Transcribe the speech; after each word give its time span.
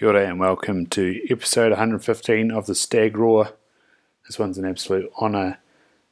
Kia 0.00 0.08
ora 0.08 0.26
and 0.26 0.40
welcome 0.40 0.86
to 0.86 1.20
episode 1.28 1.72
115 1.72 2.50
of 2.50 2.64
the 2.64 2.74
Stag 2.74 3.18
Roar. 3.18 3.50
This 4.26 4.38
one's 4.38 4.56
an 4.56 4.64
absolute 4.64 5.12
honour. 5.20 5.58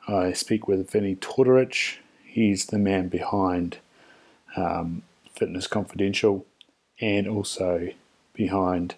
I 0.07 0.35
speak 0.35 0.69
with 0.69 0.91
Vinnie 0.91 1.17
Tortorich. 1.17 1.97
He's 2.23 2.67
the 2.67 2.77
man 2.77 3.09
behind 3.09 3.79
um, 4.57 5.05
Fitness 5.33 5.67
Confidential 5.67 6.45
and 7.01 7.27
also 7.27 7.89
behind 8.35 8.97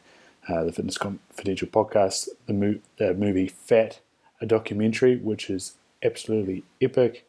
uh, 0.49 0.65
the 0.65 0.73
Fitness 0.73 0.99
Confidential 0.99 1.69
podcast, 1.69 2.29
the, 2.47 2.53
mo- 2.53 2.81
the 2.97 3.15
movie 3.15 3.47
Fat, 3.47 4.01
a 4.41 4.47
documentary 4.47 5.17
which 5.17 5.49
is 5.49 5.75
absolutely 6.03 6.65
epic. 6.81 7.29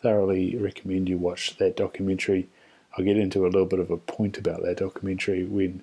Thoroughly 0.00 0.54
recommend 0.54 1.08
you 1.08 1.18
watch 1.18 1.56
that 1.56 1.76
documentary. 1.76 2.48
I'll 2.96 3.04
get 3.04 3.16
into 3.16 3.44
a 3.44 3.50
little 3.50 3.66
bit 3.66 3.80
of 3.80 3.90
a 3.90 3.96
point 3.96 4.38
about 4.38 4.62
that 4.62 4.76
documentary 4.76 5.42
when 5.42 5.82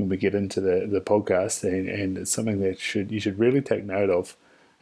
when 0.00 0.08
we 0.08 0.16
get 0.16 0.34
into 0.34 0.60
the, 0.60 0.86
the 0.86 1.00
podcast, 1.00 1.62
and, 1.64 1.88
and 1.88 2.18
it's 2.18 2.30
something 2.30 2.60
that 2.60 2.78
should 2.78 3.10
you 3.10 3.20
should 3.20 3.38
really 3.38 3.60
take 3.60 3.84
note 3.84 4.10
of, 4.10 4.36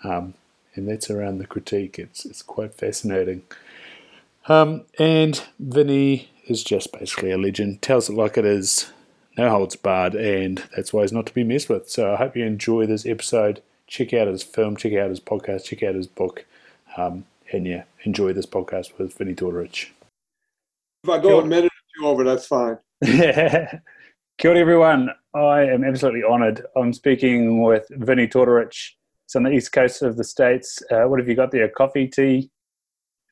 um, 0.04 0.34
and 0.74 0.88
that's 0.88 1.10
around 1.10 1.38
the 1.38 1.46
critique. 1.46 1.98
It's 1.98 2.24
it's 2.24 2.42
quite 2.42 2.74
fascinating. 2.74 3.42
Um, 4.46 4.84
and 4.98 5.42
Vinnie 5.58 6.30
is 6.46 6.64
just 6.64 6.92
basically 6.92 7.30
a 7.30 7.38
legend. 7.38 7.82
Tells 7.82 8.08
it 8.08 8.14
like 8.14 8.38
it 8.38 8.46
is, 8.46 8.90
no 9.36 9.50
holds 9.50 9.76
barred, 9.76 10.14
and 10.14 10.64
that's 10.74 10.92
why 10.92 11.02
he's 11.02 11.12
not 11.12 11.26
to 11.26 11.34
be 11.34 11.44
messed 11.44 11.68
with. 11.68 11.90
So 11.90 12.12
I 12.12 12.16
hope 12.16 12.36
you 12.36 12.44
enjoy 12.44 12.86
this 12.86 13.04
episode. 13.04 13.62
Check 13.86 14.12
out 14.12 14.28
his 14.28 14.42
film, 14.42 14.76
check 14.76 14.94
out 14.94 15.10
his 15.10 15.20
podcast, 15.20 15.64
check 15.64 15.82
out 15.82 15.94
his 15.94 16.06
book, 16.06 16.44
um, 16.96 17.24
and 17.52 17.66
yeah, 17.66 17.84
enjoy 18.04 18.32
this 18.32 18.46
podcast 18.46 18.98
with 18.98 19.16
Vinnie 19.16 19.34
Tortorich. 19.34 19.90
If 21.04 21.10
I 21.10 21.18
go 21.18 21.40
a 21.40 21.46
minute 21.46 21.72
or 21.72 22.00
two 22.00 22.06
over, 22.06 22.24
that's 22.24 22.46
fine. 22.46 22.78
Kia 24.38 24.52
ora, 24.52 24.60
everyone. 24.60 25.10
I 25.34 25.62
am 25.62 25.82
absolutely 25.82 26.22
honoured. 26.22 26.64
I'm 26.76 26.92
speaking 26.92 27.60
with 27.60 27.88
Vinnie 27.90 28.28
Tortorich. 28.28 28.92
It's 29.24 29.34
on 29.34 29.42
the 29.42 29.50
east 29.50 29.72
coast 29.72 30.00
of 30.00 30.16
the 30.16 30.22
states. 30.22 30.80
Uh, 30.92 31.06
what 31.06 31.18
have 31.18 31.28
you 31.28 31.34
got 31.34 31.50
there? 31.50 31.68
Coffee, 31.68 32.06
tea? 32.06 32.48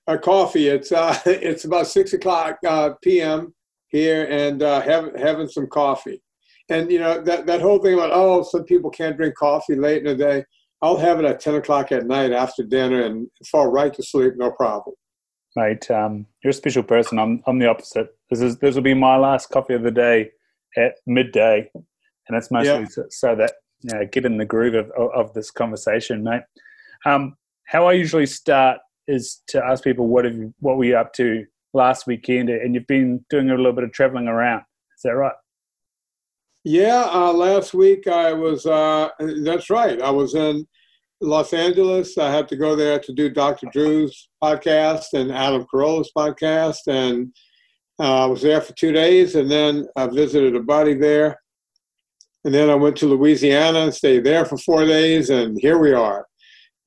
A 0.08 0.18
coffee. 0.18 0.66
It's 0.66 0.90
uh, 0.90 1.16
it's 1.26 1.64
about 1.64 1.86
six 1.86 2.12
o'clock 2.12 2.58
uh, 2.66 2.94
p.m. 3.04 3.54
here, 3.86 4.26
and 4.28 4.64
uh, 4.64 4.80
having 4.80 5.16
having 5.16 5.46
some 5.46 5.68
coffee. 5.68 6.20
And 6.70 6.90
you 6.90 6.98
know 6.98 7.22
that 7.22 7.46
that 7.46 7.60
whole 7.60 7.78
thing 7.78 7.94
about 7.94 8.10
oh, 8.12 8.42
some 8.42 8.64
people 8.64 8.90
can't 8.90 9.16
drink 9.16 9.36
coffee 9.36 9.76
late 9.76 10.04
in 10.04 10.08
the 10.08 10.16
day. 10.16 10.44
I'll 10.82 10.96
have 10.96 11.20
it 11.20 11.24
at 11.24 11.38
ten 11.38 11.54
o'clock 11.54 11.92
at 11.92 12.08
night 12.08 12.32
after 12.32 12.64
dinner 12.64 13.02
and 13.02 13.28
fall 13.48 13.68
right 13.68 13.94
to 13.94 14.02
sleep, 14.02 14.32
no 14.36 14.50
problem. 14.50 14.96
Mate, 15.54 15.88
um, 15.88 16.26
you're 16.42 16.50
a 16.50 16.52
special 16.52 16.82
person. 16.82 17.20
I'm 17.20 17.44
I'm 17.46 17.60
the 17.60 17.68
opposite. 17.68 18.08
This 18.28 18.40
is 18.40 18.58
this 18.58 18.74
will 18.74 18.82
be 18.82 18.92
my 18.92 19.16
last 19.16 19.50
coffee 19.50 19.74
of 19.74 19.84
the 19.84 19.92
day 19.92 20.32
at 20.76 20.94
midday, 21.06 21.70
and 21.74 22.36
it's 22.36 22.50
mostly 22.50 22.80
yeah. 22.80 22.86
so, 22.86 23.04
so, 23.10 23.34
that 23.36 23.54
you 23.82 23.94
know, 23.94 24.06
get 24.06 24.24
in 24.24 24.36
the 24.36 24.44
groove 24.44 24.74
of, 24.74 24.90
of, 24.92 25.10
of 25.14 25.34
this 25.34 25.50
conversation, 25.50 26.22
mate. 26.22 26.42
Um, 27.04 27.36
how 27.66 27.86
I 27.86 27.92
usually 27.92 28.26
start 28.26 28.78
is 29.08 29.42
to 29.48 29.64
ask 29.64 29.84
people 29.84 30.08
what 30.08 30.24
have 30.24 30.34
you, 30.34 30.54
what 30.60 30.76
were 30.76 30.84
you 30.84 30.96
up 30.96 31.12
to 31.14 31.44
last 31.72 32.06
weekend, 32.06 32.48
and 32.50 32.74
you've 32.74 32.86
been 32.86 33.24
doing 33.30 33.50
a 33.50 33.56
little 33.56 33.72
bit 33.72 33.84
of 33.84 33.92
traveling 33.92 34.28
around. 34.28 34.62
Is 34.96 35.02
that 35.04 35.16
right? 35.16 35.34
Yeah, 36.64 37.08
uh, 37.12 37.32
last 37.32 37.74
week 37.74 38.08
I 38.08 38.32
was. 38.32 38.66
Uh, 38.66 39.10
that's 39.44 39.70
right. 39.70 40.00
I 40.02 40.10
was 40.10 40.34
in 40.34 40.66
Los 41.20 41.52
Angeles. 41.52 42.18
I 42.18 42.30
had 42.30 42.48
to 42.48 42.56
go 42.56 42.74
there 42.74 42.98
to 42.98 43.12
do 43.12 43.30
Dr. 43.30 43.68
Drew's 43.72 44.28
podcast 44.42 45.12
and 45.12 45.30
Adam 45.30 45.64
Carolla's 45.70 46.10
podcast, 46.16 46.88
and 46.88 47.32
uh, 47.98 48.24
I 48.24 48.26
was 48.26 48.42
there 48.42 48.60
for 48.60 48.72
two 48.74 48.92
days, 48.92 49.34
and 49.34 49.50
then 49.50 49.86
I 49.96 50.06
visited 50.06 50.54
a 50.54 50.60
buddy 50.60 50.94
there. 50.94 51.40
And 52.44 52.54
then 52.54 52.70
I 52.70 52.74
went 52.74 52.96
to 52.98 53.06
Louisiana 53.06 53.80
and 53.80 53.94
stayed 53.94 54.24
there 54.24 54.44
for 54.44 54.56
four 54.58 54.84
days, 54.84 55.30
and 55.30 55.58
here 55.60 55.78
we 55.78 55.92
are. 55.92 56.26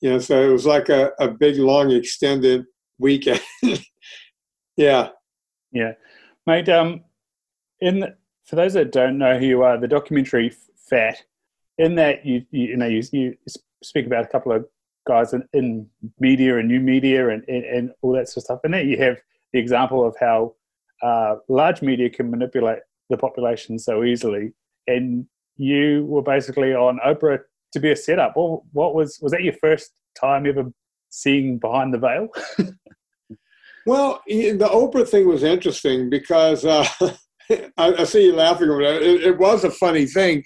You 0.01 0.11
know, 0.11 0.19
so 0.19 0.41
it 0.41 0.51
was 0.51 0.65
like 0.65 0.89
a, 0.89 1.11
a 1.19 1.27
big, 1.27 1.57
long, 1.57 1.91
extended 1.91 2.65
weekend. 2.97 3.41
yeah. 4.77 5.09
Yeah. 5.71 5.93
Mate, 6.47 6.69
um, 6.69 7.03
in 7.81 7.99
the, 7.99 8.15
for 8.45 8.55
those 8.55 8.73
that 8.73 8.91
don't 8.91 9.17
know 9.17 9.37
who 9.37 9.45
you 9.45 9.63
are, 9.63 9.77
the 9.77 9.87
documentary 9.87 10.53
Fat, 10.89 11.21
in 11.77 11.95
that 11.95 12.25
you, 12.25 12.45
you, 12.51 12.69
you 12.69 12.77
know, 12.77 12.87
you, 12.87 13.03
you 13.11 13.35
speak 13.83 14.05
about 14.05 14.25
a 14.25 14.29
couple 14.29 14.51
of 14.51 14.65
guys 15.07 15.33
in, 15.33 15.47
in 15.53 15.87
media 16.19 16.57
and 16.57 16.67
new 16.67 16.79
media 16.79 17.29
and, 17.29 17.43
and, 17.47 17.65
and 17.65 17.91
all 18.01 18.13
that 18.13 18.27
sort 18.27 18.37
of 18.37 18.43
stuff. 18.43 18.59
And 18.63 18.73
then 18.73 18.87
you 18.87 18.97
have 18.97 19.17
the 19.53 19.59
example 19.59 20.05
of 20.05 20.15
how 20.19 20.55
uh, 21.01 21.35
large 21.47 21.81
media 21.81 22.09
can 22.09 22.29
manipulate 22.29 22.79
the 23.09 23.17
population 23.17 23.79
so 23.79 24.03
easily. 24.03 24.53
And 24.87 25.25
you 25.57 26.05
were 26.05 26.21
basically 26.21 26.73
on 26.73 26.99
Oprah 27.05 27.39
to 27.73 27.79
be 27.79 27.91
a 27.91 27.95
setup. 27.95 28.35
What, 28.35 28.61
what 28.71 28.95
was 28.95 29.19
was 29.21 29.31
that 29.31 29.43
your 29.43 29.53
first 29.53 29.91
time 30.19 30.45
ever 30.45 30.71
seeing 31.09 31.59
behind 31.59 31.93
the 31.93 31.99
veil? 31.99 32.27
well, 33.85 34.21
the 34.27 34.69
Oprah 34.71 35.07
thing 35.07 35.27
was 35.27 35.43
interesting 35.43 36.09
because 36.09 36.65
uh, 36.65 36.87
I, 37.51 37.67
I, 37.77 38.03
see 38.03 38.25
you 38.25 38.35
laughing 38.35 38.69
over. 38.69 38.81
It, 38.81 39.23
it 39.23 39.37
was 39.37 39.63
a 39.63 39.71
funny 39.71 40.05
thing. 40.05 40.43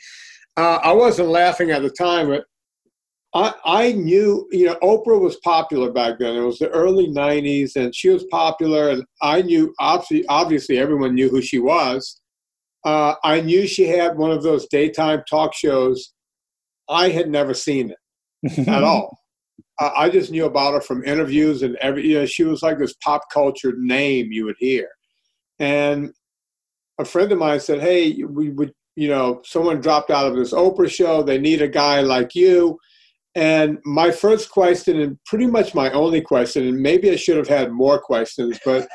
Uh, 0.58 0.80
I 0.84 0.94
wasn't 0.94 1.30
laughing 1.30 1.72
at 1.72 1.82
the 1.82 1.90
time, 1.90 2.28
but 2.28 2.46
I, 3.36 3.54
I 3.66 3.92
knew, 3.94 4.48
you 4.52 4.68
know, 4.68 4.76
Oprah 4.84 5.20
was 5.20 5.38
popular 5.38 5.92
back 5.92 6.20
then. 6.20 6.36
It 6.36 6.42
was 6.42 6.60
the 6.60 6.70
early 6.70 7.08
90s, 7.08 7.76
and 7.76 7.96
she 7.96 8.10
was 8.10 8.24
popular, 8.26 8.90
and 8.90 9.04
I 9.22 9.42
knew, 9.42 9.74
obviously, 9.80 10.26
obviously 10.28 10.78
everyone 10.78 11.16
knew 11.16 11.30
who 11.30 11.42
she 11.42 11.60
was. 11.60 12.22
Uh, 12.86 13.16
I 13.24 13.42
knew 13.42 13.66
she 13.66 13.88
had 13.88 14.18
one 14.18 14.32
of 14.32 14.44
those 14.44 14.68
daytime 14.68 15.24
talk 15.28 15.54
shows. 15.56 16.14
I 16.90 17.10
had 17.10 17.30
never 17.30 17.54
seen 17.54 17.92
it 17.92 18.68
at 18.68 18.84
all. 18.84 19.20
Uh, 19.80 19.92
I 19.96 20.10
just 20.10 20.32
knew 20.32 20.46
about 20.46 20.74
her 20.74 20.82
from 20.82 21.04
interviews 21.04 21.64
and 21.64 21.76
every, 21.78 22.06
you 22.06 22.20
know, 22.20 22.26
she 22.26 22.44
was 22.44 22.62
like 22.62 22.78
this 22.78 22.94
pop 23.04 23.22
culture 23.32 23.74
name 23.78 24.32
you 24.32 24.46
would 24.46 24.58
hear. 24.60 24.90
And 25.60 26.12
a 27.00 27.06
friend 27.06 27.32
of 27.32 27.40
mine 27.40 27.62
said, 27.62 27.80
Hey, 27.80 28.22
we 28.24 28.50
would, 28.50 28.74
you 28.96 29.08
know, 29.08 29.42
someone 29.46 29.80
dropped 29.80 30.12
out 30.12 30.28
of 30.28 30.36
this 30.36 30.54
Oprah 30.54 30.92
show. 30.92 31.24
They 31.24 31.40
need 31.40 31.62
a 31.62 31.68
guy 31.68 32.02
like 32.02 32.36
you 32.36 32.78
and 33.36 33.80
my 33.84 34.12
first 34.12 34.50
question, 34.52 35.00
and 35.00 35.18
pretty 35.26 35.48
much 35.48 35.74
my 35.74 35.92
only 35.92 36.22
question, 36.22 36.68
and 36.68 36.80
maybe 36.80 37.10
I 37.10 37.16
should 37.16 37.38
have 37.38 37.48
had 37.48 37.72
more 37.72 38.00
questions, 38.00 38.60
but 38.64 38.88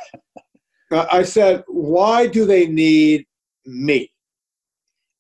I 0.92 1.22
said, 1.22 1.64
Why 1.66 2.26
do 2.26 2.44
they 2.44 2.66
need 2.66 3.26
me? 3.66 4.10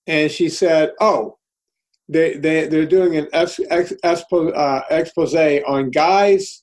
And 0.06 0.30
she 0.30 0.48
said, 0.48 0.92
Oh, 1.00 1.36
they, 2.08 2.34
they, 2.34 2.66
they're 2.68 2.86
doing 2.86 3.16
an 3.16 3.28
ex, 3.32 3.60
ex, 3.70 3.92
expo, 4.04 4.56
uh, 4.56 4.82
expose 4.90 5.34
on 5.34 5.90
guys, 5.90 6.62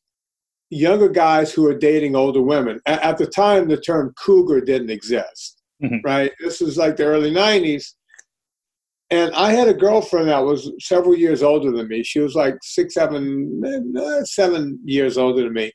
younger 0.69 1.09
guys 1.09 1.53
who 1.53 1.67
are 1.67 1.77
dating 1.77 2.15
older 2.15 2.41
women. 2.41 2.79
At, 2.85 3.01
at 3.03 3.17
the 3.17 3.27
time, 3.27 3.67
the 3.67 3.77
term 3.77 4.13
cougar 4.17 4.61
didn't 4.61 4.89
exist, 4.89 5.61
mm-hmm. 5.83 5.97
right? 6.03 6.31
This 6.39 6.61
was 6.61 6.77
like 6.77 6.95
the 6.95 7.05
early 7.05 7.31
90s. 7.31 7.85
And 9.11 9.33
I 9.35 9.51
had 9.51 9.67
a 9.67 9.73
girlfriend 9.73 10.29
that 10.29 10.43
was 10.43 10.71
several 10.79 11.15
years 11.15 11.43
older 11.43 11.71
than 11.71 11.87
me. 11.87 12.03
She 12.03 12.19
was 12.19 12.33
like 12.33 12.55
six, 12.63 12.95
seven, 12.95 13.61
eh, 13.63 14.23
seven 14.23 14.79
years 14.83 15.17
older 15.17 15.43
than 15.43 15.53
me. 15.53 15.71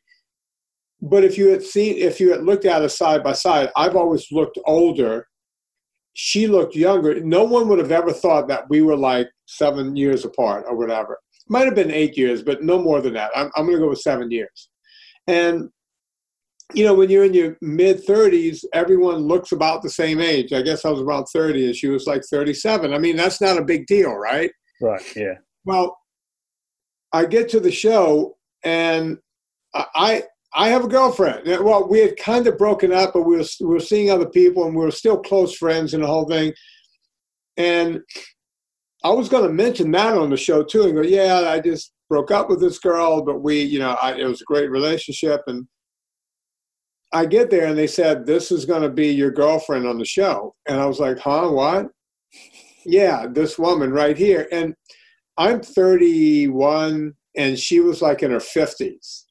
But 1.00 1.24
if 1.24 1.38
you 1.38 1.48
had 1.48 1.62
seen, 1.62 1.96
if 1.96 2.20
you 2.20 2.30
had 2.32 2.42
looked 2.42 2.64
at 2.64 2.82
us 2.82 2.98
side 2.98 3.22
by 3.22 3.32
side, 3.32 3.70
I've 3.76 3.96
always 3.96 4.26
looked 4.32 4.58
older. 4.66 5.26
She 6.12 6.46
looked 6.48 6.74
younger. 6.74 7.20
No 7.20 7.44
one 7.44 7.68
would 7.68 7.78
have 7.78 7.92
ever 7.92 8.12
thought 8.12 8.48
that 8.48 8.68
we 8.68 8.82
were 8.82 8.96
like 8.96 9.28
seven 9.46 9.96
years 9.96 10.24
apart 10.24 10.64
or 10.68 10.76
whatever. 10.76 11.16
Might 11.48 11.66
have 11.66 11.74
been 11.74 11.90
eight 11.90 12.18
years, 12.18 12.42
but 12.42 12.62
no 12.62 12.78
more 12.80 13.00
than 13.00 13.14
that. 13.14 13.30
I'm, 13.34 13.50
I'm 13.56 13.64
going 13.64 13.76
to 13.76 13.84
go 13.84 13.90
with 13.90 14.00
seven 14.00 14.30
years. 14.30 14.68
And 15.26 15.70
you 16.74 16.84
know, 16.84 16.94
when 16.94 17.10
you're 17.10 17.24
in 17.24 17.34
your 17.34 17.56
mid 17.60 18.04
30s, 18.04 18.64
everyone 18.72 19.18
looks 19.18 19.52
about 19.52 19.82
the 19.82 19.90
same 19.90 20.20
age. 20.20 20.52
I 20.52 20.62
guess 20.62 20.84
I 20.84 20.90
was 20.90 21.00
about 21.00 21.30
30 21.32 21.66
and 21.66 21.76
she 21.76 21.88
was 21.88 22.06
like 22.06 22.22
37. 22.30 22.92
I 22.92 22.98
mean, 22.98 23.16
that's 23.16 23.40
not 23.40 23.58
a 23.58 23.64
big 23.64 23.86
deal, 23.86 24.14
right? 24.14 24.50
Right, 24.80 25.02
yeah. 25.16 25.34
Well, 25.64 25.96
I 27.12 27.26
get 27.26 27.48
to 27.50 27.60
the 27.60 27.72
show 27.72 28.36
and 28.64 29.18
I 29.74 30.24
I 30.52 30.68
have 30.68 30.84
a 30.84 30.88
girlfriend. 30.88 31.46
Well, 31.46 31.88
we 31.88 32.00
had 32.00 32.16
kind 32.16 32.46
of 32.46 32.58
broken 32.58 32.92
up, 32.92 33.12
but 33.14 33.22
we 33.22 33.36
were, 33.36 33.44
we 33.60 33.66
were 33.66 33.80
seeing 33.80 34.10
other 34.10 34.28
people 34.28 34.64
and 34.64 34.74
we 34.74 34.84
were 34.84 34.90
still 34.90 35.18
close 35.18 35.56
friends 35.56 35.94
and 35.94 36.02
the 36.02 36.08
whole 36.08 36.26
thing. 36.26 36.52
And 37.56 38.00
I 39.04 39.10
was 39.10 39.28
going 39.28 39.44
to 39.46 39.52
mention 39.52 39.92
that 39.92 40.18
on 40.18 40.30
the 40.30 40.36
show 40.36 40.64
too 40.64 40.82
and 40.84 40.94
go, 40.94 41.02
yeah, 41.02 41.48
I 41.48 41.60
just 41.60 41.92
broke 42.08 42.32
up 42.32 42.50
with 42.50 42.60
this 42.60 42.78
girl, 42.78 43.22
but 43.22 43.40
we, 43.42 43.62
you 43.62 43.78
know, 43.78 43.96
I, 44.02 44.14
it 44.14 44.24
was 44.24 44.40
a 44.40 44.44
great 44.44 44.70
relationship. 44.70 45.42
And 45.46 45.68
I 47.12 47.26
get 47.26 47.50
there 47.50 47.66
and 47.66 47.76
they 47.76 47.86
said, 47.86 48.24
This 48.24 48.52
is 48.52 48.64
going 48.64 48.82
to 48.82 48.88
be 48.88 49.08
your 49.08 49.30
girlfriend 49.30 49.86
on 49.86 49.98
the 49.98 50.04
show. 50.04 50.54
And 50.66 50.80
I 50.80 50.86
was 50.86 51.00
like, 51.00 51.18
Huh, 51.18 51.50
what? 51.50 51.90
yeah, 52.84 53.26
this 53.28 53.58
woman 53.58 53.92
right 53.92 54.16
here. 54.16 54.48
And 54.52 54.74
I'm 55.36 55.60
31 55.60 57.14
and 57.36 57.58
she 57.58 57.80
was 57.80 58.02
like 58.02 58.22
in 58.22 58.30
her 58.30 58.38
50s. 58.38 59.24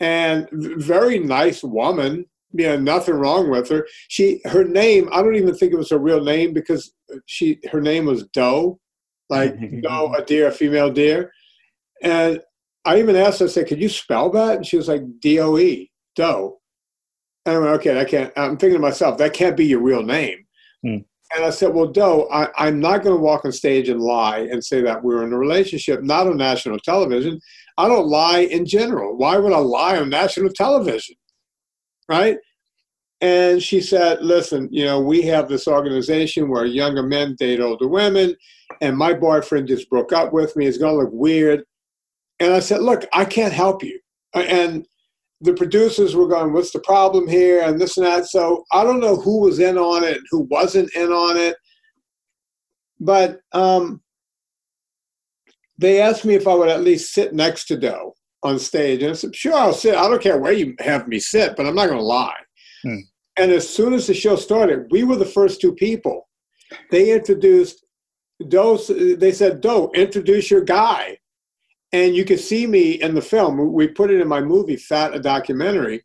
And 0.00 0.48
very 0.50 1.18
nice 1.18 1.62
woman, 1.62 2.26
you 2.52 2.66
know, 2.66 2.76
nothing 2.76 3.14
wrong 3.14 3.50
with 3.50 3.68
her. 3.68 3.86
She, 4.08 4.40
her 4.46 4.64
name, 4.64 5.08
I 5.12 5.22
don't 5.22 5.36
even 5.36 5.54
think 5.54 5.72
it 5.72 5.78
was 5.78 5.90
her 5.90 5.98
real 5.98 6.22
name 6.22 6.52
because 6.52 6.92
she 7.26 7.60
her 7.70 7.80
name 7.80 8.06
was 8.06 8.26
Doe, 8.28 8.80
like 9.30 9.54
Doe, 9.82 10.12
a 10.16 10.24
deer, 10.24 10.48
a 10.48 10.52
female 10.52 10.90
deer. 10.90 11.32
And 12.02 12.40
I 12.84 12.98
even 12.98 13.14
asked 13.14 13.38
her, 13.40 13.46
I 13.46 13.48
said, 13.48 13.68
could 13.68 13.80
you 13.80 13.88
spell 13.88 14.30
that? 14.30 14.56
And 14.56 14.66
she 14.66 14.76
was 14.76 14.88
like, 14.88 15.02
D 15.20 15.38
O 15.38 15.56
E, 15.56 15.90
Doe. 16.16 16.58
I 17.46 17.58
went, 17.58 17.70
okay, 17.72 18.00
I 18.00 18.04
can't, 18.04 18.32
I'm 18.36 18.56
thinking 18.56 18.78
to 18.78 18.78
myself, 18.78 19.18
that 19.18 19.32
can't 19.32 19.56
be 19.56 19.66
your 19.66 19.80
real 19.80 20.02
name. 20.02 20.46
Hmm. 20.82 20.98
And 21.34 21.44
I 21.44 21.50
said, 21.50 21.72
well, 21.72 21.86
Doe, 21.86 22.28
I, 22.30 22.48
I'm 22.56 22.78
not 22.78 23.02
going 23.02 23.16
to 23.16 23.22
walk 23.22 23.44
on 23.44 23.52
stage 23.52 23.88
and 23.88 24.00
lie 24.00 24.40
and 24.40 24.62
say 24.62 24.82
that 24.82 25.02
we're 25.02 25.24
in 25.24 25.32
a 25.32 25.38
relationship, 25.38 26.02
not 26.02 26.26
on 26.26 26.36
national 26.36 26.78
television. 26.80 27.40
I 27.78 27.88
don't 27.88 28.06
lie 28.06 28.40
in 28.40 28.66
general. 28.66 29.16
Why 29.16 29.38
would 29.38 29.52
I 29.52 29.58
lie 29.58 29.98
on 29.98 30.10
national 30.10 30.50
television? 30.50 31.16
Right? 32.08 32.36
And 33.22 33.62
she 33.62 33.80
said, 33.80 34.22
listen, 34.22 34.68
you 34.70 34.84
know, 34.84 35.00
we 35.00 35.22
have 35.22 35.48
this 35.48 35.66
organization 35.66 36.50
where 36.50 36.66
younger 36.66 37.02
men 37.02 37.34
date 37.38 37.60
older 37.60 37.88
women, 37.88 38.36
and 38.80 38.98
my 38.98 39.14
boyfriend 39.14 39.68
just 39.68 39.88
broke 39.88 40.12
up 40.12 40.32
with 40.32 40.54
me. 40.56 40.66
It's 40.66 40.76
going 40.76 40.94
to 40.94 41.04
look 41.04 41.12
weird. 41.12 41.62
And 42.40 42.52
I 42.52 42.58
said, 42.58 42.82
look, 42.82 43.06
I 43.12 43.24
can't 43.24 43.54
help 43.54 43.82
you. 43.82 43.98
And 44.34 44.86
the 45.42 45.54
producers 45.54 46.14
were 46.14 46.28
going, 46.28 46.52
what's 46.52 46.70
the 46.70 46.80
problem 46.80 47.26
here? 47.26 47.62
And 47.62 47.80
this 47.80 47.96
and 47.96 48.06
that. 48.06 48.26
So 48.26 48.64
I 48.72 48.84
don't 48.84 49.00
know 49.00 49.16
who 49.16 49.40
was 49.40 49.58
in 49.58 49.76
on 49.76 50.04
it 50.04 50.18
and 50.18 50.26
who 50.30 50.46
wasn't 50.50 50.94
in 50.94 51.10
on 51.10 51.36
it. 51.36 51.56
But 53.00 53.40
um, 53.52 54.00
they 55.78 56.00
asked 56.00 56.24
me 56.24 56.34
if 56.34 56.46
I 56.46 56.54
would 56.54 56.68
at 56.68 56.84
least 56.84 57.12
sit 57.12 57.34
next 57.34 57.64
to 57.66 57.76
Doe 57.76 58.14
on 58.44 58.58
stage. 58.58 59.02
And 59.02 59.10
I 59.10 59.14
said, 59.14 59.34
sure, 59.34 59.54
I'll 59.54 59.72
sit. 59.72 59.96
I 59.96 60.08
don't 60.08 60.22
care 60.22 60.38
where 60.38 60.52
you 60.52 60.74
have 60.78 61.08
me 61.08 61.18
sit, 61.18 61.56
but 61.56 61.66
I'm 61.66 61.74
not 61.74 61.86
going 61.86 61.98
to 61.98 62.04
lie. 62.04 62.38
Hmm. 62.84 62.98
And 63.38 63.50
as 63.50 63.68
soon 63.68 63.94
as 63.94 64.06
the 64.06 64.14
show 64.14 64.36
started, 64.36 64.86
we 64.90 65.02
were 65.02 65.16
the 65.16 65.24
first 65.24 65.60
two 65.60 65.74
people. 65.74 66.28
They 66.90 67.12
introduced 67.12 67.84
Doe. 68.48 68.76
They 68.76 69.32
said, 69.32 69.60
Doe, 69.60 69.90
introduce 69.94 70.50
your 70.50 70.62
guy. 70.62 71.18
And 71.92 72.16
you 72.16 72.24
can 72.24 72.38
see 72.38 72.66
me 72.66 72.92
in 72.92 73.14
the 73.14 73.20
film. 73.22 73.72
We 73.72 73.88
put 73.88 74.10
it 74.10 74.20
in 74.20 74.28
my 74.28 74.40
movie, 74.40 74.76
Fat, 74.76 75.14
a 75.14 75.20
documentary. 75.20 76.02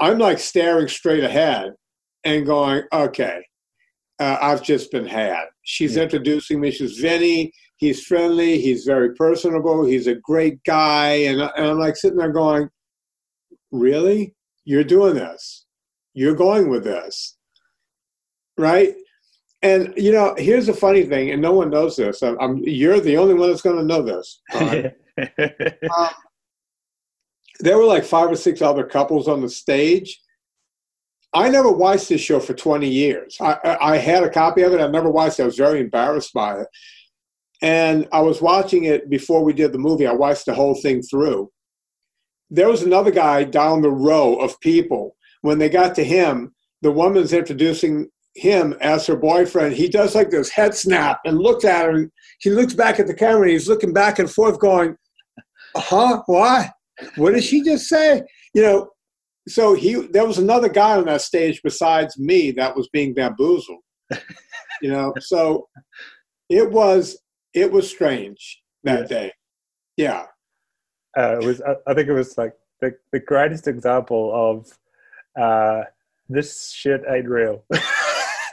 I'm 0.00 0.18
like 0.18 0.38
staring 0.38 0.88
straight 0.88 1.24
ahead 1.24 1.72
and 2.24 2.44
going, 2.46 2.82
okay, 2.92 3.42
uh, 4.20 4.36
I've 4.40 4.62
just 4.62 4.90
been 4.92 5.06
had. 5.06 5.46
She's 5.62 5.96
Yeah. 5.96 6.02
introducing 6.04 6.60
me. 6.60 6.70
She's 6.70 6.98
Vinnie. 6.98 7.52
He's 7.76 8.04
friendly. 8.04 8.60
He's 8.60 8.84
very 8.84 9.14
personable. 9.14 9.84
He's 9.84 10.08
a 10.08 10.16
great 10.16 10.62
guy. 10.64 11.10
And, 11.28 11.40
and 11.40 11.66
I'm 11.66 11.78
like 11.78 11.96
sitting 11.96 12.18
there 12.18 12.32
going, 12.32 12.68
really? 13.70 14.34
You're 14.64 14.84
doing 14.84 15.14
this. 15.14 15.64
You're 16.12 16.34
going 16.34 16.68
with 16.68 16.84
this. 16.84 17.36
Right? 18.58 18.94
And, 19.62 19.92
you 19.96 20.12
know, 20.12 20.34
here's 20.38 20.66
the 20.66 20.72
funny 20.72 21.04
thing, 21.04 21.30
and 21.30 21.42
no 21.42 21.52
one 21.52 21.70
knows 21.70 21.96
this. 21.96 22.22
I'm, 22.22 22.38
I'm, 22.40 22.58
you're 22.58 23.00
the 23.00 23.16
only 23.16 23.34
one 23.34 23.48
that's 23.48 23.62
going 23.62 23.76
to 23.76 23.84
know 23.84 24.02
this. 24.02 24.40
Ron. 24.54 24.92
Um, 25.98 26.10
there 27.60 27.76
were 27.76 27.84
like 27.84 28.04
five 28.04 28.30
or 28.30 28.36
six 28.36 28.62
other 28.62 28.84
couples 28.84 29.26
on 29.26 29.40
the 29.40 29.48
stage. 29.48 30.20
I 31.34 31.48
never 31.48 31.70
watched 31.70 32.08
this 32.08 32.20
show 32.20 32.40
for 32.40 32.54
20 32.54 32.88
years. 32.88 33.36
I, 33.40 33.56
I, 33.64 33.92
I 33.94 33.96
had 33.96 34.22
a 34.22 34.30
copy 34.30 34.62
of 34.62 34.72
it. 34.72 34.80
I 34.80 34.86
never 34.86 35.10
watched 35.10 35.40
it. 35.40 35.42
I 35.42 35.46
was 35.46 35.56
very 35.56 35.80
embarrassed 35.80 36.32
by 36.32 36.60
it. 36.60 36.68
And 37.60 38.08
I 38.12 38.20
was 38.20 38.40
watching 38.40 38.84
it 38.84 39.10
before 39.10 39.42
we 39.42 39.52
did 39.52 39.72
the 39.72 39.78
movie. 39.78 40.06
I 40.06 40.12
watched 40.12 40.46
the 40.46 40.54
whole 40.54 40.74
thing 40.76 41.02
through. 41.02 41.50
There 42.50 42.68
was 42.68 42.82
another 42.82 43.10
guy 43.10 43.44
down 43.44 43.82
the 43.82 43.90
row 43.90 44.36
of 44.36 44.58
people. 44.60 45.16
When 45.42 45.58
they 45.58 45.68
got 45.68 45.94
to 45.96 46.04
him, 46.04 46.54
the 46.82 46.92
woman's 46.92 47.32
introducing 47.32 48.08
him 48.38 48.74
as 48.80 49.06
her 49.06 49.16
boyfriend. 49.16 49.74
He 49.74 49.88
does 49.88 50.14
like 50.14 50.30
this 50.30 50.48
head 50.50 50.74
snap 50.74 51.20
and 51.24 51.38
looks 51.38 51.64
at 51.64 51.84
her. 51.86 51.90
And 51.90 52.10
he 52.40 52.50
looks 52.50 52.74
back 52.74 52.98
at 53.00 53.06
the 53.06 53.14
camera 53.14 53.42
and 53.42 53.50
he's 53.50 53.68
looking 53.68 53.92
back 53.92 54.18
and 54.18 54.30
forth, 54.30 54.58
going, 54.60 54.96
huh? 55.76 56.22
What? 56.26 56.70
What 57.16 57.34
did 57.34 57.44
she 57.44 57.62
just 57.62 57.88
say? 57.88 58.22
You 58.54 58.62
know, 58.62 58.90
so 59.48 59.74
he 59.74 59.94
there 60.12 60.26
was 60.26 60.38
another 60.38 60.68
guy 60.68 60.96
on 60.96 61.06
that 61.06 61.22
stage 61.22 61.60
besides 61.62 62.18
me 62.18 62.50
that 62.52 62.76
was 62.76 62.88
being 62.92 63.14
bamboozled. 63.14 63.80
You 64.80 64.90
know, 64.92 65.12
so 65.18 65.66
it 66.48 66.70
was 66.70 67.18
it 67.52 67.72
was 67.72 67.88
strange 67.90 68.62
that 68.84 69.00
Yeah. 69.00 69.06
day. 69.18 69.32
Yeah. 69.96 70.26
uh, 71.18 71.38
it 71.40 71.44
was 71.44 71.60
I, 71.62 71.74
I 71.88 71.94
think 71.94 72.06
it 72.08 72.12
was 72.12 72.38
like 72.38 72.52
the, 72.80 72.92
the 73.12 73.18
greatest 73.18 73.66
example 73.66 74.30
of 74.32 74.70
uh, 75.42 75.82
this 76.28 76.70
shit 76.70 77.02
ain't 77.12 77.28
real 77.28 77.64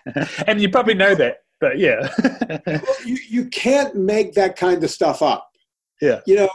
and 0.47 0.61
you 0.61 0.69
probably 0.69 0.93
know 0.93 1.15
that 1.15 1.37
but 1.61 1.77
yeah 1.79 2.07
Well, 2.67 2.81
you, 3.05 3.17
you 3.29 3.45
can't 3.45 3.95
make 3.95 4.33
that 4.33 4.55
kind 4.55 4.83
of 4.83 4.89
stuff 4.91 5.21
up. 5.21 5.49
Yeah. 6.01 6.19
You 6.27 6.35
know, 6.35 6.49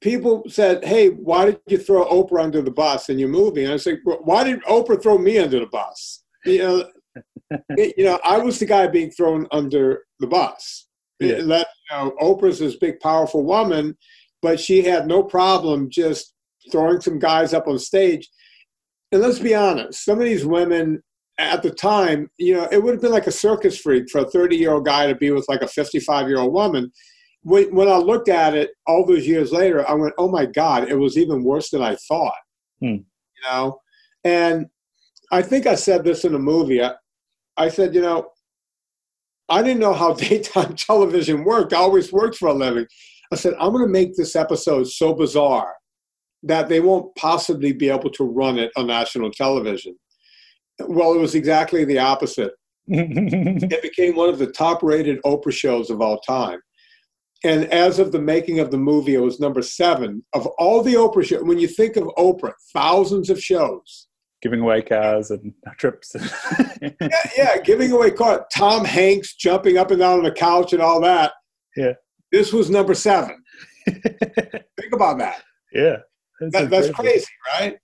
people 0.00 0.44
said, 0.48 0.84
Hey, 0.84 1.08
why 1.08 1.46
did 1.46 1.60
you 1.68 1.78
throw 1.78 2.04
Oprah 2.06 2.42
under 2.42 2.60
the 2.62 2.70
bus 2.70 3.08
in 3.08 3.18
your 3.18 3.28
movie? 3.30 3.64
And 3.64 3.72
I 3.72 3.76
said, 3.78 3.98
"Well, 4.04 4.20
Why 4.22 4.44
did 4.44 4.62
Oprah 4.64 5.02
throw 5.02 5.16
me 5.18 5.38
under 5.38 5.60
the 5.60 5.66
bus? 5.66 6.22
You 6.44 6.58
know, 6.58 6.90
it- 7.70 7.94
you 7.96 8.04
know, 8.04 8.20
I 8.24 8.38
was 8.38 8.58
the 8.58 8.66
guy 8.66 8.86
being 8.86 9.10
thrown 9.10 9.46
under 9.50 10.02
the 10.20 10.26
bus. 10.26 10.86
Yeah. 11.20 11.38
Let, 11.42 11.66
you 11.90 11.96
know, 11.96 12.12
Oprah's 12.20 12.58
this 12.58 12.76
big, 12.76 13.00
powerful 13.00 13.44
woman, 13.44 13.96
but 14.42 14.60
she 14.60 14.82
had 14.82 15.06
no 15.06 15.22
problem 15.22 15.88
just 15.90 16.34
throwing 16.70 17.00
some 17.00 17.18
guys 17.18 17.54
up 17.54 17.66
on 17.66 17.78
stage. 17.78 18.28
And 19.12 19.22
let's 19.22 19.38
be 19.38 19.54
honest, 19.54 20.04
some 20.04 20.18
of 20.18 20.24
these 20.24 20.44
women 20.44 21.02
at 21.38 21.62
the 21.62 21.70
time, 21.70 22.30
you 22.38 22.54
know, 22.54 22.68
it 22.70 22.82
would 22.82 22.94
have 22.94 23.02
been 23.02 23.12
like 23.12 23.26
a 23.26 23.32
circus 23.32 23.78
freak 23.78 24.08
for 24.10 24.20
a 24.20 24.30
30 24.30 24.56
year 24.56 24.72
old 24.72 24.84
guy 24.84 25.06
to 25.06 25.14
be 25.14 25.30
with 25.30 25.46
like 25.48 25.62
a 25.62 25.68
55 25.68 26.28
year 26.28 26.38
old 26.38 26.52
woman. 26.52 26.90
When, 27.42 27.74
when 27.74 27.88
I 27.88 27.96
looked 27.96 28.28
at 28.28 28.54
it 28.54 28.70
all 28.86 29.04
those 29.04 29.26
years 29.26 29.52
later, 29.52 29.88
I 29.88 29.94
went, 29.94 30.14
oh 30.16 30.28
my 30.28 30.46
God, 30.46 30.88
it 30.88 30.96
was 30.96 31.18
even 31.18 31.44
worse 31.44 31.70
than 31.70 31.82
I 31.82 31.96
thought. 32.08 32.34
Hmm. 32.80 32.86
You 32.86 33.42
know? 33.50 33.80
And 34.22 34.66
I 35.32 35.42
think 35.42 35.66
I 35.66 35.74
said 35.74 36.04
this 36.04 36.24
in 36.24 36.34
a 36.34 36.38
movie. 36.38 36.82
I, 36.82 36.92
I 37.56 37.68
said, 37.68 37.94
you 37.94 38.00
know, 38.00 38.28
I 39.48 39.62
didn't 39.62 39.80
know 39.80 39.92
how 39.92 40.14
daytime 40.14 40.74
television 40.76 41.44
worked. 41.44 41.72
I 41.72 41.78
always 41.78 42.12
worked 42.12 42.36
for 42.36 42.48
a 42.48 42.54
living. 42.54 42.86
I 43.32 43.36
said, 43.36 43.54
I'm 43.58 43.72
going 43.72 43.84
to 43.84 43.92
make 43.92 44.14
this 44.14 44.36
episode 44.36 44.86
so 44.86 45.12
bizarre 45.14 45.74
that 46.44 46.68
they 46.68 46.80
won't 46.80 47.14
possibly 47.16 47.72
be 47.72 47.88
able 47.88 48.10
to 48.10 48.24
run 48.24 48.58
it 48.58 48.70
on 48.76 48.86
national 48.86 49.30
television. 49.30 49.96
Well, 50.80 51.14
it 51.14 51.18
was 51.20 51.34
exactly 51.34 51.84
the 51.84 51.98
opposite. 51.98 52.52
It 52.86 53.80
became 53.82 54.14
one 54.14 54.28
of 54.28 54.38
the 54.38 54.46
top 54.52 54.82
rated 54.82 55.22
Oprah 55.22 55.52
shows 55.52 55.88
of 55.88 56.02
all 56.02 56.18
time. 56.20 56.60
And 57.42 57.64
as 57.72 57.98
of 57.98 58.12
the 58.12 58.20
making 58.20 58.60
of 58.60 58.70
the 58.70 58.76
movie, 58.78 59.14
it 59.14 59.20
was 59.20 59.40
number 59.40 59.62
seven 59.62 60.22
of 60.34 60.46
all 60.58 60.82
the 60.82 60.94
Oprah 60.94 61.24
shows. 61.24 61.42
When 61.44 61.58
you 61.58 61.68
think 61.68 61.96
of 61.96 62.04
Oprah, 62.18 62.52
thousands 62.74 63.30
of 63.30 63.42
shows. 63.42 64.08
giving 64.42 64.60
away 64.60 64.82
cars 64.82 65.30
and 65.30 65.54
trips 65.78 66.14
Yeah, 66.82 66.90
yeah, 67.38 67.58
giving 67.60 67.90
away 67.92 68.10
cars. 68.10 68.40
Tom 68.54 68.84
Hanks 68.84 69.34
jumping 69.34 69.78
up 69.78 69.90
and 69.90 70.00
down 70.00 70.18
on 70.18 70.24
the 70.24 70.32
couch 70.32 70.72
and 70.74 70.82
all 70.82 71.00
that. 71.00 71.32
Yeah. 71.76 71.92
This 72.32 72.52
was 72.52 72.68
number 72.68 72.92
seven. 72.94 73.42
Think 73.88 74.92
about 74.92 75.18
that. 75.18 75.42
yeah 75.72 75.96
that 76.40 76.68
that's 76.68 76.90
crazy, 76.90 77.26
right? 77.58 77.78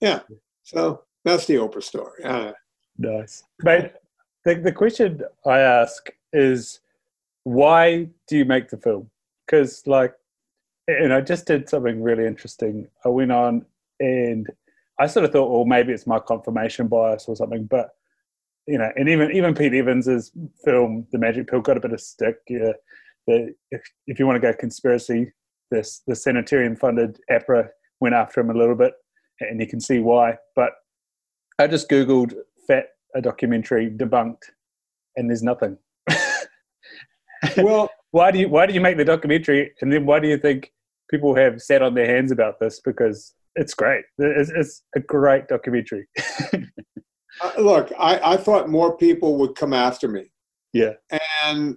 Yeah. 0.00 0.20
So 0.64 1.02
that's 1.26 1.46
the 1.46 1.54
Oprah 1.54 1.82
story. 1.82 2.24
Uh, 2.24 2.52
Nice. 2.98 3.44
Mate, 3.62 3.92
the, 4.44 4.54
the 4.54 4.72
question 4.72 5.22
I 5.44 5.58
ask 5.58 6.08
is 6.32 6.80
why 7.44 8.08
do 8.26 8.36
you 8.36 8.44
make 8.44 8.70
the 8.70 8.78
film? 8.78 9.10
Because, 9.46 9.86
like, 9.86 10.14
and 10.88 11.12
I 11.12 11.20
just 11.20 11.46
did 11.46 11.68
something 11.68 12.02
really 12.02 12.26
interesting. 12.26 12.88
I 13.04 13.08
went 13.08 13.32
on 13.32 13.64
and 14.00 14.48
I 14.98 15.06
sort 15.06 15.24
of 15.24 15.32
thought, 15.32 15.50
well, 15.50 15.64
maybe 15.64 15.92
it's 15.92 16.06
my 16.06 16.18
confirmation 16.18 16.88
bias 16.88 17.26
or 17.28 17.36
something, 17.36 17.64
but 17.64 17.90
you 18.66 18.78
know, 18.78 18.90
and 18.96 19.08
even 19.08 19.30
even 19.30 19.54
Pete 19.54 19.74
Evans's 19.74 20.32
film, 20.64 21.06
The 21.12 21.18
Magic 21.18 21.48
Pill, 21.48 21.60
got 21.60 21.76
a 21.76 21.80
bit 21.80 21.92
of 21.92 22.00
stick. 22.00 22.38
Yeah, 22.48 22.72
the, 23.28 23.54
if 23.70 23.82
if 24.08 24.18
you 24.18 24.26
want 24.26 24.36
to 24.36 24.40
go 24.40 24.52
conspiracy, 24.52 25.32
this 25.70 26.02
the 26.08 26.16
sanitarium 26.16 26.74
funded 26.74 27.20
AHPRA 27.30 27.68
went 28.00 28.16
after 28.16 28.40
him 28.40 28.50
a 28.50 28.58
little 28.58 28.74
bit, 28.74 28.94
and 29.40 29.60
you 29.60 29.68
can 29.68 29.80
see 29.80 30.00
why. 30.00 30.38
But 30.56 30.72
I 31.58 31.66
just 31.66 31.88
googled 31.88 32.34
"fat" 32.66 32.88
a 33.14 33.20
documentary 33.20 33.90
debunked, 33.90 34.42
and 35.16 35.30
there's 35.30 35.42
nothing. 35.42 35.78
well, 37.56 37.90
why 38.10 38.30
do 38.30 38.38
you 38.38 38.48
why 38.48 38.66
do 38.66 38.74
you 38.74 38.80
make 38.80 38.96
the 38.96 39.04
documentary, 39.04 39.72
and 39.80 39.92
then 39.92 40.06
why 40.06 40.20
do 40.20 40.28
you 40.28 40.38
think 40.38 40.72
people 41.10 41.34
have 41.34 41.62
sat 41.62 41.82
on 41.82 41.94
their 41.94 42.06
hands 42.06 42.30
about 42.32 42.60
this? 42.60 42.80
Because 42.84 43.34
it's 43.56 43.74
great. 43.74 44.04
It's, 44.18 44.50
it's 44.50 44.82
a 44.94 45.00
great 45.00 45.48
documentary. 45.48 46.06
uh, 46.52 47.50
look, 47.58 47.90
I, 47.98 48.34
I 48.34 48.36
thought 48.36 48.68
more 48.68 48.96
people 48.96 49.38
would 49.38 49.54
come 49.54 49.72
after 49.72 50.08
me. 50.08 50.30
Yeah. 50.72 50.92
And 51.44 51.76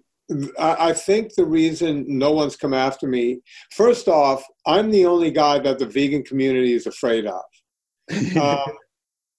I, 0.59 0.89
I 0.89 0.93
think 0.93 1.33
the 1.33 1.45
reason 1.45 2.05
no 2.07 2.31
one's 2.31 2.57
come 2.57 2.73
after 2.73 3.07
me, 3.07 3.41
first 3.71 4.07
off, 4.07 4.43
I'm 4.67 4.91
the 4.91 5.05
only 5.05 5.31
guy 5.31 5.59
that 5.59 5.79
the 5.79 5.85
vegan 5.85 6.23
community 6.23 6.73
is 6.73 6.85
afraid 6.85 7.25
of. 7.25 7.41
Um, 8.41 8.73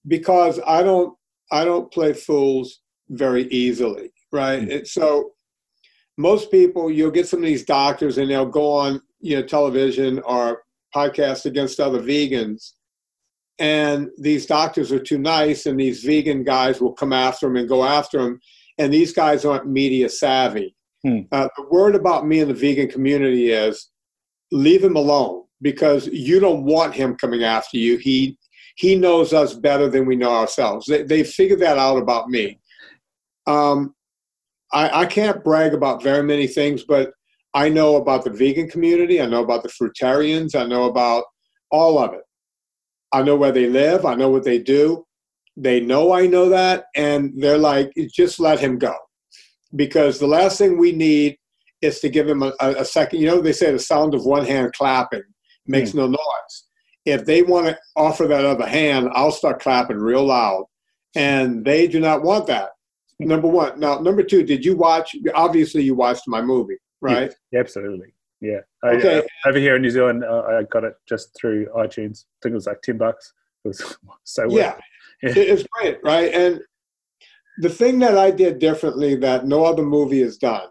because 0.07 0.59
I 0.65 0.83
don't 0.83 1.15
I 1.51 1.65
don't 1.65 1.91
play 1.91 2.13
fools 2.13 2.81
very 3.09 3.43
easily, 3.47 4.11
right? 4.31 4.61
Mm-hmm. 4.61 4.85
so 4.85 5.31
most 6.17 6.51
people, 6.51 6.91
you'll 6.91 7.11
get 7.11 7.27
some 7.27 7.39
of 7.39 7.45
these 7.45 7.65
doctors 7.65 8.17
and 8.17 8.29
they'll 8.29 8.45
go 8.45 8.71
on, 8.71 9.01
you 9.19 9.35
know, 9.35 9.43
television 9.43 10.19
or 10.19 10.63
podcast 10.95 11.45
against 11.45 11.79
other 11.79 12.01
vegans. 12.01 12.73
And 13.59 14.09
these 14.17 14.45
doctors 14.45 14.91
are 14.91 15.01
too 15.01 15.19
nice, 15.19 15.65
and 15.65 15.79
these 15.79 16.03
vegan 16.03 16.43
guys 16.43 16.81
will 16.81 16.93
come 16.93 17.13
after 17.13 17.47
them 17.47 17.57
and 17.57 17.69
go 17.69 17.83
after 17.83 18.17
them. 18.17 18.39
And 18.79 18.91
these 18.91 19.13
guys 19.13 19.45
aren't 19.45 19.67
media 19.67 20.09
savvy. 20.09 20.75
Hmm. 21.03 21.21
Uh, 21.31 21.47
the 21.57 21.67
word 21.69 21.95
about 21.95 22.25
me 22.25 22.39
in 22.39 22.47
the 22.47 22.53
vegan 22.53 22.87
community 22.87 23.51
is 23.51 23.89
leave 24.51 24.83
him 24.83 24.95
alone 24.95 25.43
because 25.61 26.07
you 26.07 26.39
don't 26.39 26.65
want 26.65 26.95
him 26.95 27.15
coming 27.15 27.43
after 27.43 27.77
you. 27.77 27.97
He 27.97 28.37
he 28.75 28.95
knows 28.95 29.33
us 29.33 29.53
better 29.53 29.89
than 29.89 30.05
we 30.05 30.15
know 30.15 30.31
ourselves. 30.31 30.85
They 30.85 31.03
they 31.03 31.23
figured 31.23 31.59
that 31.59 31.77
out 31.77 31.97
about 31.97 32.29
me. 32.29 32.59
Um, 33.47 33.95
I, 34.73 35.01
I 35.01 35.05
can't 35.05 35.43
brag 35.43 35.73
about 35.73 36.03
very 36.03 36.23
many 36.23 36.47
things, 36.47 36.83
but 36.83 37.11
I 37.53 37.67
know 37.69 37.97
about 37.97 38.23
the 38.23 38.29
vegan 38.29 38.69
community. 38.69 39.21
I 39.21 39.25
know 39.25 39.43
about 39.43 39.63
the 39.63 39.69
fruitarians. 39.69 40.55
I 40.55 40.65
know 40.65 40.85
about 40.85 41.25
all 41.69 41.99
of 41.99 42.13
it. 42.13 42.21
I 43.11 43.23
know 43.23 43.35
where 43.35 43.51
they 43.51 43.67
live. 43.67 44.05
I 44.05 44.15
know 44.15 44.29
what 44.29 44.45
they 44.45 44.59
do. 44.59 45.05
They 45.57 45.81
know 45.81 46.13
I 46.13 46.27
know 46.27 46.47
that, 46.47 46.85
and 46.95 47.33
they're 47.35 47.57
like, 47.57 47.91
just 48.15 48.39
let 48.39 48.59
him 48.59 48.77
go, 48.77 48.95
because 49.75 50.17
the 50.17 50.27
last 50.27 50.57
thing 50.57 50.77
we 50.77 50.93
need 50.93 51.37
is 51.81 51.99
to 51.99 52.09
give 52.09 52.27
him 52.29 52.41
a, 52.41 52.53
a 52.61 52.85
second. 52.85 53.19
You 53.19 53.27
know, 53.27 53.41
they 53.41 53.51
say 53.51 53.71
the 53.71 53.79
sound 53.79 54.13
of 54.15 54.23
one 54.23 54.45
hand 54.45 54.71
clapping 54.71 55.23
makes 55.67 55.91
mm. 55.91 55.95
no 55.95 56.07
noise. 56.07 56.63
If 57.05 57.25
they 57.25 57.41
want 57.41 57.67
to 57.67 57.79
offer 57.95 58.27
that 58.27 58.45
other 58.45 58.67
hand, 58.67 59.09
I'll 59.13 59.31
start 59.31 59.61
clapping 59.61 59.97
real 59.97 60.25
loud, 60.25 60.65
and 61.15 61.65
they 61.65 61.87
do 61.87 61.99
not 61.99 62.23
want 62.23 62.47
that. 62.47 62.69
Number 63.19 63.47
one. 63.47 63.79
Now, 63.79 63.99
number 63.99 64.23
two, 64.23 64.43
did 64.43 64.65
you 64.65 64.75
watch? 64.75 65.15
Obviously, 65.33 65.83
you 65.83 65.95
watched 65.95 66.27
my 66.27 66.41
movie, 66.41 66.77
right? 67.01 67.33
Yeah, 67.51 67.59
absolutely. 67.59 68.13
Yeah. 68.41 68.59
Okay. 68.83 69.17
I, 69.17 69.19
uh, 69.19 69.49
over 69.49 69.59
here 69.59 69.75
in 69.75 69.83
New 69.83 69.91
Zealand, 69.91 70.23
uh, 70.23 70.43
I 70.43 70.63
got 70.63 70.83
it 70.83 70.95
just 71.07 71.35
through 71.39 71.67
iTunes. 71.75 72.25
I 72.25 72.37
think 72.41 72.53
it 72.53 72.55
was 72.55 72.67
like 72.67 72.81
ten 72.81 72.97
bucks. 72.97 73.33
It 73.63 73.69
was 73.69 73.97
so 74.23 74.49
yeah. 74.49 74.75
yeah. 75.21 75.33
It's 75.35 75.63
great, 75.71 75.99
right? 76.03 76.33
And 76.33 76.61
the 77.59 77.69
thing 77.69 77.99
that 77.99 78.17
I 78.17 78.31
did 78.31 78.59
differently 78.59 79.15
that 79.17 79.45
no 79.45 79.65
other 79.65 79.83
movie 79.83 80.21
has 80.21 80.37
done, 80.37 80.67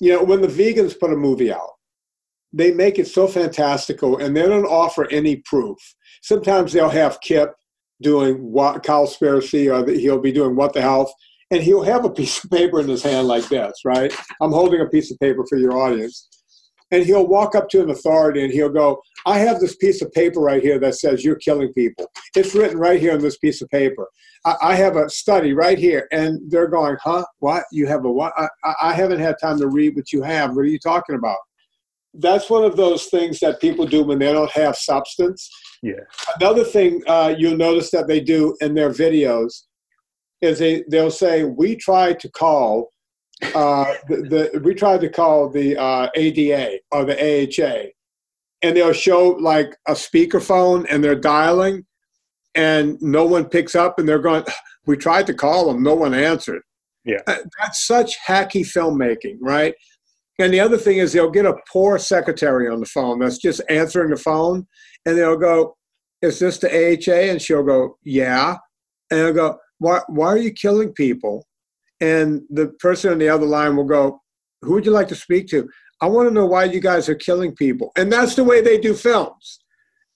you 0.00 0.12
know, 0.12 0.24
when 0.24 0.40
the 0.40 0.48
vegans 0.48 0.98
put 0.98 1.12
a 1.12 1.16
movie 1.16 1.52
out, 1.52 1.77
they 2.58 2.72
make 2.72 2.98
it 2.98 3.06
so 3.06 3.28
fantastical 3.28 4.18
and 4.18 4.36
they 4.36 4.42
don't 4.42 4.66
offer 4.66 5.08
any 5.10 5.36
proof. 5.36 5.78
Sometimes 6.22 6.72
they'll 6.72 6.90
have 6.90 7.20
Kip 7.20 7.54
doing 8.02 8.38
Cowspiracy 8.52 9.70
or 9.70 9.88
uh, 9.88 9.92
he'll 9.92 10.20
be 10.20 10.32
doing 10.32 10.56
what 10.56 10.72
the 10.72 10.82
health 10.82 11.12
and 11.52 11.62
he'll 11.62 11.82
have 11.82 12.04
a 12.04 12.10
piece 12.10 12.42
of 12.42 12.50
paper 12.50 12.80
in 12.80 12.88
his 12.88 13.02
hand 13.02 13.28
like 13.28 13.48
this, 13.48 13.72
right? 13.84 14.12
I'm 14.42 14.52
holding 14.52 14.80
a 14.80 14.86
piece 14.86 15.10
of 15.12 15.18
paper 15.20 15.44
for 15.48 15.56
your 15.56 15.78
audience. 15.78 16.28
And 16.90 17.04
he'll 17.04 17.26
walk 17.26 17.54
up 17.54 17.68
to 17.70 17.82
an 17.82 17.90
authority 17.90 18.42
and 18.42 18.52
he'll 18.52 18.70
go, 18.70 19.00
I 19.26 19.38
have 19.38 19.60
this 19.60 19.76
piece 19.76 20.00
of 20.00 20.10
paper 20.12 20.40
right 20.40 20.62
here 20.62 20.78
that 20.78 20.94
says 20.94 21.22
you're 21.22 21.36
killing 21.36 21.72
people. 21.74 22.10
It's 22.34 22.54
written 22.54 22.78
right 22.78 22.98
here 22.98 23.12
on 23.12 23.20
this 23.20 23.36
piece 23.38 23.60
of 23.60 23.68
paper. 23.68 24.08
I, 24.46 24.54
I 24.62 24.74
have 24.74 24.96
a 24.96 25.08
study 25.10 25.52
right 25.52 25.78
here. 25.78 26.08
And 26.12 26.40
they're 26.50 26.66
going, 26.66 26.96
huh? 27.02 27.24
What? 27.40 27.64
You 27.72 27.86
have 27.86 28.04
a 28.06 28.10
what? 28.10 28.32
I, 28.38 28.48
I 28.82 28.92
haven't 28.94 29.20
had 29.20 29.36
time 29.38 29.58
to 29.58 29.68
read 29.68 29.96
what 29.96 30.12
you 30.12 30.22
have. 30.22 30.56
What 30.56 30.62
are 30.62 30.64
you 30.64 30.78
talking 30.78 31.14
about? 31.14 31.36
That's 32.18 32.50
one 32.50 32.64
of 32.64 32.76
those 32.76 33.06
things 33.06 33.40
that 33.40 33.60
people 33.60 33.86
do 33.86 34.02
when 34.02 34.18
they 34.18 34.32
don't 34.32 34.50
have 34.50 34.76
substance. 34.76 35.48
Yeah. 35.82 36.00
Another 36.40 36.64
thing 36.64 37.02
uh, 37.06 37.34
you'll 37.38 37.56
notice 37.56 37.90
that 37.92 38.08
they 38.08 38.20
do 38.20 38.56
in 38.60 38.74
their 38.74 38.90
videos 38.90 39.62
is 40.40 40.58
they 40.58 40.84
they'll 40.90 41.10
say 41.10 41.44
we 41.44 41.76
tried 41.76 42.20
to 42.20 42.30
call 42.30 42.90
uh, 43.54 43.94
the, 44.08 44.50
the 44.52 44.60
we 44.64 44.74
tried 44.74 45.00
to 45.00 45.08
call 45.08 45.48
the 45.48 45.76
uh, 45.76 46.08
ADA 46.14 46.78
or 46.90 47.04
the 47.04 47.16
AHA, 47.16 47.90
and 48.62 48.76
they'll 48.76 48.92
show 48.92 49.28
like 49.28 49.76
a 49.86 49.92
speakerphone 49.92 50.86
and 50.90 51.02
they're 51.02 51.14
dialing, 51.14 51.86
and 52.54 53.00
no 53.00 53.24
one 53.24 53.44
picks 53.44 53.74
up, 53.74 53.98
and 53.98 54.08
they're 54.08 54.18
going. 54.18 54.44
We 54.86 54.96
tried 54.96 55.26
to 55.26 55.34
call 55.34 55.70
them, 55.70 55.82
no 55.82 55.94
one 55.94 56.14
answered. 56.14 56.62
Yeah, 57.04 57.18
uh, 57.26 57.36
that's 57.60 57.86
such 57.86 58.16
hacky 58.26 58.62
filmmaking, 58.62 59.36
right? 59.38 59.74
And 60.38 60.52
the 60.52 60.60
other 60.60 60.76
thing 60.78 60.98
is 60.98 61.12
they'll 61.12 61.30
get 61.30 61.46
a 61.46 61.56
poor 61.72 61.98
secretary 61.98 62.68
on 62.68 62.80
the 62.80 62.86
phone 62.86 63.18
that's 63.18 63.38
just 63.38 63.60
answering 63.68 64.10
the 64.10 64.16
phone, 64.16 64.66
and 65.04 65.18
they'll 65.18 65.36
go, 65.36 65.76
"Is 66.22 66.38
this 66.38 66.58
the 66.58 66.68
AHA?" 66.68 67.30
And 67.30 67.42
she'll 67.42 67.64
go, 67.64 67.98
"Yeah," 68.04 68.56
and 69.10 69.20
they'll 69.20 69.32
go, 69.32 69.58
why, 69.78 70.00
why 70.08 70.26
are 70.28 70.38
you 70.38 70.52
killing 70.52 70.92
people? 70.92 71.46
And 72.00 72.42
the 72.50 72.68
person 72.78 73.12
on 73.12 73.18
the 73.18 73.28
other 73.28 73.46
line 73.46 73.76
will 73.76 73.84
go, 73.84 74.20
who 74.62 74.74
would 74.74 74.84
you 74.84 74.92
like 74.92 75.08
to 75.08 75.14
speak 75.14 75.48
to? 75.48 75.68
I 76.00 76.06
want 76.06 76.28
to 76.28 76.34
know 76.34 76.46
why 76.46 76.64
you 76.64 76.80
guys 76.80 77.08
are 77.08 77.14
killing 77.14 77.54
people. 77.54 77.92
And 77.96 78.12
that's 78.12 78.34
the 78.34 78.44
way 78.44 78.60
they 78.60 78.78
do 78.78 78.94
films. 78.94 79.60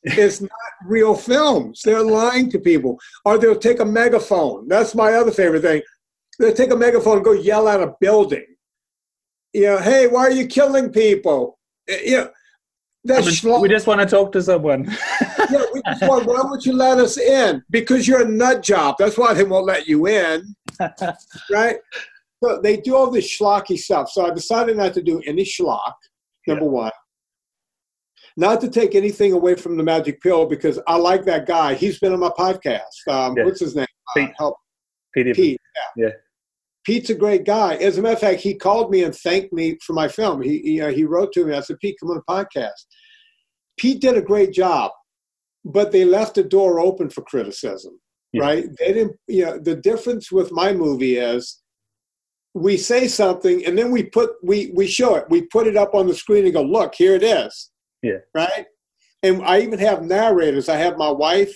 It's 0.05 0.41
not 0.41 0.51
real 0.87 1.15
films. 1.15 1.81
They're 1.85 2.03
lying 2.03 2.51
to 2.51 2.59
people. 2.59 2.99
Or 3.25 3.39
they'll 3.39 3.57
take 3.57 3.81
a 3.81 3.85
megaphone. 3.85 4.69
That's 4.69 4.95
my 4.95 5.13
other 5.15 5.31
favorite 5.31 5.63
thing. 5.63 5.83
They'll 6.39 6.55
take 6.55 6.73
a 6.73 6.77
megaphone 6.77 7.17
and 7.17 7.25
go 7.25 7.33
yell 7.33 7.69
at 7.69 7.83
a 7.83 7.95
building. 8.01 8.47
You 9.53 9.63
know, 9.63 9.79
hey, 9.79 10.07
why 10.07 10.23
are 10.23 10.31
you 10.31 10.47
killing 10.47 10.91
people? 10.91 11.59
Eh, 11.89 12.01
you 12.05 12.17
know, 12.17 12.31
that's 13.05 13.43
we 13.45 13.69
just 13.69 13.87
want 13.87 14.01
to 14.01 14.07
talk 14.07 14.31
to 14.33 14.43
someone. 14.43 14.85
yeah, 15.51 15.65
we 15.75 15.83
just 15.85 16.03
want, 16.03 16.27
why 16.27 16.41
won't 16.43 16.65
you 16.65 16.73
let 16.73 16.99
us 16.99 17.19
in? 17.19 17.63
Because 17.69 18.07
you're 18.07 18.23
a 18.23 18.29
nut 18.29 18.63
job. 18.63 18.95
That's 18.99 19.19
why 19.19 19.35
they 19.35 19.43
won't 19.43 19.67
let 19.67 19.89
you 19.89 20.07
in. 20.07 20.55
right? 21.51 21.77
So 22.43 22.61
they 22.63 22.77
do 22.77 22.95
all 22.95 23.11
this 23.11 23.37
schlocky 23.37 23.77
stuff. 23.77 24.09
So 24.11 24.27
I 24.27 24.31
decided 24.31 24.77
not 24.77 24.95
to 24.95 25.03
do 25.03 25.21
any 25.27 25.45
schlock, 25.45 25.95
number 26.47 26.65
yeah. 26.65 26.71
one. 26.71 26.93
Not 28.37 28.61
to 28.63 28.71
take 28.71 28.95
anything 28.95 29.33
away 29.33 29.57
from 29.57 29.77
the 29.77 29.83
magic 29.83 30.21
pill 30.21 30.47
because 30.47 30.79
I 30.87 30.97
like 30.97 31.25
that 31.25 31.47
guy. 31.47 31.75
He's 31.75 31.99
been 31.99 32.13
on 32.13 32.21
my 32.21 32.31
podcast. 32.31 33.09
Um, 33.09 33.37
yeah. 33.37 33.45
What's 33.45 33.61
his 33.61 33.75
name? 33.75 33.87
Uh, 34.09 34.13
Pete. 34.15 34.29
Uh, 34.29 34.33
help. 34.39 34.57
Pete. 35.13 35.35
Pete. 35.35 35.61
Yeah. 35.97 36.07
yeah. 36.07 36.13
Pete's 36.85 37.11
a 37.11 37.15
great 37.15 37.45
guy. 37.45 37.77
As 37.77 37.97
a 37.97 38.03
matter 38.03 38.15
of 38.15 38.21
fact, 38.21 38.41
he 38.41 38.55
called 38.55 38.91
me 38.91 39.05
and 39.05 39.15
thanked 39.15 39.53
me 39.53 39.79
for 39.85 39.93
my 39.93 40.09
film. 40.09 40.43
He 40.43 40.59
he, 40.59 40.81
uh, 40.81 40.91
he 40.91 41.05
wrote 41.05 41.33
to 41.33 41.45
me. 41.45 41.55
I 41.55 41.61
said, 41.61 41.79
Pete, 41.81 41.97
come 42.01 42.11
on 42.11 42.17
the 42.17 42.33
podcast. 42.33 42.87
Pete 43.79 44.01
did 44.01 44.17
a 44.17 44.23
great 44.23 44.53
job, 44.53 44.91
but 45.65 45.93
they 45.93 46.05
left 46.05 46.35
the 46.35 46.43
door 46.43 46.81
open 46.81 47.09
for 47.09 47.23
criticism, 47.23 47.99
yeah. 48.33 48.43
right? 48.43 48.65
They 48.79 48.93
didn't. 48.93 49.17
You 49.29 49.47
know, 49.47 49.59
the 49.59 49.77
difference 49.77 50.33
with 50.33 50.51
my 50.53 50.73
movie 50.73 51.17
is 51.17 51.61
we 52.55 52.77
say 52.77 53.09
something 53.09 53.65
and 53.65 53.79
then 53.79 53.91
we 53.91 54.05
put 54.05 54.31
we 54.43 54.73
we 54.75 54.87
show 54.87 55.15
it. 55.15 55.27
We 55.31 55.43
put 55.47 55.67
it 55.67 55.77
up 55.77 55.95
on 55.95 56.07
the 56.07 56.15
screen 56.15 56.45
and 56.45 56.55
go, 56.55 56.63
look, 56.63 56.95
here 56.95 57.15
it 57.15 57.23
is. 57.23 57.71
Yeah. 58.03 58.19
Right. 58.35 58.67
And 59.23 59.43
I 59.45 59.61
even 59.61 59.79
have 59.79 60.03
narrators. 60.03 60.69
I 60.69 60.77
have 60.77 60.99
my 60.99 61.11
wife 61.11 61.55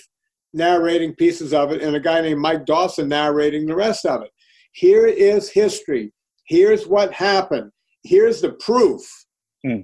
narrating 0.53 1.13
pieces 1.15 1.53
of 1.53 1.73
it, 1.73 1.81
and 1.81 1.93
a 1.93 1.99
guy 1.99 2.21
named 2.21 2.39
Mike 2.39 2.65
Dawson 2.65 3.09
narrating 3.09 3.65
the 3.65 3.75
rest 3.75 4.05
of 4.05 4.21
it 4.21 4.31
here 4.77 5.07
is 5.07 5.49
history. 5.49 6.13
Here's 6.45 6.85
what 6.85 7.11
happened. 7.11 7.71
Here's 8.03 8.41
the 8.41 8.51
proof. 8.53 9.01
Hmm. 9.65 9.81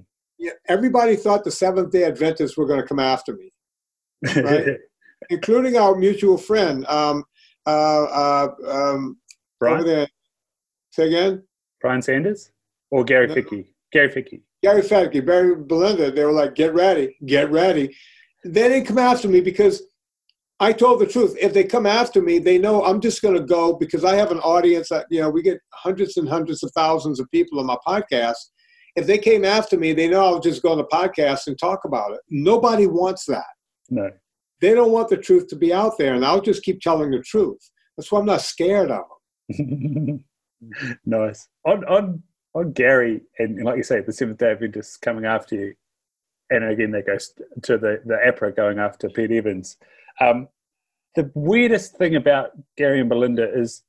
Everybody 0.67 1.15
thought 1.15 1.43
the 1.43 1.49
Seventh 1.49 1.91
day 1.91 2.03
Adventists 2.03 2.55
were 2.55 2.67
going 2.67 2.81
to 2.81 2.87
come 2.87 2.99
after 2.99 3.35
me, 3.35 3.51
right? 4.35 4.77
including 5.31 5.77
our 5.77 5.95
mutual 5.95 6.37
friend. 6.37 6.85
Um, 6.85 7.23
uh, 7.65 8.03
uh, 8.03 8.47
um, 8.67 9.17
Brian? 9.59 9.83
There. 9.83 10.07
Say 10.91 11.07
again? 11.07 11.43
Brian 11.81 12.03
Sanders? 12.03 12.51
Or 12.91 13.03
Gary 13.03 13.25
no. 13.25 13.33
Fettke? 13.33 13.65
Gary 13.91 14.09
Fettke. 14.09 14.41
Gary 14.61 14.81
Fettke, 14.83 15.25
Barry 15.25 15.55
Belinda, 15.55 16.11
they 16.11 16.23
were 16.23 16.31
like, 16.31 16.53
get 16.53 16.71
ready, 16.75 17.17
get 17.25 17.49
ready. 17.49 17.95
They 18.45 18.69
didn't 18.69 18.85
come 18.85 18.99
after 18.99 19.27
me 19.27 19.41
because 19.41 19.81
I 20.63 20.71
told 20.71 21.01
the 21.01 21.05
truth. 21.05 21.35
If 21.41 21.53
they 21.53 21.65
come 21.65 21.85
after 21.85 22.21
me, 22.21 22.39
they 22.39 22.57
know 22.57 22.85
I'm 22.85 23.01
just 23.01 23.21
going 23.21 23.33
to 23.33 23.43
go 23.43 23.73
because 23.73 24.05
I 24.05 24.15
have 24.15 24.31
an 24.31 24.39
audience 24.39 24.87
that, 24.87 25.05
you 25.09 25.19
know, 25.19 25.29
we 25.29 25.41
get 25.41 25.59
hundreds 25.73 26.15
and 26.15 26.27
hundreds 26.27 26.63
of 26.63 26.71
thousands 26.73 27.19
of 27.19 27.29
people 27.31 27.59
on 27.59 27.65
my 27.65 27.75
podcast. 27.85 28.37
If 28.95 29.05
they 29.05 29.17
came 29.17 29.43
after 29.43 29.77
me, 29.77 29.91
they 29.91 30.07
know 30.07 30.23
I'll 30.23 30.39
just 30.39 30.61
go 30.61 30.71
on 30.71 30.77
the 30.77 30.85
podcast 30.85 31.47
and 31.47 31.59
talk 31.59 31.81
about 31.83 32.13
it. 32.13 32.21
Nobody 32.29 32.87
wants 32.87 33.25
that. 33.25 33.43
No. 33.89 34.09
They 34.61 34.73
don't 34.73 34.93
want 34.93 35.09
the 35.09 35.17
truth 35.17 35.47
to 35.49 35.57
be 35.57 35.73
out 35.73 35.97
there, 35.97 36.13
and 36.13 36.23
I'll 36.23 36.39
just 36.39 36.63
keep 36.63 36.79
telling 36.79 37.11
the 37.11 37.19
truth. 37.19 37.59
That's 37.97 38.09
why 38.09 38.19
I'm 38.21 38.25
not 38.25 38.39
scared 38.39 38.89
of 38.89 39.03
them. 39.49 40.23
nice. 41.05 41.45
On, 41.65 41.83
on, 41.85 42.23
on 42.55 42.71
Gary, 42.71 43.19
and 43.37 43.65
like 43.65 43.75
you 43.75 43.83
say, 43.83 43.99
the 43.99 44.13
Seventh 44.13 44.37
day 44.37 44.51
Adventists 44.51 44.95
coming 44.95 45.25
after 45.25 45.55
you, 45.55 45.73
and 46.49 46.63
again, 46.63 46.91
that 46.91 47.05
goes 47.05 47.33
to 47.63 47.77
the, 47.77 48.01
the 48.05 48.17
AHPRA 48.25 48.55
going 48.55 48.79
after 48.79 49.09
Pete 49.09 49.31
Evans. 49.31 49.75
Um, 50.19 50.47
the 51.15 51.31
weirdest 51.33 51.95
thing 51.95 52.15
about 52.15 52.51
Gary 52.77 52.99
and 52.99 53.09
Belinda 53.09 53.51
is, 53.53 53.83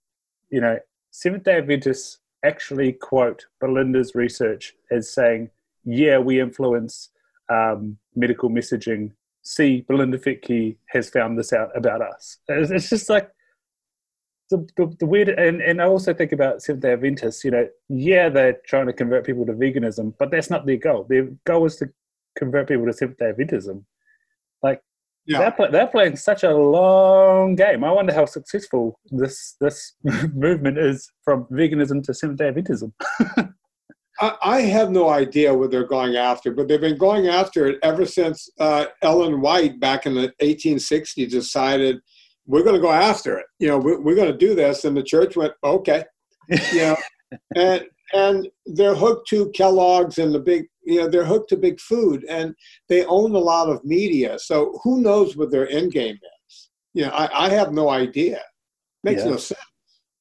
you 0.51 0.61
know, 0.61 0.79
Seventh 1.11 1.45
day 1.45 1.59
Adventists 1.59 2.19
actually 2.45 2.93
quote 2.93 3.47
Belinda's 3.61 4.15
research 4.15 4.75
as 4.91 5.11
saying, 5.11 5.51
yeah, 5.85 6.19
we 6.19 6.41
influence 6.41 7.11
um, 7.49 7.99
medical 8.15 8.51
messaging. 8.51 9.13
See, 9.43 9.83
Belinda 9.83 10.19
Fettke 10.19 10.77
has 10.87 11.11
found 11.11 11.39
this 11.39 11.53
out 11.53 11.77
about 11.77 12.03
us. 12.03 12.39
It's, 12.49 12.71
it's 12.71 12.91
just 12.91 13.09
like, 13.09 13.31
the, 14.51 14.67
the, 14.77 14.95
the, 15.01 15.07
weird, 15.07 15.31
and, 15.31 15.63
and 15.63 15.81
I 15.81 15.87
also 15.87 16.13
think 16.13 16.33
about 16.33 16.63
Seventh 16.63 16.83
day 16.83 16.93
Adventists, 16.93 17.45
you 17.45 17.51
know, 17.51 17.67
yeah, 17.89 18.29
they're 18.29 18.59
trying 18.67 18.87
to 18.87 18.93
convert 18.93 19.25
people 19.25 19.47
to 19.47 19.53
veganism, 19.53 20.15
but 20.19 20.31
that's 20.31 20.51
not 20.51 20.67
their 20.67 20.77
goal. 20.77 21.07
Their 21.09 21.29
goal 21.47 21.65
is 21.65 21.77
to 21.77 21.89
convert 22.37 22.69
people 22.69 22.85
to 22.87 22.93
Seventh 22.93 23.19
day 23.19 23.33
Adventism. 23.33 23.85
Yeah. 25.27 25.39
they're, 25.39 25.53
play, 25.53 25.71
they're 25.71 25.87
playing 25.87 26.17
such 26.17 26.43
a 26.43 26.55
long 26.55 27.55
game. 27.55 27.83
I 27.83 27.91
wonder 27.91 28.13
how 28.13 28.27
successful 28.27 28.99
this 29.11 29.57
this 29.61 29.95
movement 30.35 30.79
is 30.79 31.11
from 31.25 31.47
veganism 31.47 32.03
to 32.05 32.15
Seventh 32.15 32.39
day 32.39 32.51
Adventism. 32.51 32.93
I, 34.21 34.37
I 34.43 34.61
have 34.63 34.91
no 34.91 35.09
idea 35.09 35.55
what 35.55 35.71
they're 35.71 35.87
going 35.87 36.17
after, 36.17 36.53
but 36.53 36.69
they've 36.69 36.81
been 36.81 36.99
going 36.99 37.29
after 37.29 37.67
it 37.67 37.79
ever 37.83 38.07
since 38.07 38.49
uh, 38.61 38.87
Ellen 39.03 39.41
White 39.41 39.81
back 39.81 40.07
in 40.07 40.15
the 40.15 40.33
1860s 40.41 41.31
decided 41.31 42.01
we're 42.47 42.63
going 42.63 42.77
to 42.77 42.81
go 42.81 42.93
after 42.93 43.39
it. 43.39 43.47
You 43.59 43.69
know, 43.69 43.79
we're, 43.79 44.01
we're 44.01 44.15
going 44.15 44.31
to 44.31 44.39
do 44.39 44.55
this, 44.55 44.85
and 44.85 44.97
the 44.97 45.03
church 45.03 45.37
went 45.37 45.55
okay. 45.63 46.05
You 46.73 46.79
know, 46.79 46.97
and 47.57 47.85
and 48.13 48.49
they're 48.67 48.95
hooked 48.95 49.29
to 49.29 49.51
Kellogg's 49.53 50.19
and 50.19 50.35
the 50.35 50.39
big, 50.39 50.67
you 50.85 51.01
know, 51.01 51.09
they're 51.09 51.25
hooked 51.25 51.51
to 51.51 51.57
big 51.57 51.81
food, 51.81 52.25
and 52.29 52.55
they 52.89 53.05
own 53.05 53.35
a 53.35 53.39
lot 53.39 53.69
of 53.69 53.85
media. 53.85 54.39
So 54.39 54.81
who 54.83 55.01
knows 55.01 55.37
what 55.37 55.51
their 55.51 55.69
end 55.69 55.93
game 55.93 56.19
is? 56.49 56.71
You 56.93 57.07
know, 57.07 57.11
I, 57.11 57.47
I 57.47 57.49
have 57.51 57.73
no 57.73 57.89
idea. 57.89 58.41
Makes 59.03 59.25
yeah. 59.25 59.31
no 59.31 59.37
sense. 59.37 59.61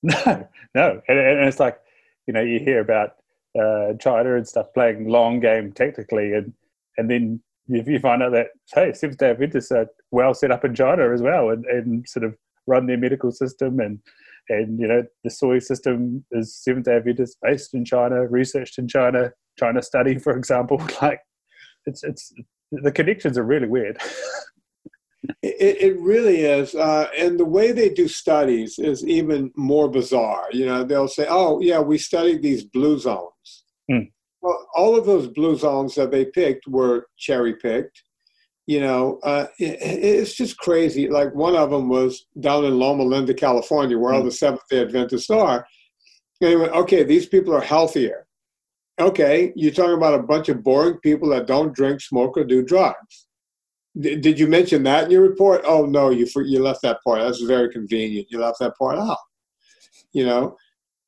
No, 0.03 0.47
no, 0.75 1.01
and, 1.07 1.19
and 1.19 1.47
it's 1.47 1.59
like, 1.59 1.79
you 2.27 2.33
know, 2.33 2.41
you 2.41 2.59
hear 2.59 2.81
about 2.81 3.11
uh, 3.59 3.93
China 3.99 4.35
and 4.35 4.47
stuff 4.47 4.67
playing 4.73 5.07
long 5.07 5.39
game 5.39 5.71
technically 5.71 6.33
and 6.33 6.51
and 6.97 7.09
then 7.09 7.41
if 7.69 7.87
you 7.87 7.99
find 7.99 8.21
out 8.21 8.33
that 8.33 8.47
hey, 8.73 8.93
Seventh 8.93 9.19
Day 9.19 9.29
Adventists 9.29 9.71
are 9.71 9.87
well 10.11 10.33
set 10.33 10.51
up 10.51 10.65
in 10.65 10.75
China 10.75 11.13
as 11.13 11.21
well, 11.21 11.49
and, 11.49 11.65
and 11.65 12.07
sort 12.07 12.25
of 12.25 12.35
run 12.67 12.87
their 12.87 12.97
medical 12.97 13.31
system, 13.31 13.79
and 13.79 13.99
and 14.49 14.79
you 14.79 14.87
know 14.87 15.03
the 15.23 15.29
soy 15.29 15.59
system 15.59 16.25
is 16.31 16.55
Seventh 16.55 16.85
Day 16.85 16.97
Adventist 16.97 17.37
based 17.41 17.73
in 17.73 17.85
China, 17.85 18.27
researched 18.27 18.77
in 18.77 18.87
China, 18.87 19.31
China 19.57 19.81
study, 19.81 20.17
for 20.19 20.35
example. 20.37 20.81
Like 21.01 21.19
it's 21.85 22.03
it's 22.03 22.33
the 22.71 22.91
connections 22.91 23.37
are 23.37 23.43
really 23.43 23.67
weird. 23.67 23.97
It, 25.41 25.77
it, 25.81 25.99
really 25.99 26.41
is. 26.41 26.75
Uh, 26.75 27.07
and 27.17 27.39
the 27.39 27.45
way 27.45 27.71
they 27.71 27.87
do 27.87 28.09
studies 28.09 28.77
is 28.77 29.07
even 29.07 29.51
more 29.55 29.89
bizarre. 29.89 30.47
You 30.51 30.65
know, 30.65 30.83
they'll 30.83 31.07
say, 31.07 31.25
oh, 31.29 31.61
yeah, 31.61 31.79
we 31.79 31.97
studied 31.97 32.41
these 32.41 32.65
blue 32.65 32.99
zones. 32.99 33.63
Hmm. 33.89 34.09
Well, 34.41 34.67
all 34.75 34.97
of 34.97 35.05
those 35.05 35.29
blue 35.29 35.55
zones 35.55 35.95
that 35.95 36.11
they 36.11 36.25
picked 36.25 36.67
were 36.67 37.07
cherry 37.17 37.55
picked. 37.55 38.03
You 38.67 38.81
know, 38.81 39.19
uh, 39.23 39.47
it, 39.59 39.77
it's 39.81 40.33
just 40.33 40.57
crazy. 40.57 41.07
Like 41.07 41.33
one 41.33 41.55
of 41.55 41.69
them 41.69 41.87
was 41.87 42.25
down 42.41 42.65
in 42.65 42.77
Loma 42.77 43.03
Linda, 43.03 43.33
California, 43.33 43.97
where 43.97 44.11
hmm. 44.11 44.17
all 44.17 44.23
the 44.25 44.31
Seventh 44.31 44.67
day 44.69 44.81
Adventists 44.81 45.29
are. 45.29 45.65
And 46.41 46.51
they 46.51 46.57
went, 46.57 46.73
okay, 46.73 47.03
these 47.03 47.27
people 47.27 47.55
are 47.55 47.61
healthier. 47.61 48.27
Okay, 48.99 49.51
you're 49.55 49.71
talking 49.71 49.95
about 49.95 50.19
a 50.19 50.23
bunch 50.23 50.49
of 50.49 50.63
boring 50.63 50.97
people 50.99 51.29
that 51.29 51.47
don't 51.47 51.73
drink, 51.73 51.99
smoke, 51.99 52.37
or 52.37 52.43
do 52.43 52.63
drugs 52.63 53.27
did 53.99 54.39
you 54.39 54.47
mention 54.47 54.83
that 54.83 55.05
in 55.05 55.11
your 55.11 55.21
report? 55.21 55.61
Oh 55.65 55.85
no, 55.85 56.09
you 56.09 56.27
you 56.43 56.61
left 56.61 56.81
that 56.81 56.99
part. 57.03 57.21
That's 57.21 57.41
very 57.41 57.69
convenient. 57.69 58.27
You 58.29 58.39
left 58.39 58.59
that 58.59 58.75
part 58.77 58.97
out. 58.97 59.17
You 60.13 60.25
know, 60.25 60.57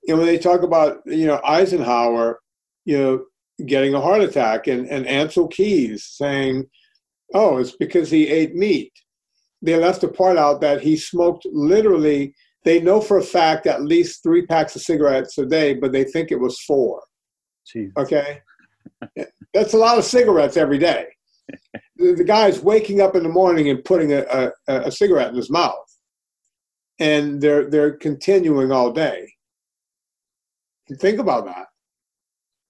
and 0.08 0.18
when 0.18 0.28
they 0.28 0.38
talk 0.38 0.62
about 0.62 1.00
you 1.06 1.26
know 1.26 1.42
Eisenhower, 1.44 2.40
you 2.86 2.98
know, 2.98 3.26
getting 3.66 3.96
a 3.96 4.02
heart 4.02 4.22
attack, 4.22 4.68
and 4.68 4.88
and 4.88 5.06
Ancel 5.06 5.52
Keys 5.52 6.06
saying, 6.06 6.66
"Oh, 7.34 7.58
it's 7.58 7.76
because 7.76 8.12
he 8.12 8.28
ate 8.28 8.56
meat." 8.56 8.94
They 9.64 9.76
left 9.78 10.02
the 10.02 10.08
part 10.08 10.38
out 10.38 10.62
that 10.62 10.82
he 10.82 10.96
smoked 10.96 11.48
literally. 11.52 12.36
They 12.66 12.82
know 12.82 13.02
for 13.02 13.18
a 13.18 13.24
fact 13.24 13.66
at 13.66 13.84
least 13.84 14.22
three 14.22 14.46
packs 14.46 14.76
of 14.76 14.84
cigarettes 14.84 15.38
a 15.40 15.46
day, 15.46 15.74
but 15.74 15.92
they 15.92 16.04
think 16.04 16.32
it 16.32 16.40
was 16.40 16.60
four. 16.62 17.02
Okay, 17.98 18.42
that's 19.54 19.74
a 19.74 19.78
lot 19.78 19.98
of 19.98 20.04
cigarettes 20.04 20.58
every 20.58 20.78
day 20.78 21.08
the, 21.98 22.24
guy's 22.24 22.62
waking 22.62 23.02
up 23.02 23.16
in 23.16 23.24
the 23.24 23.30
morning 23.30 23.70
and 23.70 23.84
putting 23.84 24.14
a, 24.14 24.22
a, 24.22 24.52
a, 24.68 24.92
cigarette 24.92 25.30
in 25.30 25.36
his 25.36 25.50
mouth, 25.50 25.86
and 27.00 27.42
they're 27.42 27.70
they're 27.70 27.94
continuing 27.94 28.72
all 28.72 28.92
day. 28.92 29.32
Think 31.00 31.20
about 31.20 31.46
that. 31.46 31.68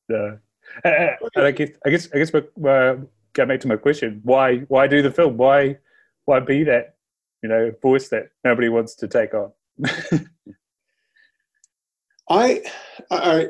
Yeah, 0.09 0.35
and, 0.83 1.17
and 1.35 1.45
I 1.45 1.51
guess 1.51 1.69
I 1.85 1.89
guess 1.89 2.09
I 2.13 2.17
guess 2.17 2.33
uh, 2.33 2.95
get 3.33 3.47
back 3.47 3.59
to 3.61 3.67
my 3.67 3.77
question: 3.77 4.21
why 4.23 4.59
why 4.59 4.87
do 4.87 5.01
the 5.01 5.11
film? 5.11 5.37
Why 5.37 5.77
why 6.25 6.39
be 6.39 6.63
that 6.63 6.95
you 7.41 7.49
know 7.49 7.71
voice 7.81 8.09
that 8.09 8.29
nobody 8.43 8.69
wants 8.69 8.95
to 8.95 9.07
take 9.07 9.33
on? 9.33 9.51
I 12.29 12.61
I. 13.11 13.49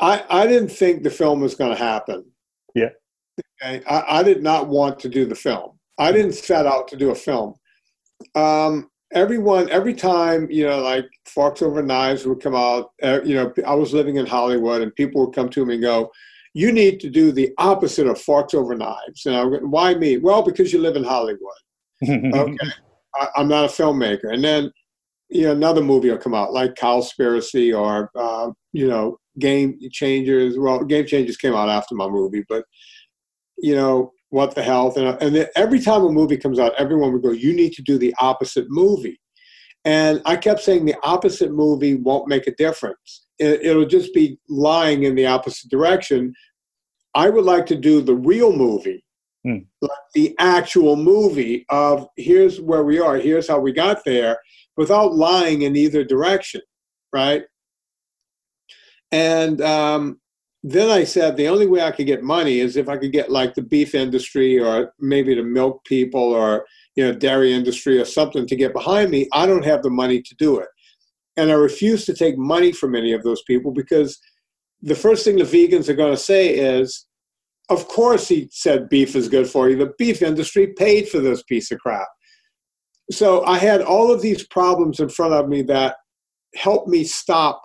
I, 0.00 0.24
I 0.28 0.46
didn't 0.46 0.70
think 0.70 1.02
the 1.02 1.10
film 1.10 1.40
was 1.40 1.54
going 1.54 1.70
to 1.70 1.82
happen. 1.82 2.24
Yeah. 2.74 2.90
I, 3.62 3.82
I 3.88 4.22
did 4.22 4.42
not 4.42 4.68
want 4.68 4.98
to 5.00 5.08
do 5.08 5.24
the 5.24 5.34
film. 5.34 5.78
I 5.98 6.12
didn't 6.12 6.34
set 6.34 6.66
out 6.66 6.88
to 6.88 6.96
do 6.96 7.10
a 7.10 7.14
film. 7.14 7.54
Um, 8.34 8.90
everyone, 9.12 9.70
every 9.70 9.94
time, 9.94 10.50
you 10.50 10.66
know, 10.66 10.80
like 10.80 11.06
Forks 11.26 11.62
Over 11.62 11.82
Knives 11.82 12.26
would 12.26 12.42
come 12.42 12.54
out, 12.54 12.92
uh, 13.02 13.20
you 13.24 13.34
know, 13.34 13.52
I 13.66 13.74
was 13.74 13.94
living 13.94 14.16
in 14.16 14.26
Hollywood 14.26 14.82
and 14.82 14.94
people 14.94 15.24
would 15.24 15.34
come 15.34 15.48
to 15.50 15.64
me 15.64 15.74
and 15.74 15.82
go, 15.82 16.12
you 16.52 16.72
need 16.72 17.00
to 17.00 17.10
do 17.10 17.32
the 17.32 17.52
opposite 17.58 18.06
of 18.06 18.20
Forks 18.20 18.54
Over 18.54 18.74
Knives. 18.74 19.26
And 19.26 19.36
I 19.36 19.44
would 19.44 19.64
why 19.64 19.94
me? 19.94 20.18
Well, 20.18 20.42
because 20.42 20.72
you 20.72 20.80
live 20.80 20.96
in 20.96 21.04
Hollywood. 21.04 21.40
okay. 22.08 22.56
I, 23.14 23.28
am 23.36 23.48
not 23.48 23.64
a 23.64 23.68
filmmaker. 23.68 24.32
And 24.32 24.42
then, 24.42 24.72
you 25.28 25.42
know, 25.42 25.52
another 25.52 25.82
movie 25.82 26.10
will 26.10 26.18
come 26.18 26.34
out 26.34 26.52
like 26.52 26.74
Cowspiracy 26.74 27.76
or, 27.76 28.10
uh, 28.14 28.50
you 28.72 28.88
know, 28.88 29.18
Game 29.38 29.78
Changers. 29.90 30.58
Well, 30.58 30.84
Game 30.84 31.06
Changers 31.06 31.36
came 31.36 31.54
out 31.54 31.68
after 31.68 31.94
my 31.94 32.08
movie, 32.08 32.44
but 32.48 32.64
you 33.58 33.74
know 33.74 34.12
what 34.30 34.54
the 34.54 34.62
health 34.62 34.96
and 34.96 35.20
and 35.22 35.48
every 35.56 35.80
time 35.80 36.02
a 36.04 36.10
movie 36.10 36.36
comes 36.36 36.58
out, 36.58 36.74
everyone 36.78 37.12
would 37.12 37.22
go, 37.22 37.30
"You 37.30 37.52
need 37.52 37.72
to 37.74 37.82
do 37.82 37.98
the 37.98 38.14
opposite 38.18 38.66
movie." 38.68 39.20
And 39.84 40.20
I 40.24 40.36
kept 40.36 40.60
saying 40.60 40.84
the 40.84 40.96
opposite 41.04 41.52
movie 41.52 41.94
won't 41.94 42.28
make 42.28 42.46
a 42.48 42.54
difference. 42.56 43.26
It, 43.38 43.62
it'll 43.62 43.86
just 43.86 44.12
be 44.12 44.38
lying 44.48 45.04
in 45.04 45.14
the 45.14 45.26
opposite 45.26 45.70
direction. 45.70 46.34
I 47.14 47.30
would 47.30 47.44
like 47.44 47.66
to 47.66 47.76
do 47.76 48.00
the 48.00 48.14
real 48.14 48.52
movie, 48.52 49.04
like 49.80 49.90
the 50.14 50.34
actual 50.38 50.96
movie 50.96 51.64
of 51.70 52.08
here's 52.16 52.60
where 52.60 52.84
we 52.84 52.98
are, 52.98 53.16
here's 53.16 53.48
how 53.48 53.60
we 53.60 53.72
got 53.72 54.04
there, 54.04 54.38
without 54.76 55.14
lying 55.14 55.62
in 55.62 55.76
either 55.76 56.04
direction, 56.04 56.60
right? 57.12 57.44
And 59.12 59.60
um, 59.60 60.20
then 60.62 60.90
I 60.90 61.04
said 61.04 61.36
the 61.36 61.48
only 61.48 61.66
way 61.66 61.80
I 61.80 61.92
could 61.92 62.06
get 62.06 62.22
money 62.22 62.60
is 62.60 62.76
if 62.76 62.88
I 62.88 62.96
could 62.96 63.12
get 63.12 63.30
like 63.30 63.54
the 63.54 63.62
beef 63.62 63.94
industry 63.94 64.58
or 64.58 64.92
maybe 64.98 65.34
the 65.34 65.42
milk 65.42 65.84
people 65.84 66.20
or 66.20 66.66
you 66.96 67.04
know 67.04 67.12
dairy 67.12 67.52
industry 67.52 68.00
or 68.00 68.04
something 68.04 68.46
to 68.46 68.56
get 68.56 68.72
behind 68.72 69.10
me. 69.10 69.28
I 69.32 69.46
don't 69.46 69.64
have 69.64 69.82
the 69.82 69.90
money 69.90 70.20
to 70.22 70.34
do 70.36 70.58
it, 70.58 70.68
and 71.36 71.50
I 71.50 71.54
refuse 71.54 72.04
to 72.06 72.14
take 72.14 72.36
money 72.36 72.72
from 72.72 72.94
any 72.94 73.12
of 73.12 73.22
those 73.22 73.42
people 73.42 73.70
because 73.70 74.18
the 74.82 74.94
first 74.94 75.24
thing 75.24 75.36
the 75.36 75.44
vegans 75.44 75.88
are 75.88 75.94
going 75.94 76.12
to 76.12 76.20
say 76.20 76.48
is, 76.48 77.06
"Of 77.68 77.86
course, 77.86 78.26
he 78.26 78.48
said 78.50 78.88
beef 78.88 79.14
is 79.14 79.28
good 79.28 79.48
for 79.48 79.68
you. 79.68 79.76
The 79.76 79.92
beef 79.98 80.20
industry 80.20 80.74
paid 80.76 81.08
for 81.08 81.20
this 81.20 81.42
piece 81.44 81.70
of 81.70 81.78
crap." 81.78 82.08
So 83.10 83.44
I 83.44 83.58
had 83.58 83.82
all 83.82 84.10
of 84.10 84.20
these 84.20 84.46
problems 84.46 85.00
in 85.00 85.08
front 85.08 85.32
of 85.32 85.48
me 85.48 85.62
that 85.62 85.96
helped 86.54 86.88
me 86.88 87.04
stop 87.04 87.62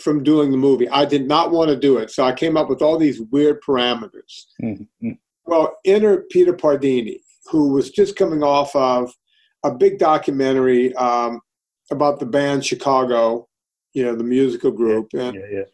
from 0.00 0.22
doing 0.22 0.50
the 0.50 0.56
movie. 0.56 0.88
I 0.88 1.04
did 1.04 1.26
not 1.26 1.50
want 1.50 1.68
to 1.70 1.76
do 1.76 1.98
it, 1.98 2.10
so 2.10 2.24
I 2.24 2.32
came 2.32 2.56
up 2.56 2.68
with 2.68 2.82
all 2.82 2.98
these 2.98 3.20
weird 3.30 3.60
parameters. 3.62 4.46
Mm-hmm. 4.62 5.12
Well, 5.44 5.76
enter 5.84 6.24
Peter 6.30 6.52
Pardini, 6.52 7.18
who 7.50 7.72
was 7.72 7.90
just 7.90 8.16
coming 8.16 8.42
off 8.42 8.74
of 8.74 9.12
a 9.64 9.72
big 9.72 9.98
documentary 9.98 10.94
um, 10.94 11.40
about 11.90 12.18
the 12.18 12.26
band 12.26 12.64
Chicago, 12.64 13.48
you 13.92 14.04
know, 14.04 14.16
the 14.16 14.24
musical 14.24 14.70
group, 14.70 15.12
and 15.14 15.34
yeah, 15.34 15.42
yeah. 15.52 15.64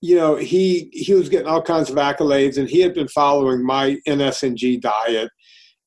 you 0.00 0.16
know 0.16 0.36
he 0.36 0.88
he 0.92 1.12
was 1.14 1.28
getting 1.28 1.48
all 1.48 1.62
kinds 1.62 1.90
of 1.90 1.96
accolades, 1.96 2.58
and 2.58 2.68
he 2.68 2.80
had 2.80 2.94
been 2.94 3.08
following 3.08 3.64
my 3.64 3.96
NSNG 4.06 4.80
diet 4.80 5.30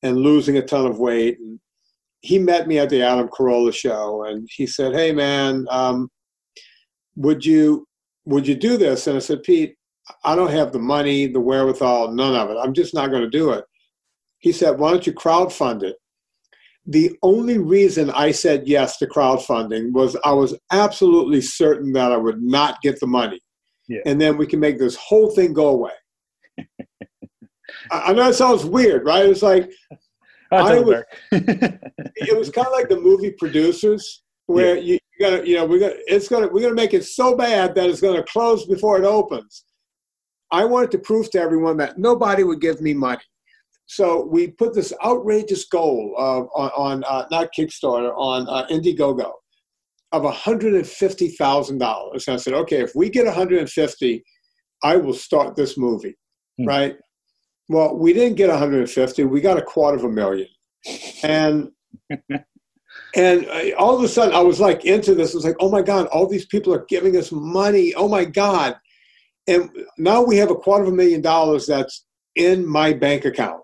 and 0.02 0.18
losing 0.18 0.56
a 0.56 0.62
ton 0.62 0.86
of 0.86 0.98
weight. 0.98 1.38
And 1.38 1.58
he 2.20 2.38
met 2.38 2.68
me 2.68 2.78
at 2.78 2.90
the 2.90 3.02
Adam 3.02 3.28
Carolla 3.28 3.74
show, 3.74 4.24
and 4.24 4.48
he 4.50 4.66
said, 4.66 4.94
"Hey, 4.94 5.12
man." 5.12 5.66
Um, 5.70 6.08
would 7.16 7.44
you 7.44 7.86
would 8.24 8.46
you 8.46 8.54
do 8.54 8.76
this? 8.76 9.06
And 9.06 9.16
I 9.16 9.20
said, 9.20 9.42
Pete, 9.42 9.74
I 10.24 10.34
don't 10.36 10.50
have 10.50 10.72
the 10.72 10.78
money, 10.78 11.26
the 11.26 11.40
wherewithal, 11.40 12.12
none 12.12 12.34
of 12.34 12.50
it. 12.50 12.56
I'm 12.62 12.74
just 12.74 12.94
not 12.94 13.10
going 13.10 13.22
to 13.22 13.30
do 13.30 13.50
it. 13.50 13.64
He 14.38 14.52
said, 14.52 14.78
Why 14.78 14.90
don't 14.90 15.06
you 15.06 15.12
crowdfund 15.12 15.82
it? 15.82 15.96
The 16.86 17.12
only 17.22 17.58
reason 17.58 18.10
I 18.10 18.30
said 18.30 18.66
yes 18.66 18.96
to 18.98 19.06
crowdfunding 19.06 19.92
was 19.92 20.16
I 20.24 20.32
was 20.32 20.56
absolutely 20.72 21.40
certain 21.40 21.92
that 21.92 22.12
I 22.12 22.16
would 22.16 22.42
not 22.42 22.80
get 22.82 22.98
the 23.00 23.06
money. 23.06 23.40
Yeah. 23.88 24.00
And 24.06 24.20
then 24.20 24.38
we 24.38 24.46
can 24.46 24.60
make 24.60 24.78
this 24.78 24.96
whole 24.96 25.30
thing 25.30 25.52
go 25.52 25.68
away. 25.68 25.92
I 27.92 28.12
know 28.12 28.28
it 28.28 28.34
sounds 28.34 28.64
weird, 28.64 29.04
right? 29.04 29.26
It's 29.26 29.42
like, 29.42 29.70
I 30.52 30.80
was, 30.80 31.02
it 31.32 32.36
was 32.36 32.50
kind 32.50 32.66
of 32.66 32.72
like 32.72 32.88
the 32.88 33.00
movie 33.00 33.32
producers, 33.32 34.22
where 34.46 34.76
yeah. 34.76 34.82
you, 34.82 34.92
you 34.94 35.30
gotta, 35.30 35.48
you 35.48 35.56
know, 35.56 35.66
we're 35.66 35.80
gonna, 35.80 35.94
it's 36.06 36.28
gonna, 36.28 36.48
we're 36.48 36.62
gonna 36.62 36.74
make 36.74 36.94
it 36.94 37.04
so 37.04 37.36
bad 37.36 37.74
that 37.74 37.88
it's 37.88 38.00
gonna 38.00 38.24
close 38.24 38.66
before 38.66 38.98
it 38.98 39.04
opens. 39.04 39.64
I 40.50 40.64
wanted 40.64 40.90
to 40.92 40.98
prove 40.98 41.30
to 41.30 41.40
everyone 41.40 41.76
that 41.76 41.98
nobody 41.98 42.42
would 42.42 42.60
give 42.60 42.80
me 42.80 42.94
money. 42.94 43.22
So 43.86 44.24
we 44.24 44.48
put 44.48 44.74
this 44.74 44.92
outrageous 45.04 45.66
goal 45.66 46.14
of, 46.16 46.48
on, 46.54 46.70
on 46.76 47.04
uh, 47.04 47.26
not 47.30 47.50
Kickstarter, 47.56 48.12
on 48.16 48.48
uh, 48.48 48.66
Indiegogo 48.68 49.32
of 50.12 50.22
$150,000. 50.22 51.70
And 51.70 52.34
I 52.34 52.36
said, 52.36 52.54
okay, 52.54 52.80
if 52.82 52.92
we 52.94 53.10
get 53.10 53.26
150, 53.26 54.24
I 54.82 54.96
will 54.96 55.14
start 55.14 55.56
this 55.56 55.78
movie, 55.78 56.16
hmm. 56.58 56.66
right? 56.66 56.96
Well, 57.70 57.96
we 57.96 58.12
didn't 58.12 58.34
get 58.34 58.48
150. 58.48 59.24
We 59.24 59.40
got 59.40 59.56
a 59.56 59.62
quarter 59.62 59.96
of 59.96 60.02
a 60.02 60.08
million. 60.08 60.48
And 61.22 61.70
and 63.14 63.46
uh, 63.46 63.76
all 63.78 63.96
of 63.96 64.02
a 64.02 64.08
sudden 64.08 64.34
I 64.34 64.40
was 64.40 64.58
like 64.58 64.84
into 64.84 65.14
this. 65.14 65.32
I 65.32 65.36
was 65.36 65.44
like, 65.44 65.54
oh 65.60 65.70
my 65.70 65.80
God, 65.80 66.08
all 66.08 66.26
these 66.26 66.46
people 66.46 66.74
are 66.74 66.84
giving 66.88 67.16
us 67.16 67.30
money. 67.30 67.94
Oh 67.94 68.08
my 68.08 68.24
God. 68.24 68.74
And 69.46 69.70
now 69.98 70.20
we 70.20 70.36
have 70.38 70.50
a 70.50 70.56
quarter 70.56 70.82
of 70.82 70.92
a 70.92 70.96
million 70.96 71.20
dollars 71.20 71.68
that's 71.68 72.06
in 72.34 72.66
my 72.66 72.92
bank 72.92 73.24
account. 73.24 73.62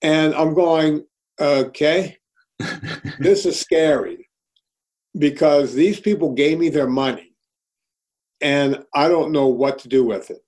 And 0.00 0.34
I'm 0.34 0.54
going, 0.54 1.04
okay, 1.38 2.16
this 3.18 3.44
is 3.44 3.60
scary 3.60 4.26
because 5.18 5.74
these 5.74 6.00
people 6.00 6.32
gave 6.32 6.58
me 6.58 6.70
their 6.70 6.88
money 6.88 7.34
and 8.40 8.82
I 8.94 9.08
don't 9.08 9.32
know 9.32 9.48
what 9.48 9.78
to 9.80 9.88
do 9.88 10.02
with 10.02 10.30
it. 10.30 10.45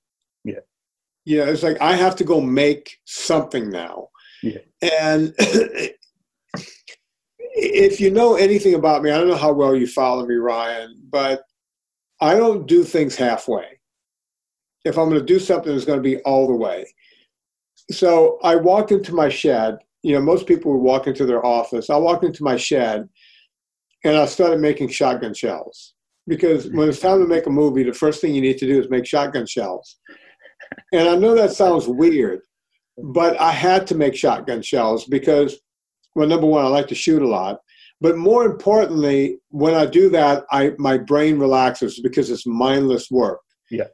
Yeah. 1.29 1.45
Yeah, 1.45 1.51
it's 1.51 1.63
like 1.63 1.81
I 1.81 1.95
have 1.95 2.17
to 2.17 2.25
go 2.25 2.41
make 2.41 2.99
something 3.05 3.71
now. 3.71 4.09
Yeah. 4.43 4.59
And 4.83 5.35
if 7.39 8.01
you 8.01 8.11
know 8.11 8.37
anything 8.37 8.75
about 8.75 9.03
me, 9.03 9.11
I 9.11 9.19
don't 9.19 9.29
know 9.29 9.37
how 9.37 9.53
well 9.53 9.77
you 9.77 9.87
follow 9.87 10.25
me, 10.27 10.37
Ryan, 10.37 10.99
but 11.11 11.43
I 12.21 12.35
don't 12.35 12.67
do 12.67 12.83
things 12.83 13.15
halfway. 13.15 13.67
If 14.85 14.97
I'm 14.97 15.09
going 15.09 15.21
to 15.21 15.27
do 15.27 15.39
something, 15.39 15.75
it's 15.75 15.85
going 15.85 15.99
to 15.99 16.03
be 16.03 16.19
all 16.23 16.47
the 16.47 16.55
way. 16.55 16.87
So 17.91 18.39
I 18.43 18.57
walked 18.57 18.93
into 18.93 19.15
my 19.15 19.29
shed. 19.29 19.79
You 20.03 20.15
know, 20.15 20.23
most 20.23 20.47
people 20.47 20.73
would 20.73 20.83
walk 20.83 21.07
into 21.07 21.27
their 21.27 21.45
office. 21.45 21.91
I 21.91 21.97
walked 21.97 22.25
into 22.25 22.43
my 22.43 22.57
shed 22.57 23.09
and 24.05 24.17
I 24.17 24.25
started 24.27 24.61
making 24.61 24.89
shotgun 24.89 25.35
shells 25.35 25.95
because 26.27 26.71
when 26.71 26.89
it's 26.89 27.01
time 27.01 27.21
to 27.21 27.27
make 27.27 27.47
a 27.47 27.51
movie, 27.51 27.83
the 27.83 27.93
first 27.93 28.21
thing 28.21 28.35
you 28.35 28.41
need 28.41 28.59
to 28.59 28.67
do 28.67 28.81
is 28.81 28.89
make 28.89 29.07
shotgun 29.07 29.47
shells. 29.47 29.97
And 30.93 31.09
I 31.09 31.17
know 31.17 31.35
that 31.35 31.53
sounds 31.53 31.87
weird, 31.87 32.41
but 32.97 33.39
I 33.41 33.51
had 33.51 33.87
to 33.89 33.95
make 33.95 34.15
shotgun 34.15 34.63
shells 34.63 35.05
because, 35.05 35.59
well, 36.15 36.27
number 36.27 36.47
one, 36.47 36.65
I 36.65 36.69
like 36.69 36.89
to 36.89 36.95
shoot 36.95 37.23
a 37.23 37.29
lot. 37.29 37.59
But 38.01 38.17
more 38.17 38.45
importantly, 38.45 39.39
when 39.51 39.75
I 39.75 39.85
do 39.85 40.09
that, 40.11 40.45
I 40.51 40.73
my 40.79 40.99
brain 40.99 41.39
relaxes 41.39 42.01
because 42.01 42.31
it's 42.31 42.47
mindless 42.47 43.11
work. 43.11 43.41
Yeah. 43.71 43.89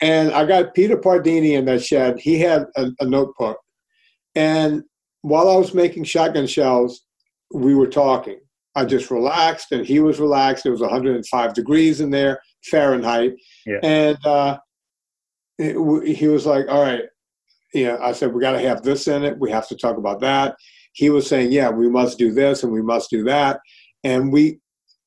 And 0.00 0.32
I 0.32 0.44
got 0.44 0.74
Peter 0.74 0.96
Pardini 0.96 1.52
in 1.52 1.64
that 1.66 1.82
shed. 1.82 2.18
He 2.18 2.38
had 2.38 2.66
a, 2.76 2.90
a 3.00 3.04
notebook. 3.04 3.58
And 4.34 4.82
while 5.22 5.48
I 5.48 5.56
was 5.56 5.74
making 5.74 6.04
shotgun 6.04 6.46
shells, 6.46 7.02
we 7.52 7.74
were 7.74 7.88
talking. 7.88 8.40
I 8.74 8.84
just 8.84 9.10
relaxed 9.10 9.72
and 9.72 9.84
he 9.84 10.00
was 10.00 10.20
relaxed. 10.20 10.64
It 10.64 10.70
was 10.70 10.80
105 10.80 11.54
degrees 11.54 12.00
in 12.00 12.10
there, 12.10 12.40
Fahrenheit. 12.70 13.32
Yeah. 13.66 13.80
And 13.82 14.18
uh, 14.24 14.58
he 15.60 16.28
was 16.28 16.46
like, 16.46 16.66
all 16.68 16.82
right. 16.82 17.02
Yeah, 17.72 17.98
I 18.00 18.12
said, 18.12 18.32
we 18.32 18.40
got 18.40 18.52
to 18.52 18.60
have 18.60 18.82
this 18.82 19.06
in 19.06 19.22
it. 19.22 19.38
We 19.38 19.50
have 19.50 19.68
to 19.68 19.76
talk 19.76 19.96
about 19.96 20.20
that. 20.20 20.56
He 20.92 21.08
was 21.10 21.26
saying, 21.26 21.52
yeah, 21.52 21.70
we 21.70 21.88
must 21.88 22.18
do 22.18 22.32
this 22.32 22.64
and 22.64 22.72
we 22.72 22.82
must 22.82 23.10
do 23.10 23.22
that. 23.24 23.60
And 24.02 24.32
we, 24.32 24.58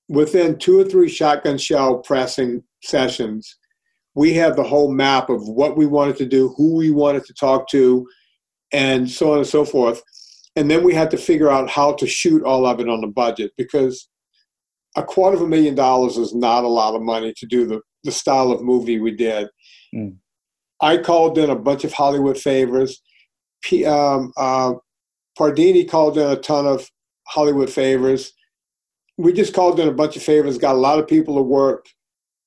within 0.07 0.57
two 0.57 0.79
or 0.79 0.85
three 0.85 1.09
shotgun 1.09 1.57
shell 1.57 1.97
pressing 1.97 2.63
sessions, 2.83 3.57
we 4.15 4.33
had 4.33 4.55
the 4.55 4.63
whole 4.63 4.93
map 4.93 5.29
of 5.29 5.47
what 5.47 5.75
we 5.75 5.85
wanted 5.85 6.15
to 6.17 6.25
do, 6.25 6.53
who 6.55 6.75
we 6.75 6.91
wanted 6.91 7.25
to 7.25 7.33
talk 7.33 7.67
to, 7.71 8.07
and 8.71 9.09
so 9.09 9.31
on 9.31 9.39
and 9.39 9.47
so 9.47 9.65
forth. 9.65 10.01
And 10.55 10.69
then 10.69 10.83
we 10.83 10.93
had 10.93 11.11
to 11.11 11.17
figure 11.17 11.49
out 11.49 11.69
how 11.69 11.93
to 11.93 12.07
shoot 12.07 12.43
all 12.43 12.65
of 12.65 12.79
it 12.79 12.87
on 12.87 13.01
the 13.01 13.07
budget 13.07 13.51
because 13.57 14.07
a 14.95 15.03
quarter 15.03 15.35
of 15.35 15.41
a 15.41 15.47
million 15.47 15.75
dollars 15.75 16.17
is 16.17 16.35
not 16.35 16.63
a 16.63 16.67
lot 16.67 16.95
of 16.95 17.01
money 17.01 17.33
to 17.37 17.45
do 17.45 17.65
the, 17.65 17.81
the 18.03 18.11
style 18.11 18.51
of 18.51 18.61
movie 18.61 18.99
we 18.99 19.11
did. 19.11 19.47
Mm. 19.95 20.17
I 20.83 20.97
called 20.97 21.37
in 21.37 21.49
a 21.49 21.55
bunch 21.55 21.85
of 21.85 21.93
Hollywood 21.93 22.37
favors. 22.37 23.01
P, 23.63 23.85
um, 23.85 24.33
uh, 24.35 24.73
Pardini 25.39 25.89
called 25.89 26.17
in 26.17 26.27
a 26.29 26.35
ton 26.35 26.67
of 26.67 26.89
Hollywood 27.25 27.69
favors. 27.69 28.33
We 29.17 29.31
just 29.31 29.53
called 29.53 29.79
in 29.79 29.87
a 29.87 29.93
bunch 29.93 30.17
of 30.17 30.23
favors, 30.23 30.57
got 30.57 30.75
a 30.75 30.77
lot 30.77 30.99
of 30.99 31.07
people 31.07 31.35
to 31.37 31.41
work 31.41 31.85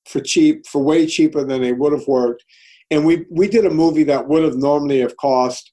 for 0.05 0.21
cheap, 0.21 0.67
for 0.67 0.83
way 0.83 1.07
cheaper 1.07 1.45
than 1.45 1.63
they 1.63 1.73
would 1.73 1.93
have 1.93 2.07
worked. 2.07 2.45
And 2.91 3.07
we, 3.07 3.25
we 3.31 3.49
did 3.49 3.65
a 3.65 3.71
movie 3.71 4.05
that 4.05 4.29
would 4.29 4.45
have 4.45 4.57
normally 4.57 5.01
have 5.01 5.17
cost 5.17 5.73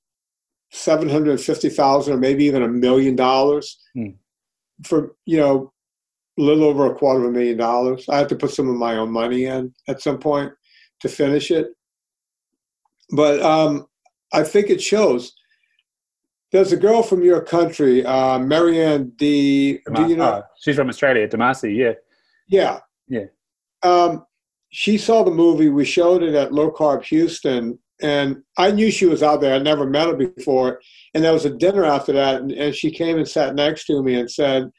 seven 0.71 1.07
hundred 1.07 1.39
fifty 1.39 1.69
thousand 1.69 2.13
or 2.15 2.17
maybe 2.17 2.45
even 2.45 2.63
a 2.63 2.67
million 2.67 3.15
dollars 3.15 3.77
hmm. 3.93 4.07
for 4.83 5.15
you 5.27 5.37
know 5.37 5.71
a 6.39 6.41
little 6.41 6.63
over 6.63 6.87
a 6.87 6.95
quarter 6.95 7.23
of 7.23 7.29
a 7.29 7.31
million 7.31 7.57
dollars. 7.57 8.09
I 8.09 8.17
had 8.17 8.29
to 8.29 8.35
put 8.35 8.51
some 8.51 8.69
of 8.69 8.75
my 8.75 8.95
own 8.95 9.11
money 9.11 9.45
in 9.45 9.71
at 9.87 10.01
some 10.01 10.17
point 10.17 10.51
to 11.01 11.09
finish 11.09 11.51
it, 11.51 11.67
but 13.11 13.41
um, 13.41 13.87
I 14.31 14.43
think 14.43 14.69
it 14.69 14.81
shows. 14.81 15.33
There's 16.51 16.71
a 16.71 16.77
girl 16.77 17.01
from 17.01 17.23
your 17.23 17.41
country, 17.41 18.05
uh, 18.05 18.37
Maryanne 18.37 19.15
D. 19.17 19.79
do 19.93 20.07
you 20.07 20.15
know? 20.15 20.23
Uh, 20.23 20.41
she's 20.61 20.75
from 20.75 20.89
Australia, 20.89 21.27
Demasi. 21.27 21.75
Yeah. 21.75 21.93
Yeah. 22.47 22.79
Yeah. 23.07 23.25
Um, 23.81 24.25
she 24.69 24.97
saw 24.97 25.23
the 25.23 25.31
movie. 25.31 25.69
We 25.69 25.85
showed 25.85 26.23
it 26.23 26.35
at 26.35 26.53
Low 26.53 26.71
Carb 26.71 27.03
Houston, 27.05 27.77
and 28.01 28.41
I 28.57 28.71
knew 28.71 28.91
she 28.91 29.05
was 29.05 29.21
out 29.23 29.41
there. 29.41 29.55
I'd 29.55 29.63
never 29.63 29.87
met 29.87 30.07
her 30.07 30.15
before, 30.15 30.81
and 31.13 31.23
there 31.23 31.33
was 31.33 31.45
a 31.45 31.55
dinner 31.55 31.85
after 31.85 32.13
that, 32.13 32.41
and, 32.41 32.51
and 32.51 32.73
she 32.75 32.91
came 32.91 33.17
and 33.17 33.27
sat 33.27 33.55
next 33.55 33.85
to 33.85 34.01
me 34.01 34.19
and 34.19 34.29
said, 34.29 34.69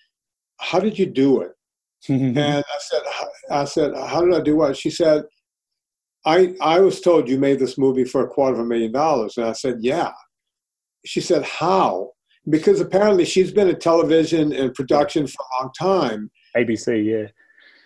"How 0.58 0.80
did 0.80 0.98
you 0.98 1.06
do 1.06 1.42
it?" 1.42 1.52
and 2.08 2.38
I 2.38 2.62
said, 2.80 3.02
"I 3.50 3.64
said, 3.64 3.94
how 3.94 4.24
did 4.24 4.34
I 4.34 4.40
do 4.40 4.56
what?" 4.56 4.76
She 4.76 4.90
said, 4.90 5.24
"I 6.24 6.54
I 6.60 6.80
was 6.80 7.00
told 7.00 7.28
you 7.28 7.38
made 7.38 7.58
this 7.58 7.78
movie 7.78 8.04
for 8.04 8.24
a 8.24 8.28
quarter 8.28 8.54
of 8.54 8.60
a 8.60 8.64
million 8.64 8.92
dollars," 8.92 9.36
and 9.36 9.46
I 9.46 9.52
said, 9.52 9.78
"Yeah." 9.80 10.12
She 11.04 11.20
said, 11.20 11.44
"How?" 11.44 12.10
Because 12.48 12.80
apparently 12.80 13.24
she's 13.24 13.52
been 13.52 13.68
in 13.68 13.78
television 13.78 14.52
and 14.52 14.74
production 14.74 15.26
for 15.26 15.42
a 15.42 15.62
long 15.62 15.72
time. 15.78 16.30
ABC, 16.56 17.04
yeah 17.04 17.28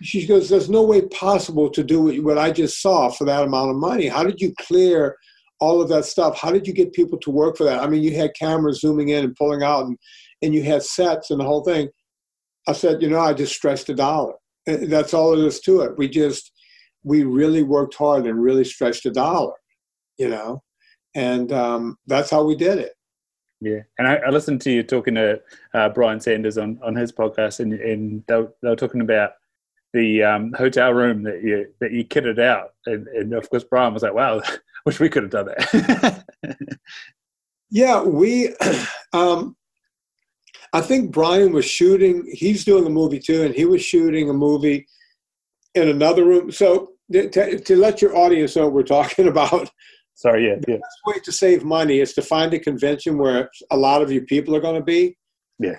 she 0.03 0.27
goes, 0.27 0.49
There's 0.49 0.71
no 0.71 0.83
way 0.83 1.03
possible 1.03 1.71
to 1.71 1.83
do 1.83 2.23
what 2.23 2.39
I 2.39 2.51
just 2.51 2.81
saw 2.81 3.11
for 3.11 3.25
that 3.25 3.45
amount 3.45 3.71
of 3.71 3.77
money. 3.77 4.07
How 4.07 4.25
did 4.25 4.41
you 4.41 4.55
clear 4.61 5.17
all 5.61 5.81
of 5.81 5.89
that 5.89 6.05
stuff? 6.05 6.39
How 6.41 6.51
did 6.51 6.67
you 6.67 6.73
get 6.73 6.93
people 6.93 7.19
to 7.19 7.31
work 7.31 7.57
for 7.57 7.65
that? 7.65 7.83
I 7.83 7.87
mean, 7.89 8.03
you 8.03 8.15
had 8.15 8.35
cameras 8.39 8.81
zooming 8.81 9.09
in 9.09 9.25
and 9.25 9.37
pulling 9.37 9.63
out, 9.63 9.87
and, 9.87 9.99
and 10.43 10.55
you 10.55 10.63
had 10.63 10.83
sets 10.83 11.31
and 11.31 11.41
the 11.41 11.45
whole 11.45 11.65
thing. 11.65 11.89
I 12.69 12.73
said, 12.73 13.03
You 13.03 13.11
know, 13.11 13.21
I 13.21 13.33
just 13.33 13.55
stretched 13.55 13.89
a 13.89 13.95
dollar. 13.95 14.35
That's 14.67 15.15
all 15.15 15.33
it 15.33 15.45
is 15.45 15.61
to 15.61 15.81
it. 15.81 15.99
We 15.99 16.09
just, 16.09 16.53
we 17.09 17.25
really 17.25 17.63
worked 17.63 17.95
hard 17.95 18.27
and 18.27 18.43
really 18.43 18.65
stretched 18.65 19.07
a 19.07 19.11
dollar, 19.11 19.55
you 20.19 20.29
know, 20.29 20.63
and 21.15 21.51
um, 21.53 21.97
that's 22.07 22.31
how 22.31 22.45
we 22.45 22.55
did 22.55 22.79
it. 22.79 22.93
Yeah, 23.61 23.81
and 23.99 24.07
I, 24.07 24.17
I, 24.17 24.31
listened 24.31 24.61
to 24.63 24.71
you 24.71 24.85
talking 24.85 25.17
to 25.17 25.41
uh, 25.75 25.89
Brian 25.89 26.21
Sanders 26.21 26.59
on, 26.59 26.79
on 26.85 26.95
his 26.95 27.11
podcast, 27.11 27.59
and, 27.59 27.73
and 27.73 28.23
they, 28.29 28.37
were, 28.37 28.53
they 28.63 28.69
were 28.69 28.77
talking 28.77 29.01
about 29.01 29.33
the 29.95 30.23
um, 30.23 30.53
hotel 30.53 30.93
room 30.93 31.25
that 31.25 31.43
you 31.43 31.67
that 31.81 31.91
you 31.91 32.05
kitted 32.05 32.39
out, 32.39 32.75
and, 32.87 33.09
and 33.09 33.33
of 33.33 33.51
course 33.51 33.65
Brian 33.65 33.95
was 33.95 34.05
like, 34.05 34.15
"Wow, 34.15 34.43
wish 34.87 35.01
we 35.01 35.09
could 35.09 35.25
have 35.25 35.33
done 35.33 35.47
that." 35.47 36.25
yeah, 37.71 38.03
we. 38.03 38.55
Um, 39.15 39.57
I 40.75 40.83
think 40.83 41.13
Brian 41.13 41.55
was 41.55 41.65
shooting. 41.65 42.31
He's 42.31 42.63
doing 42.63 42.85
a 42.85 42.91
movie 42.91 43.19
too, 43.19 43.43
and 43.45 43.55
he 43.55 43.65
was 43.65 43.83
shooting 43.83 44.29
a 44.29 44.35
movie 44.35 44.87
in 45.75 45.89
another 45.89 46.27
room. 46.27 46.53
So 46.53 46.93
to, 47.13 47.59
to 47.59 47.77
let 47.77 48.03
your 48.03 48.17
audience 48.17 48.57
know 48.57 48.65
what 48.65 48.75
we're 48.75 48.83
talking 48.83 49.29
about. 49.35 49.71
Sorry, 50.15 50.49
yeah, 50.49 50.57
the 50.57 50.73
yeah. 50.73 50.77
best 50.77 50.99
way 51.07 51.21
to 51.25 51.33
save 51.33 51.65
money 51.65 52.01
is 52.01 52.13
to 52.15 52.23
find 52.23 52.53
a 52.53 52.59
convention 52.59 53.19
where 53.19 53.49
a 53.71 53.77
lot 53.77 54.03
of 54.03 54.11
you 54.11 54.23
people 54.23 54.57
are 54.57 54.61
going 54.61 54.75
to 54.75 54.85
be. 54.85 55.17
Yeah 55.59 55.77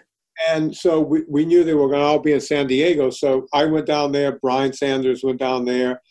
and 0.48 0.76
so 0.76 1.02
we, 1.02 1.24
we 1.28 1.46
knew 1.46 1.64
they 1.64 1.74
were 1.74 1.88
going 1.88 2.00
to 2.00 2.06
all 2.06 2.20
be 2.20 2.34
in 2.34 2.42
San 2.42 2.68
Diego. 2.68 3.10
So 3.10 3.48
I 3.54 3.66
went 3.66 3.86
down 3.86 4.12
there. 4.12 4.40
Brian 4.40 4.74
Sanders 4.74 5.24
went 5.24 5.40
down 5.40 5.66
there. 5.66 6.02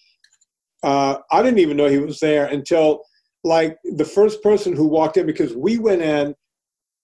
Uh, 0.83 1.19
I 1.33 1.43
didn't 1.43 1.59
even 1.61 1.77
know 1.77 1.89
he 1.89 1.99
was 1.99 2.21
there 2.21 2.47
until 2.47 3.03
like 3.45 3.79
the 3.85 4.05
first 4.05 4.43
person 4.43 4.77
who 4.77 4.87
walked 4.87 5.17
in 5.17 5.27
because 5.27 5.55
we 5.57 5.79
went 5.79 6.03
in. 6.03 6.35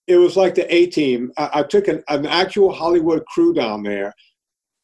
It 0.07 0.17
was 0.17 0.37
like 0.37 0.55
the 0.55 0.73
A 0.73 0.87
team. 0.87 1.33
I, 1.39 1.51
I 1.55 1.63
took 1.63 1.89
an, 1.89 2.03
an 2.09 2.27
actual 2.27 2.73
Hollywood 2.73 3.25
crew 3.27 3.55
down 3.55 3.83
there, 3.83 4.13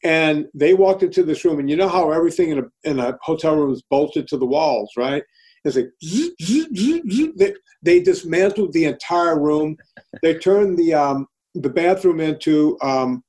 and 0.03 0.47
they 0.55 0.75
walked 0.75 1.03
into 1.03 1.23
this 1.23 1.45
room. 1.45 1.59
And 1.59 1.69
you 1.69 1.77
know 1.77 1.89
how 1.89 2.11
everything 2.11 2.51
in 2.51 2.59
a 2.61 2.65
in 2.85 2.99
a 2.99 3.19
hotel 3.23 3.57
room 3.57 3.73
is 3.73 3.83
bolted 3.91 4.27
to 4.29 4.37
the 4.37 4.47
walls, 4.47 4.91
right? 4.97 5.23
It's 5.65 5.77
like 5.77 5.91
zzz, 6.03 6.31
zzz, 6.43 6.69
zzz, 6.75 7.29
they, 7.37 7.55
they 7.83 8.01
dismantled 8.01 8.73
the 8.73 8.87
entire 8.87 9.39
room. 9.39 9.77
They 10.23 10.35
turned 10.39 10.79
the 10.79 10.95
um, 10.95 11.27
the 11.55 11.69
bathroom 11.69 12.21
into 12.21 12.79
um, 12.83 13.23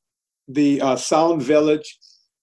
the 0.48 0.82
uh, 0.82 0.96
sound 0.96 1.42
village. 1.44 1.98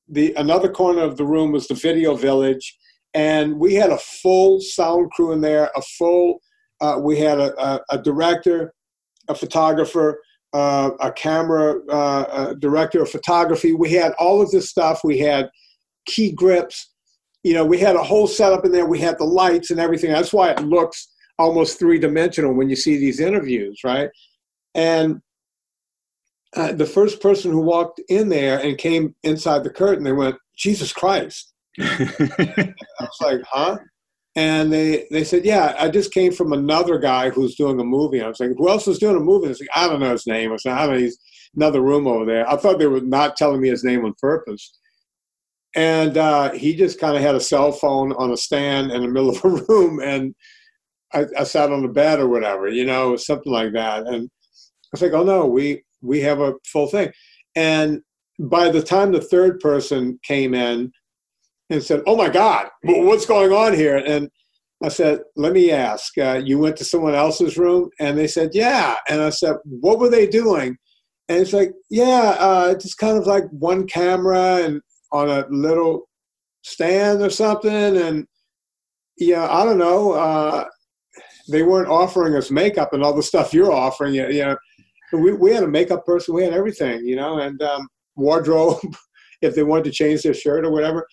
The 0.08 0.34
another 0.34 0.70
corner 0.70 1.02
of 1.02 1.16
the 1.16 1.24
room 1.24 1.52
was 1.52 1.68
the 1.68 1.74
video 1.74 2.14
village, 2.14 2.76
and 3.14 3.58
we 3.58 3.74
had 3.74 3.90
a 3.90 3.98
full 3.98 4.60
sound 4.60 5.10
crew 5.12 5.32
in 5.32 5.40
there. 5.40 5.70
A 5.76 5.82
full, 5.82 6.40
uh, 6.80 6.98
we 7.00 7.18
had 7.18 7.38
a, 7.38 7.54
a, 7.62 7.80
a, 7.90 7.98
director, 7.98 8.72
a 9.28 9.34
photographer, 9.34 10.20
uh, 10.52 10.90
a 11.00 11.12
camera 11.12 11.80
uh, 11.90 12.48
a 12.50 12.54
director 12.54 13.02
of 13.02 13.10
photography. 13.10 13.74
We 13.74 13.92
had 13.92 14.12
all 14.18 14.40
of 14.40 14.50
this 14.50 14.70
stuff. 14.70 15.00
We 15.04 15.18
had 15.18 15.50
key 16.06 16.32
grips. 16.32 16.92
You 17.42 17.54
know, 17.54 17.64
we 17.64 17.78
had 17.78 17.96
a 17.96 18.02
whole 18.02 18.26
setup 18.26 18.64
in 18.64 18.72
there. 18.72 18.86
We 18.86 18.98
had 18.98 19.18
the 19.18 19.24
lights 19.24 19.70
and 19.70 19.78
everything. 19.78 20.10
That's 20.10 20.32
why 20.32 20.50
it 20.50 20.60
looks 20.60 21.08
almost 21.38 21.78
three 21.78 21.98
dimensional 21.98 22.54
when 22.54 22.68
you 22.68 22.76
see 22.76 22.98
these 22.98 23.20
interviews, 23.20 23.80
right? 23.84 24.10
And 24.74 25.20
uh, 26.56 26.72
the 26.72 26.86
first 26.86 27.20
person 27.20 27.52
who 27.52 27.60
walked 27.60 28.00
in 28.08 28.28
there 28.28 28.58
and 28.58 28.78
came 28.78 29.14
inside 29.22 29.64
the 29.64 29.70
curtain, 29.70 30.04
they 30.04 30.12
went, 30.12 30.36
Jesus 30.56 30.92
Christ. 30.92 31.52
I 31.80 32.74
was 33.00 33.18
like, 33.20 33.40
huh? 33.46 33.78
And 34.38 34.72
they, 34.72 35.08
they 35.10 35.24
said, 35.24 35.44
yeah, 35.44 35.74
I 35.80 35.88
just 35.88 36.14
came 36.14 36.30
from 36.30 36.52
another 36.52 36.96
guy 36.96 37.28
who's 37.28 37.56
doing 37.56 37.80
a 37.80 37.84
movie. 37.84 38.22
I 38.22 38.28
was 38.28 38.38
like, 38.38 38.50
who 38.56 38.68
else 38.68 38.86
is 38.86 39.00
doing 39.00 39.16
a 39.16 39.20
movie? 39.20 39.46
I 39.46 39.48
was 39.48 39.58
like, 39.58 39.68
I 39.74 39.88
don't 39.88 39.98
know 39.98 40.12
his 40.12 40.28
name. 40.28 40.52
I 40.52 40.56
said, 40.58 40.74
I 40.74 40.86
don't 40.86 40.94
know, 40.94 41.00
he's 41.00 41.18
another 41.56 41.80
room 41.80 42.06
over 42.06 42.24
there. 42.24 42.48
I 42.48 42.56
thought 42.56 42.78
they 42.78 42.86
were 42.86 43.00
not 43.00 43.36
telling 43.36 43.60
me 43.60 43.68
his 43.68 43.82
name 43.82 44.04
on 44.04 44.14
purpose. 44.20 44.78
And 45.74 46.16
uh, 46.16 46.52
he 46.52 46.76
just 46.76 47.00
kind 47.00 47.16
of 47.16 47.22
had 47.22 47.34
a 47.34 47.40
cell 47.40 47.72
phone 47.72 48.12
on 48.12 48.30
a 48.30 48.36
stand 48.36 48.92
in 48.92 49.02
the 49.02 49.08
middle 49.08 49.30
of 49.30 49.44
a 49.44 49.48
room. 49.68 49.98
And 50.00 50.36
I, 51.12 51.26
I 51.36 51.42
sat 51.42 51.72
on 51.72 51.82
the 51.82 51.88
bed 51.88 52.20
or 52.20 52.28
whatever, 52.28 52.68
you 52.68 52.84
know, 52.84 53.16
something 53.16 53.52
like 53.52 53.72
that. 53.72 54.06
And 54.06 54.30
I 54.30 54.88
was 54.92 55.02
like, 55.02 55.14
oh 55.14 55.24
no, 55.24 55.46
we, 55.46 55.82
we 56.00 56.20
have 56.20 56.38
a 56.38 56.54
full 56.64 56.86
thing. 56.86 57.10
And 57.56 58.02
by 58.38 58.68
the 58.68 58.84
time 58.84 59.10
the 59.10 59.20
third 59.20 59.58
person 59.58 60.20
came 60.22 60.54
in 60.54 60.92
and 61.70 61.82
said, 61.82 62.02
"Oh 62.06 62.16
my 62.16 62.28
God, 62.28 62.68
what's 62.82 63.26
going 63.26 63.52
on 63.52 63.74
here?" 63.74 63.96
and 63.96 64.28
I 64.82 64.88
said, 64.88 65.20
"Let 65.36 65.52
me 65.52 65.70
ask. 65.70 66.16
Uh, 66.18 66.40
you 66.44 66.58
went 66.58 66.76
to 66.78 66.84
someone 66.84 67.14
else's 67.14 67.58
room?" 67.58 67.90
And 68.00 68.16
they 68.16 68.28
said, 68.28 68.50
"Yeah." 68.54 68.96
And 69.08 69.20
I 69.20 69.30
said, 69.30 69.56
"What 69.64 69.98
were 69.98 70.10
they 70.10 70.26
doing?" 70.26 70.76
And 71.28 71.40
it's 71.40 71.52
like, 71.52 71.72
"Yeah, 71.90 72.36
uh, 72.38 72.74
just 72.74 72.98
kind 72.98 73.18
of 73.18 73.26
like 73.26 73.44
one 73.50 73.86
camera 73.86 74.62
and 74.64 74.80
on 75.12 75.28
a 75.28 75.46
little 75.50 76.08
stand 76.62 77.22
or 77.22 77.30
something." 77.30 77.96
And 77.96 78.26
yeah, 79.18 79.48
I 79.50 79.64
don't 79.64 79.78
know. 79.78 80.12
Uh, 80.12 80.64
they 81.50 81.62
weren't 81.62 81.88
offering 81.88 82.36
us 82.36 82.50
makeup 82.50 82.92
and 82.92 83.02
all 83.02 83.14
the 83.14 83.22
stuff 83.22 83.54
you're 83.54 83.72
offering. 83.72 84.14
You 84.14 84.28
know, 84.28 84.56
we, 85.12 85.32
we 85.32 85.52
had 85.52 85.64
a 85.64 85.68
makeup 85.68 86.04
person, 86.04 86.34
we 86.34 86.44
had 86.44 86.52
everything, 86.52 87.06
you 87.06 87.16
know, 87.16 87.38
and 87.38 87.60
um, 87.62 87.88
wardrobe 88.16 88.78
if 89.42 89.54
they 89.54 89.62
wanted 89.62 89.84
to 89.84 89.90
change 89.90 90.22
their 90.22 90.34
shirt 90.34 90.64
or 90.64 90.70
whatever. 90.70 91.06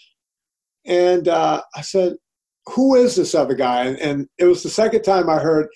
And 0.86 1.28
uh, 1.28 1.62
I 1.76 1.82
said, 1.82 2.14
Who 2.76 2.96
is 2.96 3.16
this 3.16 3.36
other 3.36 3.56
guy? 3.56 3.86
And, 3.86 3.98
and, 4.00 4.28
it 4.38 4.46
was 4.46 4.64
the 4.64 4.70
second 4.70 5.04
time 5.04 5.30
I 5.30 5.40
heard, 5.40 5.68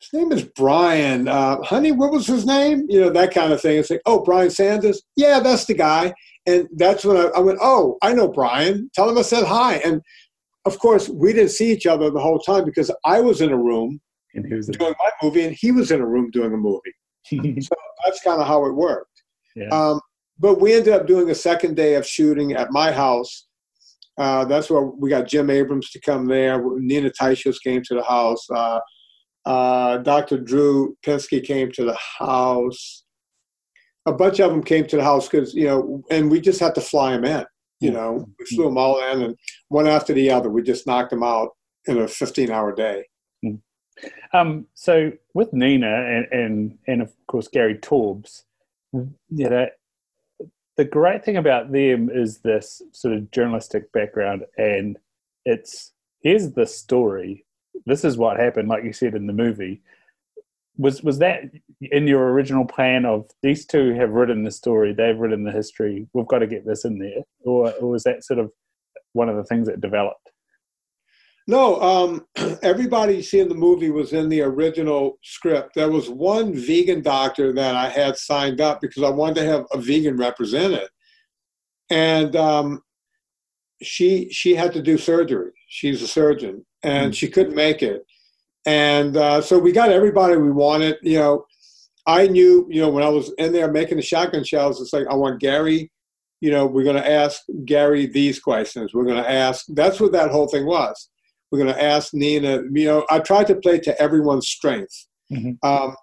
His 0.00 0.12
name 0.12 0.32
is 0.32 0.44
Brian. 0.44 1.28
Uh, 1.28 1.62
honey, 1.62 1.92
what 1.92 2.12
was 2.12 2.26
his 2.26 2.46
name? 2.46 2.86
You 2.88 3.00
know, 3.00 3.10
that 3.10 3.32
kind 3.32 3.52
of 3.52 3.60
thing. 3.60 3.78
It's 3.78 3.90
like, 3.90 4.02
Oh, 4.06 4.22
Brian 4.22 4.50
Sanders? 4.50 5.02
Yeah, 5.16 5.40
that's 5.40 5.64
the 5.64 5.74
guy. 5.74 6.14
And 6.46 6.68
that's 6.76 7.04
when 7.04 7.16
I, 7.16 7.30
I 7.36 7.40
went, 7.40 7.58
Oh, 7.60 7.98
I 8.02 8.12
know 8.12 8.28
Brian. 8.28 8.90
Tell 8.94 9.08
him 9.08 9.18
I 9.18 9.22
said 9.22 9.44
hi. 9.44 9.76
And 9.76 10.02
of 10.64 10.78
course, 10.78 11.08
we 11.08 11.32
didn't 11.32 11.50
see 11.50 11.72
each 11.72 11.86
other 11.86 12.10
the 12.10 12.20
whole 12.20 12.40
time 12.40 12.64
because 12.64 12.90
I 13.04 13.20
was 13.20 13.40
in 13.40 13.52
a 13.52 13.56
room 13.56 14.00
and 14.34 14.44
he 14.46 14.54
was 14.54 14.66
doing 14.66 14.94
my 14.98 15.10
movie 15.22 15.44
and 15.44 15.56
he 15.58 15.72
was 15.72 15.90
in 15.90 16.00
a 16.00 16.06
room 16.06 16.30
doing 16.30 16.52
a 16.52 16.56
movie. 16.56 16.92
so 17.62 17.74
that's 18.04 18.20
kind 18.22 18.40
of 18.40 18.46
how 18.46 18.66
it 18.66 18.72
worked. 18.72 19.22
Yeah. 19.54 19.68
Um, 19.68 20.00
but 20.38 20.60
we 20.60 20.74
ended 20.74 20.92
up 20.92 21.06
doing 21.06 21.30
a 21.30 21.34
second 21.34 21.76
day 21.76 21.94
of 21.94 22.06
shooting 22.06 22.52
at 22.52 22.70
my 22.70 22.92
house. 22.92 23.46
Uh, 24.18 24.44
that's 24.44 24.70
where 24.70 24.82
we 24.82 25.10
got 25.10 25.28
Jim 25.28 25.50
Abrahams 25.50 25.90
to 25.90 26.00
come 26.00 26.26
there. 26.26 26.62
Nina 26.78 27.10
Teicholz 27.10 27.56
came 27.62 27.82
to 27.84 27.94
the 27.94 28.02
house. 28.02 28.46
Uh, 28.50 28.80
uh, 29.44 29.98
Dr. 29.98 30.38
Drew 30.38 30.96
Pinsky 31.04 31.44
came 31.44 31.70
to 31.72 31.84
the 31.84 31.96
house. 32.18 33.04
A 34.06 34.12
bunch 34.12 34.40
of 34.40 34.50
them 34.50 34.62
came 34.62 34.86
to 34.86 34.96
the 34.96 35.04
house 35.04 35.28
because, 35.28 35.54
you 35.54 35.66
know, 35.66 36.02
and 36.10 36.30
we 36.30 36.40
just 36.40 36.60
had 36.60 36.74
to 36.76 36.80
fly 36.80 37.12
them 37.12 37.24
in. 37.24 37.44
You 37.80 37.90
know, 37.90 38.26
we 38.38 38.46
flew 38.46 38.64
them 38.64 38.78
all 38.78 38.98
in, 39.12 39.22
and 39.22 39.36
one 39.68 39.86
after 39.86 40.14
the 40.14 40.30
other, 40.30 40.48
we 40.48 40.62
just 40.62 40.86
knocked 40.86 41.10
them 41.10 41.22
out 41.22 41.50
in 41.86 41.98
a 41.98 42.08
15 42.08 42.50
hour 42.50 42.74
day. 42.74 43.04
Um, 44.32 44.66
so 44.74 45.12
with 45.34 45.52
Nina 45.52 45.86
and, 45.86 46.26
and 46.32 46.78
and 46.86 47.02
of 47.02 47.12
course 47.26 47.48
Gary 47.48 47.76
Taubes, 47.76 48.42
you 48.92 49.50
know, 49.50 49.66
the 50.76 50.84
great 50.84 51.24
thing 51.24 51.36
about 51.36 51.72
them 51.72 52.10
is 52.12 52.38
this 52.38 52.82
sort 52.92 53.14
of 53.14 53.30
journalistic 53.30 53.90
background, 53.92 54.44
and 54.58 54.98
it's 55.44 55.92
here's 56.20 56.52
the 56.52 56.66
story. 56.66 57.44
This 57.86 58.04
is 58.04 58.18
what 58.18 58.38
happened, 58.38 58.68
like 58.68 58.84
you 58.84 58.92
said 58.92 59.14
in 59.14 59.26
the 59.26 59.32
movie. 59.32 59.82
Was 60.78 61.02
was 61.02 61.18
that 61.18 61.44
in 61.80 62.06
your 62.06 62.30
original 62.30 62.66
plan 62.66 63.06
of 63.06 63.30
these 63.42 63.64
two 63.64 63.94
have 63.94 64.10
written 64.10 64.44
the 64.44 64.50
story, 64.50 64.92
they've 64.92 65.18
written 65.18 65.44
the 65.44 65.52
history, 65.52 66.06
we've 66.12 66.26
got 66.26 66.40
to 66.40 66.46
get 66.46 66.66
this 66.66 66.84
in 66.84 66.98
there, 66.98 67.22
or, 67.44 67.72
or 67.80 67.90
was 67.90 68.04
that 68.04 68.24
sort 68.24 68.38
of 68.38 68.50
one 69.14 69.30
of 69.30 69.36
the 69.36 69.44
things 69.44 69.66
that 69.68 69.80
developed? 69.80 70.30
No, 71.46 71.80
um, 71.80 72.26
everybody 72.62 73.22
seeing 73.22 73.48
the 73.48 73.54
movie 73.54 73.90
was 73.90 74.12
in 74.12 74.28
the 74.28 74.42
original 74.42 75.18
script. 75.22 75.74
There 75.74 75.90
was 75.90 76.10
one 76.10 76.54
vegan 76.54 77.02
doctor 77.02 77.52
that 77.52 77.76
I 77.76 77.88
had 77.88 78.16
signed 78.16 78.60
up 78.60 78.80
because 78.80 79.02
I 79.02 79.10
wanted 79.10 79.36
to 79.36 79.44
have 79.44 79.66
a 79.72 79.80
vegan 79.80 80.16
represented, 80.16 80.88
and 81.90 82.34
um, 82.34 82.82
she 83.82 84.28
she 84.30 84.54
had 84.54 84.72
to 84.72 84.82
do 84.82 84.98
surgery. 84.98 85.52
She's 85.68 86.02
a 86.02 86.08
surgeon, 86.08 86.66
and 86.82 87.06
mm-hmm. 87.06 87.12
she 87.12 87.28
couldn't 87.28 87.54
make 87.54 87.82
it. 87.82 88.04
And 88.66 89.16
uh, 89.16 89.40
so 89.40 89.58
we 89.58 89.70
got 89.70 89.90
everybody 89.90 90.36
we 90.36 90.50
wanted. 90.50 90.96
You 91.02 91.20
know, 91.20 91.46
I 92.06 92.26
knew 92.26 92.66
you 92.68 92.80
know 92.80 92.90
when 92.90 93.04
I 93.04 93.08
was 93.08 93.32
in 93.38 93.52
there 93.52 93.70
making 93.70 93.98
the 93.98 94.02
shotgun 94.02 94.42
shells, 94.42 94.80
it's 94.80 94.92
like 94.92 95.06
I 95.08 95.14
want 95.14 95.40
Gary. 95.40 95.92
You 96.40 96.50
know, 96.50 96.66
we're 96.66 96.84
going 96.84 96.96
to 97.02 97.10
ask 97.10 97.42
Gary 97.64 98.06
these 98.06 98.40
questions. 98.40 98.92
We're 98.92 99.06
going 99.06 99.22
to 99.22 99.30
ask. 99.30 99.64
That's 99.68 100.00
what 100.00 100.12
that 100.12 100.32
whole 100.32 100.48
thing 100.48 100.66
was 100.66 101.08
we're 101.50 101.58
going 101.58 101.74
to 101.74 101.82
ask 101.82 102.12
Nina. 102.12 102.62
You 102.72 102.84
know, 102.84 103.06
I 103.10 103.20
tried 103.20 103.46
to 103.48 103.56
play 103.56 103.78
to 103.80 104.00
everyone's 104.00 104.48
strength. 104.48 105.06
Mm-hmm. 105.32 105.66
Um, 105.66 105.96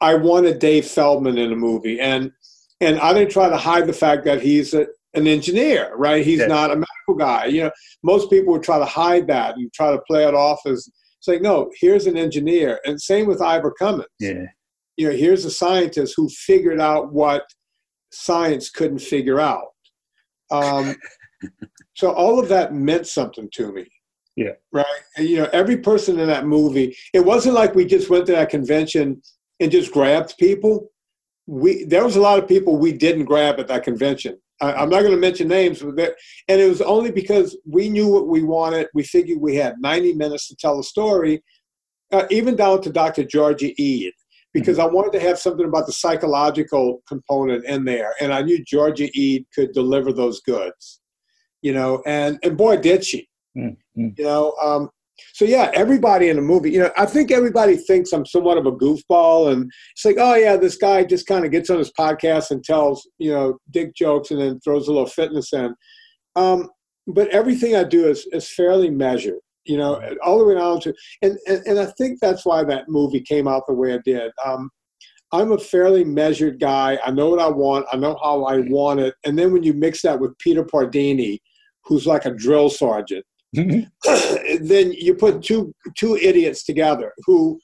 I 0.00 0.14
wanted 0.14 0.58
Dave 0.58 0.86
Feldman 0.86 1.38
in 1.38 1.52
a 1.52 1.56
movie, 1.56 2.00
and 2.00 2.32
and 2.80 2.98
I 2.98 3.12
didn't 3.12 3.30
try 3.30 3.48
to 3.48 3.56
hide 3.56 3.86
the 3.86 3.92
fact 3.92 4.24
that 4.24 4.42
he's 4.42 4.74
a, 4.74 4.86
an 5.14 5.28
engineer, 5.28 5.94
right? 5.96 6.24
He's 6.24 6.44
not 6.46 6.72
a 6.72 6.74
medical 6.76 7.14
guy. 7.16 7.46
You 7.46 7.64
know, 7.64 7.70
most 8.02 8.28
people 8.28 8.52
would 8.54 8.64
try 8.64 8.78
to 8.78 8.84
hide 8.84 9.28
that 9.28 9.56
and 9.56 9.72
try 9.72 9.92
to 9.92 10.02
play 10.08 10.26
it 10.26 10.34
off 10.34 10.60
as 10.66 10.88
say, 11.20 11.38
no, 11.38 11.70
here's 11.78 12.06
an 12.06 12.16
engineer, 12.16 12.80
and 12.84 13.00
same 13.00 13.26
with 13.26 13.40
Ivor 13.40 13.72
Cummins. 13.78 14.08
Yeah, 14.18 14.46
you 14.96 15.08
know, 15.08 15.16
here's 15.16 15.44
a 15.44 15.50
scientist 15.50 16.14
who 16.16 16.28
figured 16.28 16.80
out 16.80 17.12
what 17.12 17.44
science 18.10 18.70
couldn't 18.70 18.98
figure 18.98 19.40
out. 19.40 19.68
Um, 20.50 20.96
so 21.94 22.10
all 22.10 22.38
of 22.38 22.48
that 22.48 22.74
meant 22.74 23.06
something 23.06 23.48
to 23.54 23.72
me. 23.72 23.88
Yeah. 24.36 24.52
Right. 24.72 24.86
And, 25.16 25.28
you 25.28 25.36
know, 25.36 25.48
every 25.52 25.76
person 25.76 26.18
in 26.18 26.28
that 26.28 26.46
movie, 26.46 26.96
it 27.12 27.20
wasn't 27.20 27.54
like 27.54 27.74
we 27.74 27.84
just 27.84 28.08
went 28.08 28.26
to 28.26 28.32
that 28.32 28.48
convention 28.48 29.20
and 29.60 29.70
just 29.70 29.92
grabbed 29.92 30.36
people. 30.38 30.90
We 31.46 31.84
there 31.84 32.04
was 32.04 32.16
a 32.16 32.20
lot 32.20 32.38
of 32.38 32.48
people 32.48 32.76
we 32.76 32.92
didn't 32.92 33.24
grab 33.24 33.58
at 33.58 33.68
that 33.68 33.82
convention. 33.82 34.38
I, 34.60 34.82
am 34.82 34.90
not 34.90 35.00
going 35.00 35.12
to 35.12 35.16
mention 35.16 35.48
names, 35.48 35.82
but 35.82 35.96
there, 35.96 36.14
and 36.48 36.60
it 36.60 36.68
was 36.68 36.80
only 36.80 37.10
because 37.10 37.56
we 37.68 37.88
knew 37.88 38.06
what 38.06 38.28
we 38.28 38.44
wanted. 38.44 38.86
We 38.94 39.02
figured 39.02 39.40
we 39.40 39.56
had 39.56 39.74
90 39.80 40.12
minutes 40.14 40.48
to 40.48 40.56
tell 40.56 40.78
a 40.78 40.84
story, 40.84 41.42
uh, 42.12 42.26
even 42.30 42.54
down 42.54 42.80
to 42.82 42.92
Dr. 42.92 43.24
Georgia 43.24 43.72
Ede, 43.76 44.12
because 44.54 44.78
mm-hmm. 44.78 44.88
I 44.88 44.92
wanted 44.94 45.12
to 45.14 45.20
have 45.20 45.38
something 45.38 45.66
about 45.66 45.86
the 45.86 45.92
psychological 45.92 47.02
component 47.08 47.64
in 47.64 47.84
there, 47.84 48.14
and 48.20 48.32
I 48.32 48.42
knew 48.42 48.62
Georgia 48.64 49.08
Ede 49.12 49.46
could 49.52 49.72
deliver 49.72 50.12
those 50.12 50.40
goods, 50.42 51.00
you 51.60 51.72
know, 51.72 52.00
and 52.06 52.38
and 52.44 52.56
boy 52.56 52.76
did 52.76 53.04
she. 53.04 53.28
Mm-hmm. 53.56 54.08
You 54.16 54.24
know, 54.24 54.54
um, 54.62 54.90
so 55.34 55.44
yeah, 55.44 55.70
everybody 55.74 56.28
in 56.28 56.36
the 56.36 56.42
movie, 56.42 56.70
you 56.70 56.80
know, 56.80 56.90
I 56.96 57.06
think 57.06 57.30
everybody 57.30 57.76
thinks 57.76 58.12
I'm 58.12 58.26
somewhat 58.26 58.58
of 58.58 58.66
a 58.66 58.72
goofball, 58.72 59.52
and 59.52 59.70
it's 59.94 60.04
like, 60.04 60.16
oh 60.18 60.34
yeah, 60.34 60.56
this 60.56 60.76
guy 60.76 61.04
just 61.04 61.26
kind 61.26 61.44
of 61.44 61.50
gets 61.50 61.70
on 61.70 61.78
his 61.78 61.92
podcast 61.98 62.50
and 62.50 62.64
tells, 62.64 63.08
you 63.18 63.32
know, 63.32 63.58
dick 63.70 63.94
jokes 63.94 64.30
and 64.30 64.40
then 64.40 64.60
throws 64.60 64.88
a 64.88 64.92
little 64.92 65.06
fitness 65.06 65.52
in. 65.52 65.74
Um, 66.36 66.68
but 67.06 67.28
everything 67.28 67.76
I 67.76 67.84
do 67.84 68.08
is 68.08 68.26
is 68.32 68.48
fairly 68.48 68.90
measured, 68.90 69.40
you 69.64 69.76
know, 69.76 70.00
all 70.24 70.38
the 70.38 70.44
way 70.44 70.54
down 70.54 70.80
to, 70.80 70.94
and 71.22 71.38
and, 71.46 71.62
and 71.66 71.78
I 71.78 71.86
think 71.98 72.18
that's 72.20 72.46
why 72.46 72.64
that 72.64 72.88
movie 72.88 73.20
came 73.20 73.46
out 73.48 73.66
the 73.66 73.74
way 73.74 73.92
it 73.92 74.04
did. 74.04 74.32
Um, 74.44 74.70
I'm 75.32 75.52
a 75.52 75.58
fairly 75.58 76.04
measured 76.04 76.60
guy. 76.60 76.98
I 77.04 77.10
know 77.10 77.30
what 77.30 77.40
I 77.40 77.48
want. 77.48 77.86
I 77.90 77.96
know 77.96 78.18
how 78.22 78.44
I 78.44 78.58
want 78.58 79.00
it. 79.00 79.14
And 79.24 79.38
then 79.38 79.50
when 79.50 79.62
you 79.62 79.72
mix 79.72 80.02
that 80.02 80.20
with 80.20 80.36
Peter 80.38 80.62
Pardini, 80.62 81.38
who's 81.84 82.06
like 82.06 82.26
a 82.26 82.34
drill 82.34 82.68
sergeant, 82.68 83.24
then 84.60 84.92
you 84.92 85.14
put 85.14 85.42
two 85.42 85.74
two 85.96 86.16
idiots 86.16 86.64
together 86.64 87.12
who 87.26 87.58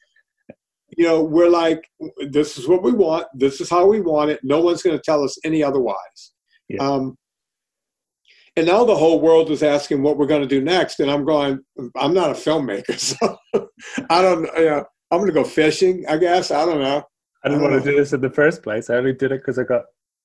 you 0.96 1.05
know 1.05 1.22
we're 1.22 1.48
like 1.48 1.83
this 2.31 2.59
is 2.59 2.68
what 2.68 2.83
we 2.83 2.92
want. 2.92 3.27
This 3.35 3.61
is 3.61 3.70
how 3.70 3.87
we 3.87 4.01
want 4.01 4.31
it. 4.31 4.40
No 4.42 4.61
one's 4.61 4.83
going 4.83 4.96
to 4.96 5.03
tell 5.03 5.24
us 5.24 5.38
any 5.44 5.62
otherwise. 5.62 6.33
Yeah. 6.68 6.87
um, 6.87 7.16
and 8.59 8.66
now 8.66 8.85
the 8.85 8.96
whole 8.96 9.20
world 9.20 9.51
is 9.51 9.62
asking 9.62 10.03
what 10.03 10.18
we're 10.18 10.27
going 10.27 10.42
to 10.42 10.48
do 10.48 10.61
next 10.61 10.98
and 11.01 11.11
i'm 11.11 11.24
going 11.24 11.61
i'm 11.96 12.12
not 12.12 12.31
a 12.31 12.35
filmmaker 12.35 12.98
so 13.11 13.38
i 14.11 14.20
don't 14.20 14.44
you 14.59 14.64
know 14.64 14.85
i'm 15.11 15.18
going 15.18 15.29
to 15.29 15.33
go 15.33 15.44
fishing 15.44 16.05
i 16.09 16.16
guess. 16.16 16.51
I 16.51 16.66
don't 16.66 16.81
know. 16.81 17.03
I 17.44 17.48
didn't 17.48 17.61
I 17.61 17.62
want 17.62 17.74
know. 17.74 17.85
to 17.85 17.90
do 17.92 17.96
this 17.96 18.12
in 18.12 18.20
the 18.20 18.31
first 18.31 18.62
place. 18.64 18.90
I 18.90 18.96
only 18.96 19.12
did 19.12 19.33
it 19.33 19.40
because 19.40 19.59
i 19.59 19.62
got 19.62 19.83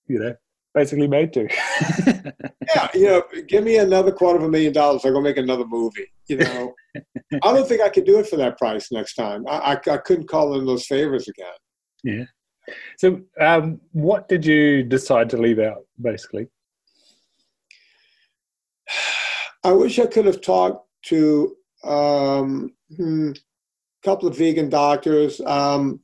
you 0.07 0.19
know 0.19 0.35
basically 0.73 1.07
made 1.07 1.33
to. 1.33 1.47
yeah, 2.75 2.87
you 2.93 3.05
know, 3.05 3.23
give 3.47 3.63
me 3.63 3.77
another 3.77 4.11
quarter 4.11 4.39
of 4.39 4.45
a 4.45 4.49
million 4.49 4.73
dollars, 4.73 5.05
I'll 5.05 5.13
go 5.13 5.21
make 5.21 5.37
another 5.37 5.65
movie. 5.65 6.07
You 6.27 6.37
know, 6.37 6.73
I 7.43 7.53
don't 7.53 7.67
think 7.67 7.81
I 7.81 7.89
could 7.89 8.05
do 8.05 8.19
it 8.19 8.27
for 8.27 8.37
that 8.37 8.57
price 8.57 8.91
next 8.91 9.15
time. 9.15 9.45
I, 9.47 9.57
I, 9.57 9.91
I 9.91 9.97
couldn't 9.97 10.27
call 10.27 10.57
in 10.57 10.65
those 10.65 10.85
favors 10.85 11.27
again. 11.27 11.47
Yeah. 12.03 12.25
So, 12.97 13.21
um, 13.39 13.81
what 13.91 14.29
did 14.29 14.45
you 14.45 14.83
decide 14.83 15.29
to 15.31 15.37
leave 15.37 15.59
out, 15.59 15.85
basically? 16.01 16.47
I 19.65 19.71
wish 19.71 19.99
I 19.99 20.07
could 20.07 20.25
have 20.25 20.41
talked 20.41 20.87
to 21.05 21.55
um, 21.83 22.73
hmm, 22.95 23.31
a 23.31 24.05
couple 24.05 24.27
of 24.27 24.37
vegan 24.37 24.69
doctors. 24.69 25.41
Um, 25.41 26.01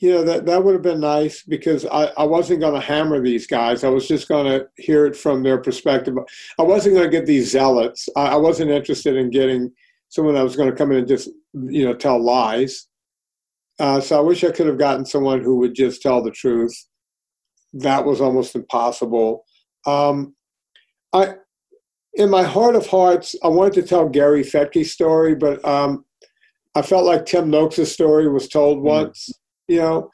you 0.00 0.12
know 0.12 0.22
that 0.22 0.46
that 0.46 0.62
would 0.62 0.74
have 0.74 0.82
been 0.82 1.00
nice 1.00 1.42
because 1.42 1.84
I, 1.86 2.06
I 2.16 2.24
wasn't 2.24 2.60
going 2.60 2.74
to 2.74 2.80
hammer 2.80 3.20
these 3.20 3.46
guys. 3.46 3.84
I 3.84 3.88
was 3.88 4.06
just 4.06 4.28
going 4.28 4.46
to 4.46 4.68
hear 4.76 5.06
it 5.06 5.16
from 5.16 5.42
their 5.42 5.58
perspective. 5.58 6.16
I 6.58 6.62
wasn't 6.62 6.94
going 6.94 7.10
to 7.10 7.16
get 7.16 7.26
these 7.26 7.50
zealots. 7.50 8.08
I, 8.16 8.28
I 8.28 8.36
wasn't 8.36 8.70
interested 8.70 9.16
in 9.16 9.30
getting 9.30 9.72
someone 10.08 10.34
that 10.34 10.42
was 10.42 10.56
going 10.56 10.70
to 10.70 10.76
come 10.76 10.92
in 10.92 10.98
and 10.98 11.08
just 11.08 11.30
you 11.52 11.84
know 11.84 11.94
tell 11.94 12.22
lies. 12.22 12.86
Uh, 13.78 14.00
so 14.00 14.18
I 14.18 14.20
wish 14.20 14.42
I 14.42 14.50
could 14.50 14.66
have 14.66 14.78
gotten 14.78 15.04
someone 15.04 15.40
who 15.40 15.56
would 15.58 15.74
just 15.74 16.02
tell 16.02 16.22
the 16.22 16.30
truth. 16.32 16.76
That 17.72 18.04
was 18.04 18.20
almost 18.20 18.56
impossible. 18.56 19.44
Um, 19.86 20.34
I, 21.12 21.34
in 22.14 22.28
my 22.28 22.42
heart 22.42 22.74
of 22.74 22.86
hearts, 22.86 23.36
I 23.42 23.48
wanted 23.48 23.74
to 23.74 23.82
tell 23.82 24.08
Gary 24.08 24.42
Fettke's 24.42 24.90
story, 24.90 25.36
but 25.36 25.64
um, 25.64 26.04
I 26.74 26.82
felt 26.82 27.04
like 27.04 27.26
Tim 27.26 27.50
Noakes' 27.50 27.92
story 27.92 28.28
was 28.28 28.48
told 28.48 28.78
mm. 28.78 28.82
once. 28.82 29.30
You 29.68 29.78
know, 29.78 30.10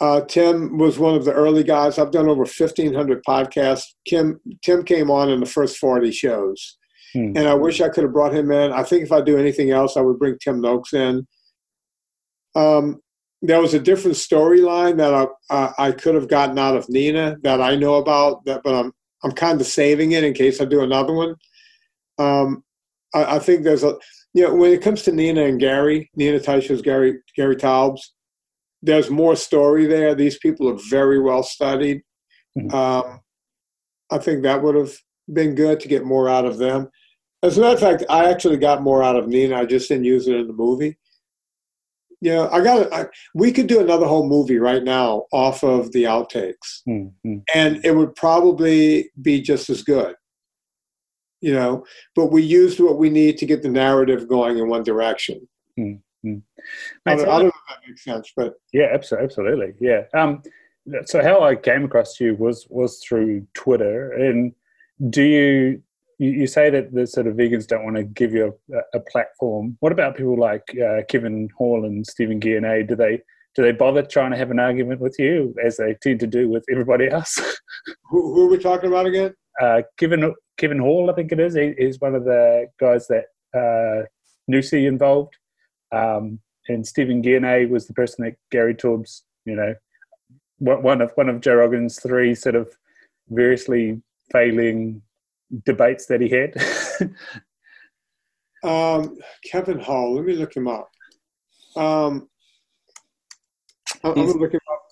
uh, 0.00 0.20
Tim 0.22 0.78
was 0.78 0.98
one 0.98 1.14
of 1.14 1.24
the 1.24 1.32
early 1.32 1.64
guys. 1.64 1.98
I've 1.98 2.12
done 2.12 2.28
over 2.28 2.42
1,500 2.42 3.24
podcasts. 3.24 3.86
Kim, 4.04 4.40
Tim 4.62 4.84
came 4.84 5.10
on 5.10 5.30
in 5.30 5.40
the 5.40 5.46
first 5.46 5.78
40 5.78 6.12
shows. 6.12 6.78
Hmm. 7.12 7.32
And 7.36 7.48
I 7.48 7.54
wish 7.54 7.80
I 7.80 7.88
could 7.88 8.04
have 8.04 8.12
brought 8.12 8.34
him 8.34 8.50
in. 8.52 8.72
I 8.72 8.84
think 8.84 9.02
if 9.02 9.12
I 9.12 9.20
do 9.20 9.38
anything 9.38 9.70
else, 9.70 9.96
I 9.96 10.00
would 10.00 10.18
bring 10.18 10.38
Tim 10.38 10.60
Noakes 10.60 10.92
in. 10.92 11.26
Um, 12.54 13.00
there 13.42 13.60
was 13.60 13.74
a 13.74 13.80
different 13.80 14.16
storyline 14.16 14.96
that 14.98 15.14
I, 15.14 15.26
uh, 15.50 15.72
I 15.78 15.92
could 15.92 16.14
have 16.14 16.28
gotten 16.28 16.58
out 16.58 16.76
of 16.76 16.88
Nina 16.88 17.36
that 17.42 17.60
I 17.60 17.76
know 17.76 17.96
about, 17.96 18.44
that, 18.44 18.62
but 18.64 18.74
I'm, 18.74 18.92
I'm 19.24 19.32
kind 19.32 19.60
of 19.60 19.66
saving 19.66 20.12
it 20.12 20.24
in 20.24 20.32
case 20.32 20.60
I 20.60 20.64
do 20.64 20.82
another 20.82 21.12
one. 21.12 21.34
Um, 22.18 22.64
I, 23.14 23.36
I, 23.36 23.38
think 23.38 23.62
there's 23.62 23.84
a, 23.84 23.96
you 24.34 24.44
know, 24.44 24.54
when 24.54 24.72
it 24.72 24.82
comes 24.82 25.02
to 25.02 25.12
Nina 25.12 25.44
and 25.44 25.60
Gary, 25.60 26.10
Nina 26.16 26.40
Teicholz, 26.40 26.82
Gary, 26.82 27.18
Gary 27.36 27.56
Taubes, 27.56 28.00
there's 28.82 29.10
more 29.10 29.36
story 29.36 29.86
there. 29.86 30.14
These 30.14 30.38
people 30.38 30.68
are 30.68 30.78
very 30.88 31.20
well 31.20 31.42
studied. 31.42 32.02
Mm-hmm. 32.56 32.74
Um, 32.74 33.20
I 34.10 34.18
think 34.18 34.42
that 34.42 34.62
would 34.62 34.74
have 34.74 34.92
been 35.32 35.54
good 35.54 35.80
to 35.80 35.88
get 35.88 36.04
more 36.04 36.28
out 36.28 36.46
of 36.46 36.58
them. 36.58 36.88
As 37.42 37.56
a 37.56 37.60
matter 37.60 37.74
of 37.74 37.80
fact, 37.80 38.04
I 38.08 38.30
actually 38.30 38.56
got 38.56 38.82
more 38.82 39.02
out 39.02 39.16
of 39.16 39.28
Nina. 39.28 39.56
I 39.56 39.64
just 39.64 39.88
didn't 39.88 40.04
use 40.04 40.26
it 40.26 40.36
in 40.36 40.46
the 40.46 40.52
movie. 40.52 40.96
Yeah, 42.20 42.48
I 42.50 42.60
got. 42.62 42.92
I, 42.92 43.06
we 43.34 43.52
could 43.52 43.68
do 43.68 43.80
another 43.80 44.06
whole 44.06 44.28
movie 44.28 44.58
right 44.58 44.82
now 44.82 45.26
off 45.32 45.62
of 45.62 45.92
the 45.92 46.04
outtakes, 46.04 46.82
mm-hmm. 46.88 47.38
and 47.54 47.84
it 47.84 47.94
would 47.94 48.16
probably 48.16 49.10
be 49.22 49.40
just 49.40 49.70
as 49.70 49.82
good. 49.84 50.16
You 51.40 51.52
know, 51.52 51.84
but 52.16 52.32
we 52.32 52.42
used 52.42 52.80
what 52.80 52.98
we 52.98 53.08
need 53.08 53.38
to 53.38 53.46
get 53.46 53.62
the 53.62 53.68
narrative 53.68 54.28
going 54.28 54.58
in 54.58 54.68
one 54.68 54.82
direction. 54.82 55.48
Mm-hmm. 55.78 55.98
Mm. 56.26 56.42
I, 57.06 57.14
don't, 57.14 57.28
I, 57.28 57.30
don't, 57.30 57.42
know 57.42 57.48
if 57.48 57.54
that 57.68 57.88
makes 57.88 58.04
sense, 58.04 58.32
but 58.36 58.54
yeah, 58.72 58.88
absolutely, 58.92 59.24
absolutely, 59.24 59.74
yeah. 59.80 60.02
Um, 60.14 60.42
so 61.04 61.22
how 61.22 61.42
I 61.42 61.54
came 61.54 61.84
across 61.84 62.18
you 62.18 62.34
was 62.34 62.66
was 62.70 63.02
through 63.06 63.46
Twitter, 63.54 64.12
and 64.12 64.52
do 65.10 65.22
you 65.22 65.82
you, 66.18 66.46
say 66.46 66.68
that 66.70 66.92
the 66.92 67.06
sort 67.06 67.26
of 67.26 67.36
vegans 67.36 67.66
don't 67.66 67.84
want 67.84 67.96
to 67.96 68.02
give 68.02 68.32
you 68.32 68.54
a, 68.72 68.98
a 68.98 69.00
platform? 69.00 69.76
What 69.80 69.92
about 69.92 70.16
people 70.16 70.38
like 70.38 70.64
uh, 70.74 71.02
Kevin 71.08 71.48
Hall 71.56 71.84
and 71.84 72.04
Stephen 72.06 72.40
Guyenet? 72.40 72.88
Do 72.88 72.96
they 72.96 73.20
do 73.54 73.62
they 73.62 73.72
bother 73.72 74.02
trying 74.02 74.32
to 74.32 74.36
have 74.36 74.50
an 74.50 74.58
argument 74.58 75.00
with 75.00 75.16
you 75.18 75.54
as 75.64 75.76
they 75.76 75.96
tend 76.02 76.20
to 76.20 76.26
do 76.26 76.48
with 76.48 76.64
everybody 76.70 77.08
else? 77.08 77.38
who, 78.10 78.34
who, 78.34 78.46
are 78.46 78.50
we 78.50 78.58
talking 78.58 78.88
about 78.88 79.06
again? 79.06 79.34
Uh, 79.60 79.82
Kevin 79.96 80.34
Kevin 80.56 80.78
Hall, 80.78 81.10
I 81.10 81.14
think 81.14 81.32
it 81.32 81.40
is. 81.40 81.54
He, 81.54 81.74
he's 81.78 82.00
one 82.00 82.14
of 82.14 82.24
the 82.24 82.66
guys 82.80 83.06
that 83.08 83.26
uh, 83.54 84.06
Nusi 84.50 84.86
involved. 84.86 85.36
Um, 85.92 86.40
and 86.68 86.86
Stephen 86.86 87.22
Guyenet 87.22 87.70
was 87.70 87.86
the 87.86 87.94
person 87.94 88.24
that 88.24 88.36
Gary 88.50 88.74
Taubes, 88.74 89.22
you 89.44 89.56
know, 89.56 89.74
one 90.58 91.00
of 91.00 91.12
one 91.14 91.28
of 91.28 91.40
Joe 91.40 91.54
Rogan's 91.54 92.00
three 92.00 92.34
sort 92.34 92.56
of 92.56 92.68
variously 93.28 94.02
failing 94.32 95.02
debates 95.64 96.06
that 96.06 96.20
he 96.20 96.28
had. 96.28 96.54
um, 98.64 99.16
Kevin 99.44 99.78
Hall, 99.78 100.14
let 100.14 100.24
me 100.24 100.34
look 100.34 100.54
him 100.54 100.68
up. 100.68 100.90
Um, 101.76 102.28
I'm 104.04 104.14
to 104.14 104.22
look 104.22 104.52
him 104.52 104.60
up. 104.70 104.82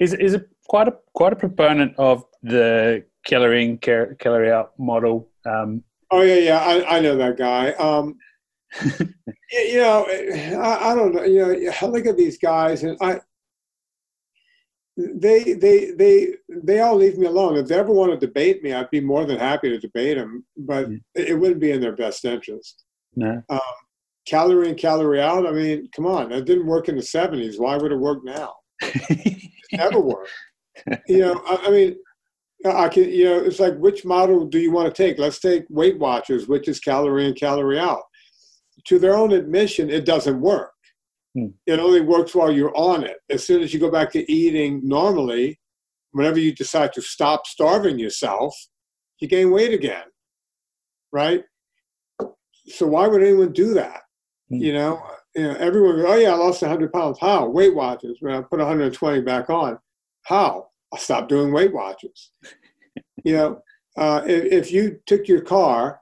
Is 0.00 0.14
is 0.14 0.34
a 0.34 0.44
quite 0.66 0.88
a 0.88 0.96
quite 1.14 1.32
a 1.32 1.36
proponent 1.36 1.94
of 1.98 2.24
the 2.42 3.04
calorie 3.24 3.64
in, 3.64 3.78
calorie 3.78 4.50
out 4.50 4.72
model. 4.78 5.28
Um, 5.46 5.84
oh 6.10 6.22
yeah, 6.22 6.36
yeah, 6.36 6.58
I, 6.58 6.96
I 6.96 7.00
know 7.00 7.16
that 7.16 7.36
guy. 7.36 7.72
Um, 7.72 8.16
you 8.82 9.78
know, 9.78 10.06
I, 10.08 10.90
I, 10.90 10.94
don't 10.94 11.14
know. 11.14 11.24
You 11.24 11.64
know, 11.64 11.72
I 11.80 11.86
look 11.86 12.06
at 12.06 12.16
these 12.16 12.38
guys, 12.38 12.82
and 12.82 12.96
I, 13.00 13.20
they, 14.96 15.54
they, 15.54 15.92
they, 15.92 16.34
they 16.48 16.80
all 16.80 16.96
leave 16.96 17.18
me 17.18 17.26
alone. 17.26 17.56
If 17.56 17.68
they 17.68 17.78
ever 17.78 17.92
want 17.92 18.12
to 18.12 18.26
debate 18.26 18.62
me, 18.62 18.72
I'd 18.72 18.90
be 18.90 19.00
more 19.00 19.24
than 19.24 19.38
happy 19.38 19.68
to 19.70 19.78
debate 19.78 20.16
them, 20.16 20.44
but 20.56 20.88
mm. 20.88 21.00
it 21.14 21.38
wouldn't 21.38 21.60
be 21.60 21.72
in 21.72 21.80
their 21.80 21.96
best 21.96 22.24
interest. 22.24 22.84
No. 23.16 23.42
Um, 23.48 23.60
calorie 24.26 24.68
in, 24.68 24.74
calorie 24.76 25.20
out. 25.20 25.46
I 25.46 25.52
mean, 25.52 25.88
come 25.94 26.06
on, 26.06 26.32
it 26.32 26.44
didn't 26.44 26.66
work 26.66 26.88
in 26.88 26.96
the 26.96 27.02
'70s. 27.02 27.58
Why 27.58 27.76
would 27.76 27.92
it 27.92 27.96
work 27.96 28.24
now? 28.24 28.54
never 29.72 30.00
work. 30.00 30.28
You 31.06 31.18
know, 31.20 31.42
I, 31.46 31.66
I 31.66 31.70
mean, 31.70 31.96
I 32.66 32.88
can, 32.88 33.08
you 33.08 33.24
know, 33.24 33.38
it's 33.38 33.60
like 33.60 33.76
which 33.76 34.04
model 34.04 34.46
do 34.46 34.58
you 34.58 34.72
want 34.72 34.92
to 34.92 35.02
take? 35.02 35.18
Let's 35.18 35.38
take 35.38 35.64
Weight 35.70 35.98
Watchers, 35.98 36.48
which 36.48 36.66
is 36.66 36.80
calorie 36.80 37.28
in, 37.28 37.34
calorie 37.34 37.78
out 37.78 38.02
to 38.86 38.98
their 38.98 39.16
own 39.16 39.32
admission, 39.32 39.90
it 39.90 40.04
doesn't 40.04 40.40
work. 40.40 40.72
Hmm. 41.34 41.48
It 41.66 41.78
only 41.78 42.00
works 42.00 42.34
while 42.34 42.52
you're 42.52 42.76
on 42.76 43.04
it. 43.04 43.18
As 43.30 43.44
soon 43.44 43.62
as 43.62 43.72
you 43.72 43.80
go 43.80 43.90
back 43.90 44.10
to 44.12 44.30
eating 44.30 44.80
normally, 44.84 45.58
whenever 46.12 46.38
you 46.38 46.54
decide 46.54 46.92
to 46.94 47.02
stop 47.02 47.46
starving 47.46 47.98
yourself, 47.98 48.56
you 49.20 49.28
gain 49.28 49.50
weight 49.50 49.72
again, 49.72 50.04
right? 51.12 51.44
So 52.66 52.86
why 52.86 53.06
would 53.06 53.22
anyone 53.22 53.52
do 53.52 53.74
that? 53.74 54.02
Hmm. 54.48 54.56
You 54.56 54.72
know, 54.74 55.02
you 55.34 55.42
know, 55.42 55.54
everyone 55.54 55.96
goes, 55.96 56.06
oh 56.08 56.16
yeah, 56.16 56.32
I 56.32 56.36
lost 56.36 56.62
100 56.62 56.92
pounds. 56.92 57.18
How? 57.20 57.46
Weight 57.46 57.74
Watchers. 57.74 58.18
When 58.20 58.34
I 58.34 58.40
put 58.40 58.58
120 58.60 59.20
back 59.22 59.50
on. 59.50 59.78
How? 60.22 60.68
I 60.92 60.98
stopped 60.98 61.28
doing 61.28 61.52
Weight 61.52 61.72
Watchers. 61.72 62.30
you 63.24 63.34
know, 63.34 63.60
uh, 63.96 64.22
if, 64.26 64.44
if 64.44 64.72
you 64.72 65.00
took 65.06 65.26
your 65.26 65.40
car 65.40 66.00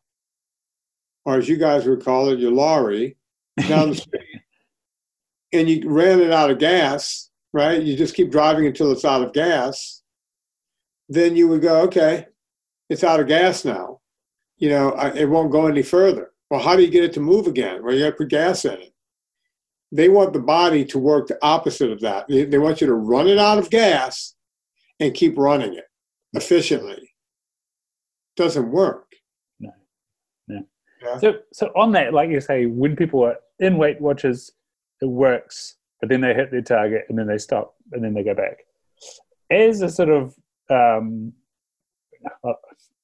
or 1.24 1.36
as 1.36 1.48
you 1.48 1.56
guys 1.56 1.86
would 1.86 2.04
call 2.04 2.28
it, 2.28 2.38
your 2.38 2.52
lorry 2.52 3.16
down 3.68 3.90
the 3.90 3.96
street, 3.96 4.40
and 5.52 5.68
you 5.68 5.88
ran 5.88 6.20
it 6.20 6.32
out 6.32 6.50
of 6.50 6.58
gas, 6.58 7.30
right? 7.52 7.82
You 7.82 7.96
just 7.96 8.14
keep 8.14 8.30
driving 8.30 8.66
until 8.66 8.90
it's 8.92 9.04
out 9.04 9.22
of 9.22 9.32
gas. 9.32 10.02
Then 11.08 11.36
you 11.36 11.48
would 11.48 11.62
go, 11.62 11.82
okay, 11.82 12.26
it's 12.88 13.04
out 13.04 13.20
of 13.20 13.28
gas 13.28 13.64
now. 13.64 14.00
You 14.56 14.70
know, 14.70 14.96
it 15.14 15.28
won't 15.28 15.52
go 15.52 15.66
any 15.66 15.82
further. 15.82 16.32
Well, 16.50 16.60
how 16.60 16.76
do 16.76 16.82
you 16.82 16.90
get 16.90 17.04
it 17.04 17.12
to 17.14 17.20
move 17.20 17.46
again? 17.46 17.82
Well, 17.82 17.94
you 17.94 18.00
got 18.00 18.10
to 18.10 18.16
put 18.16 18.28
gas 18.28 18.64
in 18.64 18.74
it. 18.74 18.92
They 19.90 20.08
want 20.08 20.32
the 20.32 20.40
body 20.40 20.84
to 20.86 20.98
work 20.98 21.26
the 21.26 21.38
opposite 21.42 21.90
of 21.90 22.00
that. 22.00 22.26
They, 22.28 22.44
they 22.44 22.58
want 22.58 22.80
you 22.80 22.86
to 22.86 22.94
run 22.94 23.28
it 23.28 23.38
out 23.38 23.58
of 23.58 23.70
gas 23.70 24.34
and 25.00 25.14
keep 25.14 25.36
running 25.36 25.74
it 25.74 25.84
efficiently. 26.32 27.10
Doesn't 28.36 28.70
work. 28.70 29.11
So, 31.18 31.34
so 31.52 31.66
on 31.76 31.92
that, 31.92 32.12
like 32.12 32.30
you 32.30 32.40
say, 32.40 32.66
when 32.66 32.96
people 32.96 33.24
are 33.24 33.36
in 33.58 33.76
Weight 33.76 34.00
Watchers, 34.00 34.52
it 35.00 35.06
works, 35.06 35.76
but 36.00 36.08
then 36.08 36.20
they 36.20 36.34
hit 36.34 36.50
their 36.50 36.62
target 36.62 37.06
and 37.08 37.18
then 37.18 37.26
they 37.26 37.38
stop 37.38 37.74
and 37.92 38.04
then 38.04 38.14
they 38.14 38.22
go 38.22 38.34
back. 38.34 38.58
As 39.50 39.82
a 39.82 39.88
sort 39.88 40.08
of, 40.08 40.34
um, 40.70 41.32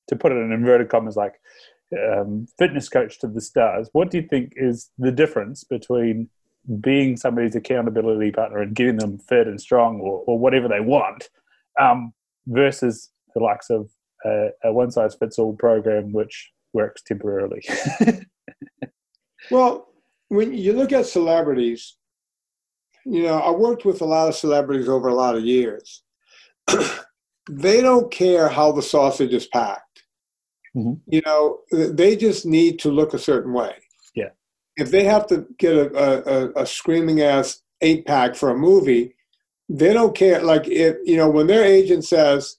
to 0.09 0.17
put 0.17 0.33
it 0.33 0.37
in 0.37 0.53
inverted 0.53 0.89
commas, 0.89 1.17
like 1.17 1.35
um, 1.97 2.47
fitness 2.59 2.89
coach 2.89 3.19
to 3.21 3.27
the 3.27 3.41
stars. 3.41 3.89
What 3.93 4.11
do 4.11 4.19
you 4.19 4.27
think 4.27 4.53
is 4.57 4.91
the 4.99 5.13
difference 5.13 5.65
between 5.65 6.29
being 6.81 7.17
somebody's 7.17 7.57
accountability 7.57 8.31
partner 8.31 8.59
and 8.59 8.75
getting 8.75 8.99
them 8.99 9.19
fit 9.19 9.47
and 9.47 9.61
strong 9.61 10.01
or, 10.01 10.23
or 10.27 10.39
whatever 10.39 10.69
they 10.69 10.81
want 10.81 11.29
um, 11.81 12.13
versus 12.47 13.11
the 13.35 13.41
likes 13.41 13.71
of 13.71 13.91
a, 14.25 14.49
a 14.65 14.73
one 14.73 14.91
size 14.91 15.15
fits 15.15 15.39
all 15.39 15.55
program 15.57 16.13
which 16.13 16.51
works 16.79 17.03
temporarily? 17.03 17.63
well, 19.51 19.89
when 20.29 20.55
you 20.55 20.73
look 20.73 20.93
at 20.93 21.07
celebrities, 21.07 21.97
you 23.05 23.23
know, 23.25 23.39
I 23.39 23.51
worked 23.51 23.85
with 23.85 24.01
a 24.01 24.05
lot 24.05 24.29
of 24.29 24.35
celebrities 24.35 24.89
over 24.89 25.09
a 25.09 25.15
lot 25.15 25.37
of 25.37 25.45
years. 25.45 26.03
they 27.51 27.81
don't 27.81 28.11
care 28.13 28.49
how 28.49 28.71
the 28.71 28.83
sausage 28.83 29.35
is 29.35 29.47
packed. 29.49 30.05
Mm-hmm. 30.77 30.95
You 31.07 31.23
know, 31.27 31.59
they 31.73 32.15
just 32.15 32.47
need 32.47 32.79
to 32.81 32.91
look 32.91 33.13
a 33.13 33.19
certain 33.19 33.53
way. 33.53 33.75
Yeah. 34.15 34.31
If 34.77 34.91
they 34.91 35.05
have 35.05 35.27
to 35.29 35.47
get 35.59 35.75
a, 35.75 35.89
a, 35.97 36.63
a 36.63 36.67
screaming 36.67 37.23
ass 37.23 37.63
eight 37.81 38.07
pack 38.07 38.37
for 38.37 38.51
a 38.51 38.59
movie, 38.59 39.17
they 39.69 39.93
don't 39.93 40.15
care. 40.15 40.43
Like 40.43 40.69
if 40.69 40.97
you 41.05 41.17
know, 41.17 41.29
when 41.29 41.49
their 41.49 41.65
agent 41.65 42.05
says 42.05 42.57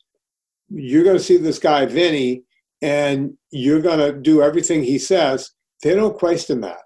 you're 0.69 1.03
going 1.03 1.17
to 1.17 1.23
see 1.23 1.37
this 1.37 1.59
guy 1.59 1.85
Vinnie 1.85 2.43
and 2.81 3.33
you're 3.51 3.81
going 3.81 3.99
to 3.99 4.19
do 4.19 4.41
everything 4.41 4.83
he 4.83 4.99
says, 4.99 5.51
they 5.83 5.95
don't 5.95 6.17
question 6.17 6.61
that 6.61 6.79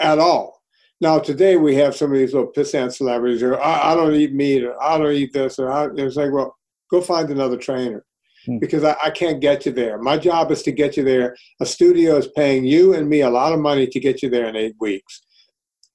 at 0.00 0.18
all. 0.18 0.62
Now 1.00 1.18
today 1.18 1.56
we 1.56 1.74
have 1.76 1.96
some 1.96 2.12
of 2.12 2.18
these 2.18 2.32
little 2.32 2.52
pissant 2.52 2.92
celebrities 2.94 3.40
who 3.40 3.54
I, 3.54 3.92
I 3.92 3.94
don't 3.94 4.14
eat 4.14 4.32
meat 4.32 4.64
or 4.64 4.80
I 4.82 4.96
don't 4.98 5.12
eat 5.12 5.32
this 5.32 5.58
or 5.58 5.70
I, 5.70 5.88
it's 5.96 6.16
like, 6.16 6.32
well, 6.32 6.56
go 6.90 7.00
find 7.00 7.28
another 7.30 7.56
trainer 7.56 8.04
hmm. 8.46 8.58
because 8.58 8.84
I, 8.84 8.96
I, 9.02 9.10
can't 9.10 9.40
get 9.40 9.66
you 9.66 9.72
there. 9.72 9.98
My 9.98 10.16
job 10.16 10.50
is 10.50 10.62
to 10.62 10.72
get 10.72 10.96
you 10.96 11.04
there. 11.04 11.36
A 11.60 11.66
studio 11.66 12.16
is 12.16 12.28
paying 12.28 12.64
you 12.64 12.94
and 12.94 13.08
me 13.08 13.22
a 13.22 13.30
lot 13.30 13.52
of 13.52 13.60
money 13.60 13.86
to 13.86 14.00
get 14.00 14.22
you 14.22 14.30
there 14.30 14.46
in 14.46 14.56
eight 14.56 14.76
weeks, 14.80 15.22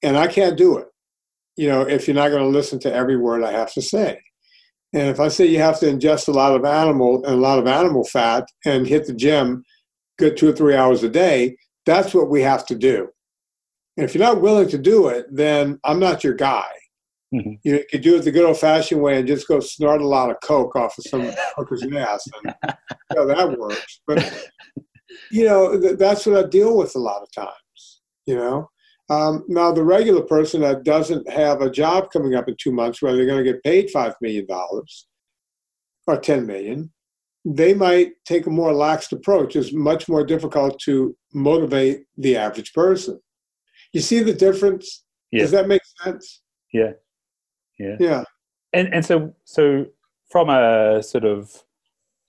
and 0.02 0.16
I 0.16 0.26
can't 0.26 0.56
do 0.56 0.78
it. 0.78 0.86
You 1.56 1.68
know, 1.68 1.82
if 1.82 2.06
you're 2.06 2.14
not 2.14 2.30
going 2.30 2.42
to 2.42 2.48
listen 2.48 2.78
to 2.80 2.94
every 2.94 3.16
word 3.16 3.42
I 3.42 3.52
have 3.52 3.72
to 3.74 3.82
say. 3.82 4.20
And 4.92 5.08
if 5.08 5.20
I 5.20 5.28
say 5.28 5.46
you 5.46 5.58
have 5.58 5.78
to 5.80 5.86
ingest 5.86 6.28
a 6.28 6.32
lot 6.32 6.54
of 6.54 6.64
animal 6.64 7.24
and 7.24 7.34
a 7.34 7.40
lot 7.40 7.58
of 7.58 7.66
animal 7.66 8.04
fat 8.04 8.46
and 8.64 8.86
hit 8.86 9.06
the 9.06 9.14
gym 9.14 9.64
good 10.18 10.36
two 10.36 10.48
or 10.48 10.52
three 10.52 10.74
hours 10.74 11.02
a 11.02 11.08
day, 11.08 11.56
that's 11.86 12.12
what 12.12 12.28
we 12.28 12.42
have 12.42 12.66
to 12.66 12.74
do. 12.74 13.08
And 13.96 14.04
if 14.04 14.14
you're 14.14 14.24
not 14.24 14.40
willing 14.40 14.68
to 14.68 14.78
do 14.78 15.08
it, 15.08 15.26
then 15.30 15.78
I'm 15.84 16.00
not 16.00 16.24
your 16.24 16.34
guy. 16.34 16.70
Mm-hmm. 17.34 17.52
You 17.62 17.84
could 17.90 18.00
do 18.00 18.16
it 18.16 18.22
the 18.22 18.32
good 18.32 18.44
old 18.44 18.58
fashioned 18.58 19.00
way 19.00 19.18
and 19.18 19.28
just 19.28 19.46
go 19.46 19.60
snort 19.60 20.00
a 20.00 20.06
lot 20.06 20.30
of 20.30 20.36
coke 20.42 20.74
off 20.74 20.98
of 20.98 21.04
some 21.04 21.30
hooker's 21.56 21.84
ass, 21.84 22.26
and 22.42 22.54
you 22.64 23.16
know, 23.16 23.26
that 23.26 23.56
works. 23.56 24.00
But 24.06 24.50
you 25.30 25.44
know 25.44 25.80
th- 25.80 25.96
that's 25.96 26.26
what 26.26 26.44
I 26.44 26.48
deal 26.48 26.76
with 26.76 26.96
a 26.96 26.98
lot 26.98 27.22
of 27.22 27.30
times. 27.32 28.00
You 28.26 28.36
know, 28.36 28.70
um, 29.10 29.44
now 29.48 29.72
the 29.72 29.82
regular 29.82 30.22
person 30.22 30.60
that 30.60 30.84
doesn't 30.84 31.28
have 31.28 31.60
a 31.60 31.70
job 31.70 32.10
coming 32.12 32.36
up 32.36 32.48
in 32.48 32.56
two 32.58 32.72
months, 32.72 33.02
where 33.02 33.14
they're 33.14 33.26
going 33.26 33.44
to 33.44 33.52
get 33.52 33.62
paid 33.64 33.90
five 33.90 34.14
million 34.20 34.46
dollars 34.46 35.08
or 36.06 36.18
10 36.18 36.46
million, 36.46 36.92
they 37.44 37.74
might 37.74 38.12
take 38.24 38.46
a 38.46 38.50
more 38.50 38.72
laxed 38.72 39.12
approach. 39.12 39.56
It's 39.56 39.72
much 39.72 40.08
more 40.08 40.24
difficult 40.24 40.78
to 40.80 41.16
motivate 41.34 42.04
the 42.16 42.36
average 42.36 42.72
person. 42.72 43.20
You 43.92 44.00
see 44.00 44.20
the 44.20 44.32
difference? 44.32 45.04
Yeah. 45.32 45.42
Does 45.42 45.50
that 45.52 45.68
make 45.68 45.82
sense? 46.02 46.42
Yeah. 46.72 46.92
Yeah. 47.78 47.96
Yeah. 47.98 48.24
And 48.72 48.92
and 48.94 49.04
so 49.04 49.34
so 49.44 49.86
from 50.30 50.50
a 50.50 51.02
sort 51.02 51.24
of 51.24 51.50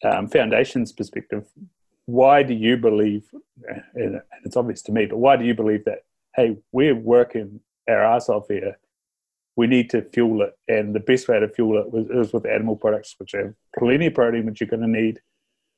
um, 0.04 0.28
foundations 0.28 0.92
perspective, 0.92 1.48
why 2.06 2.42
do 2.42 2.54
you 2.54 2.78
believe? 2.78 3.30
And 3.94 4.22
it's 4.44 4.58
obvious 4.58 4.82
to 4.84 4.92
me, 4.92 5.06
but 5.06 5.18
why 5.18 5.36
do 5.38 5.46
you 5.46 5.54
believe 5.54 5.86
that? 5.86 6.00
Hey, 6.36 6.58
we're 6.72 6.96
working 6.96 7.60
our 7.90 8.04
ass 8.04 8.30
off 8.30 8.48
here. 8.48 8.78
We 9.58 9.68
need 9.68 9.90
to 9.90 10.02
fuel 10.14 10.44
it, 10.44 10.54
and 10.68 10.96
the 10.96 11.00
best 11.02 11.28
way 11.28 11.40
to 11.40 11.50
fuel 11.50 11.78
it 11.78 11.94
it 11.94 12.18
is 12.18 12.32
with 12.32 12.46
animal 12.46 12.78
products, 12.78 13.16
which 13.18 13.34
have 13.34 13.54
plenty 13.78 14.08
of 14.08 14.14
protein, 14.14 14.46
which 14.46 14.62
you're 14.62 14.70
going 14.70 14.82
to 14.82 14.88
need 14.88 15.20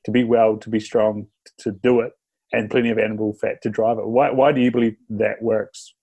to 0.04 0.10
be 0.10 0.22
well, 0.22 0.56
to 0.58 0.70
be 0.70 0.80
strong, 0.80 1.26
to 1.58 1.72
do 1.72 2.00
it 2.00 2.12
and 2.52 2.70
plenty 2.70 2.90
of 2.90 2.98
animal 2.98 3.32
fat 3.32 3.60
to 3.62 3.70
drive 3.70 3.98
it. 3.98 4.06
Why, 4.06 4.30
why 4.30 4.52
do 4.52 4.60
you 4.60 4.70
believe 4.70 4.96
that 5.10 5.42
works? 5.42 5.94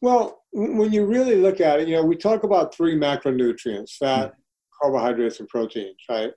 Well, 0.00 0.42
when 0.52 0.92
you 0.92 1.06
really 1.06 1.36
look 1.36 1.60
at 1.60 1.80
it, 1.80 1.88
you 1.88 1.96
know, 1.96 2.04
we 2.04 2.16
talk 2.16 2.42
about 2.42 2.74
three 2.74 2.96
macronutrients 2.96 3.96
fat, 3.96 4.32
mm-hmm. 4.32 4.40
carbohydrates, 4.80 5.40
and 5.40 5.48
proteins, 5.48 5.96
right? 6.10 6.32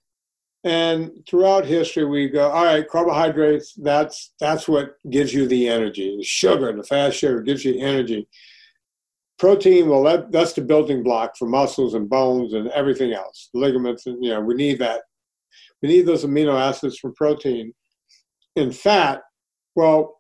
And 0.66 1.12
throughout 1.30 1.66
history, 1.66 2.06
we 2.06 2.28
go, 2.28 2.50
all 2.50 2.66
right, 2.66 2.90
carbohydrates, 2.90 3.74
that's, 3.76 4.34
that's 4.40 4.68
what 4.68 4.96
gives 5.12 5.32
you 5.32 5.48
the 5.48 5.70
energy. 5.70 6.18
The 6.18 6.24
sugar, 6.24 6.76
the 6.76 6.84
fast 6.84 7.18
sugar 7.18 7.42
gives 7.42 7.64
you 7.64 7.80
energy. 7.80 8.28
Protein, 9.38 9.88
well, 9.88 10.02
that, 10.04 10.32
that's 10.32 10.54
the 10.54 10.62
building 10.62 11.04
block 11.04 11.38
for 11.38 11.48
muscles 11.48 11.94
and 11.94 12.10
bones 12.10 12.54
and 12.54 12.70
everything 12.70 13.14
else, 13.14 13.50
ligaments, 13.54 14.08
and, 14.08 14.24
you 14.24 14.32
know, 14.32 14.42
we 14.42 14.56
need 14.56 14.80
that. 14.80 15.02
We 15.84 15.90
need 15.90 16.08
those 16.08 16.26
amino 16.26 16.60
acids 16.60 16.98
from 16.98 17.14
protein 17.14 17.74
in 18.56 18.72
fat, 18.72 19.22
well, 19.76 20.20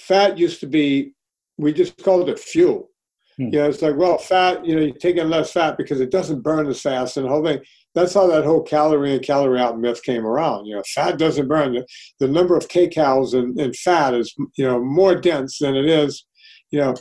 fat 0.00 0.38
used 0.38 0.60
to 0.60 0.66
be, 0.66 1.12
we 1.56 1.72
just 1.72 2.02
called 2.02 2.28
it 2.28 2.38
fuel. 2.38 2.90
Hmm. 3.38 3.44
You 3.52 3.60
know, 3.60 3.68
it's 3.68 3.82
like, 3.82 3.96
well, 3.96 4.18
fat, 4.18 4.66
you 4.66 4.74
know, 4.74 4.82
you're 4.82 4.96
taking 4.96 5.28
less 5.28 5.52
fat 5.52 5.78
because 5.78 6.00
it 6.00 6.10
doesn't 6.10 6.42
burn 6.42 6.66
as 6.66 6.80
fast 6.80 7.16
and 7.16 7.24
the 7.24 7.30
whole 7.30 7.44
thing. 7.44 7.60
That's 7.94 8.14
how 8.14 8.26
that 8.26 8.44
whole 8.44 8.62
calorie 8.62 9.14
in, 9.14 9.20
calorie 9.20 9.60
out 9.60 9.78
myth 9.78 10.02
came 10.02 10.26
around. 10.26 10.66
You 10.66 10.76
know, 10.76 10.82
fat 10.94 11.18
doesn't 11.18 11.48
burn. 11.48 11.72
The, 11.72 11.86
the 12.20 12.28
number 12.28 12.56
of 12.56 12.68
kcals 12.68 13.34
in, 13.34 13.58
in 13.58 13.72
fat 13.72 14.14
is, 14.14 14.34
you 14.56 14.64
know, 14.64 14.82
more 14.82 15.14
dense 15.14 15.58
than 15.58 15.74
it 15.74 15.86
is, 15.86 16.26
you 16.70 16.80
know. 16.80 16.94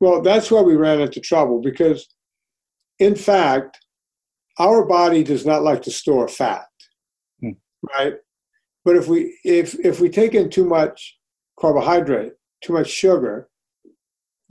Well, 0.00 0.20
that's 0.20 0.50
where 0.50 0.64
we 0.64 0.74
ran 0.74 1.00
into 1.00 1.20
trouble 1.20 1.60
because, 1.60 2.08
in 2.98 3.14
fact, 3.14 3.78
our 4.58 4.84
body 4.84 5.22
does 5.22 5.46
not 5.46 5.62
like 5.62 5.82
to 5.82 5.92
store 5.92 6.26
fat, 6.26 6.66
hmm. 7.40 7.52
right? 7.96 8.14
But 8.84 8.96
if 8.96 9.06
we 9.06 9.38
if 9.44 9.78
if 9.84 10.00
we 10.00 10.08
take 10.08 10.34
in 10.34 10.50
too 10.50 10.64
much 10.64 11.18
carbohydrate, 11.58 12.32
too 12.62 12.72
much 12.72 12.90
sugar, 12.90 13.48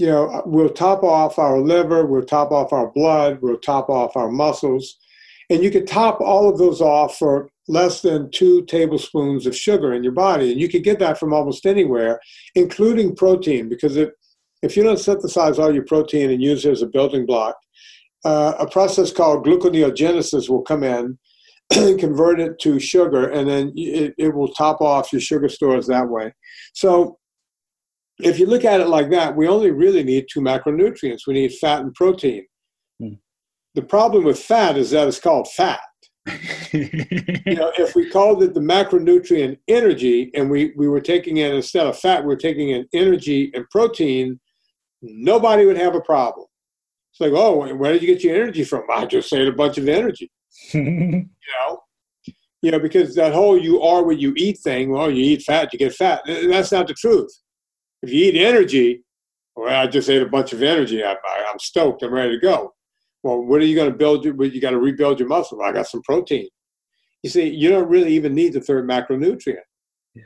you 0.02 0.08
know, 0.08 0.41
we'll 0.47 0.68
top 0.68 1.04
off 1.04 1.38
our 1.38 1.60
liver, 1.60 2.08
we'll 2.08 2.24
top 2.24 2.52
off 2.52 2.74
our 2.74 2.91
blood, 2.91 3.38
we'll 3.39 3.60
top 3.60 3.88
off 3.88 4.18
our 4.18 4.32
muscles, 4.32 4.97
and 5.52 5.64
you 5.64 5.70
could 5.70 5.86
top 5.86 6.20
all 6.20 6.49
of 6.49 6.58
those 6.58 6.82
off 6.82 7.20
for 7.20 7.52
less 7.68 8.02
than 8.02 8.32
two 8.32 8.66
tablespoons 8.66 9.45
of 9.45 9.56
sugar 9.56 9.93
in 9.93 10.04
your 10.04 10.12
body, 10.12 10.52
and 10.52 10.60
you 10.60 10.68
could 10.68 10.84
get 10.84 10.97
that 10.97 11.20
from 11.20 11.34
almost 11.34 11.68
anywhere, 11.68 12.20
including 12.56 13.16
protein, 13.16 13.70
because 13.70 13.95
if 13.95 14.10
if 14.64 14.76
you 14.76 14.82
don't 14.82 14.97
synthesize 14.97 15.60
all 15.60 15.74
your 15.74 15.86
protein 15.86 16.32
and 16.32 16.41
use 16.41 16.66
it 16.66 16.72
as 16.72 16.82
a 16.82 16.88
building 16.88 17.26
block, 17.28 17.56
uh, 18.26 18.54
a 18.58 18.68
process 18.68 19.12
called 19.12 19.45
gluconeogenesis 19.45 20.49
will 20.49 20.64
come 20.64 20.84
in 20.84 21.18
and 21.76 21.99
convert 22.06 22.39
it 22.39 22.58
to 22.62 22.80
sugar, 22.80 23.30
and 23.30 23.47
then 23.47 23.72
it, 23.76 24.16
it 24.18 24.34
will 24.34 24.52
top 24.54 24.82
off 24.82 25.14
your 25.14 25.22
sugar 25.22 25.47
stores 25.47 25.86
that 25.86 26.10
way. 26.10 26.34
So 26.74 27.20
if 28.20 28.39
you 28.39 28.45
look 28.45 28.66
at 28.66 28.82
it 28.82 28.88
like 28.88 29.09
that, 29.12 29.36
we 29.36 29.47
only 29.47 29.72
really 29.72 30.03
need 30.03 30.28
two 30.32 30.41
macronutrients. 30.41 31.28
We 31.28 31.34
need 31.34 31.53
fat 31.53 31.82
and 31.82 31.93
protein. 31.93 32.45
Hmm. 32.99 33.14
The 33.76 33.82
problem 33.82 34.26
with 34.26 34.39
fat 34.39 34.78
is 34.78 34.91
that 34.91 35.07
it's 35.07 35.20
called 35.20 35.47
fat. 35.51 35.80
you 36.72 37.55
know, 37.55 37.72
if 37.78 37.95
we 37.95 38.09
called 38.09 38.43
it 38.43 38.53
the 38.53 38.59
macronutrient 38.59 39.57
energy 39.68 40.30
and 40.36 40.49
we, 40.49 40.72
we 40.76 40.88
were 40.88 41.01
taking 41.01 41.38
in 41.38 41.53
instead 41.53 41.88
of 41.88 41.97
fat, 41.97 42.24
we 42.24 42.34
are 42.34 42.38
taking 42.38 42.70
in 42.70 42.88
energy 42.93 43.49
and 43.55 43.68
protein, 43.72 44.39
nobody 45.01 45.66
would 45.66 45.78
have 45.78 45.95
a 45.95 46.01
problem. 46.01 46.45
It's 47.12 47.20
like, 47.20 47.32
oh, 47.34 47.74
where 47.76 47.93
did 47.93 48.01
you 48.01 48.07
get 48.07 48.24
your 48.24 48.36
energy 48.36 48.64
from? 48.64 48.84
I 48.93 49.05
just 49.05 49.34
ate 49.34 49.47
a 49.47 49.51
bunch 49.51 49.78
of 49.78 49.89
energy. 49.89 50.32
you 50.74 51.26
know, 51.59 51.80
you 52.62 52.72
know, 52.72 52.80
because 52.80 53.16
that 53.16 53.34
whole 53.34 53.57
"you 53.57 53.82
are 53.82 54.03
what 54.03 54.20
you 54.20 54.34
eat" 54.38 54.59
thing. 54.59 54.91
Well, 54.91 55.09
you 55.09 55.24
eat 55.24 55.41
fat, 55.41 55.74
you 55.74 55.80
get 55.80 55.95
fat. 55.95 56.22
That's 56.26 56.72
not 56.72 56.88
the 56.88 56.93
truth. 56.93 57.32
If 58.02 58.12
you 58.12 58.26
eat 58.26 58.36
energy, 58.36 59.04
well, 59.56 59.74
I 59.74 59.88
just 59.88 60.10
ate 60.10 60.22
a 60.22 60.30
bunch 60.30 60.54
of 60.54 60.64
energy. 60.64 61.04
I, 61.04 61.12
am 61.12 61.60
stoked. 61.60 62.04
I'm 62.04 62.14
ready 62.14 62.34
to 62.34 62.39
go. 62.39 62.74
Well, 63.24 63.41
what 63.41 63.62
are 63.62 63.66
you 63.66 63.76
going 63.76 63.91
to 63.91 63.97
build? 63.97 64.26
Your, 64.26 64.41
you 64.43 64.62
got 64.62 64.72
to 64.72 64.80
rebuild 64.80 65.20
your 65.20 65.28
muscle. 65.28 65.58
Well, 65.58 65.70
I 65.70 65.74
got 65.74 65.88
some 65.88 66.02
protein. 66.02 66.47
You 67.24 67.30
see, 67.30 67.49
you 67.49 67.70
don't 67.70 67.89
really 67.89 68.14
even 68.16 68.34
need 68.34 68.54
the 68.54 68.62
third 68.62 68.88
macronutrient, 68.88 69.60
yeah. 70.16 70.24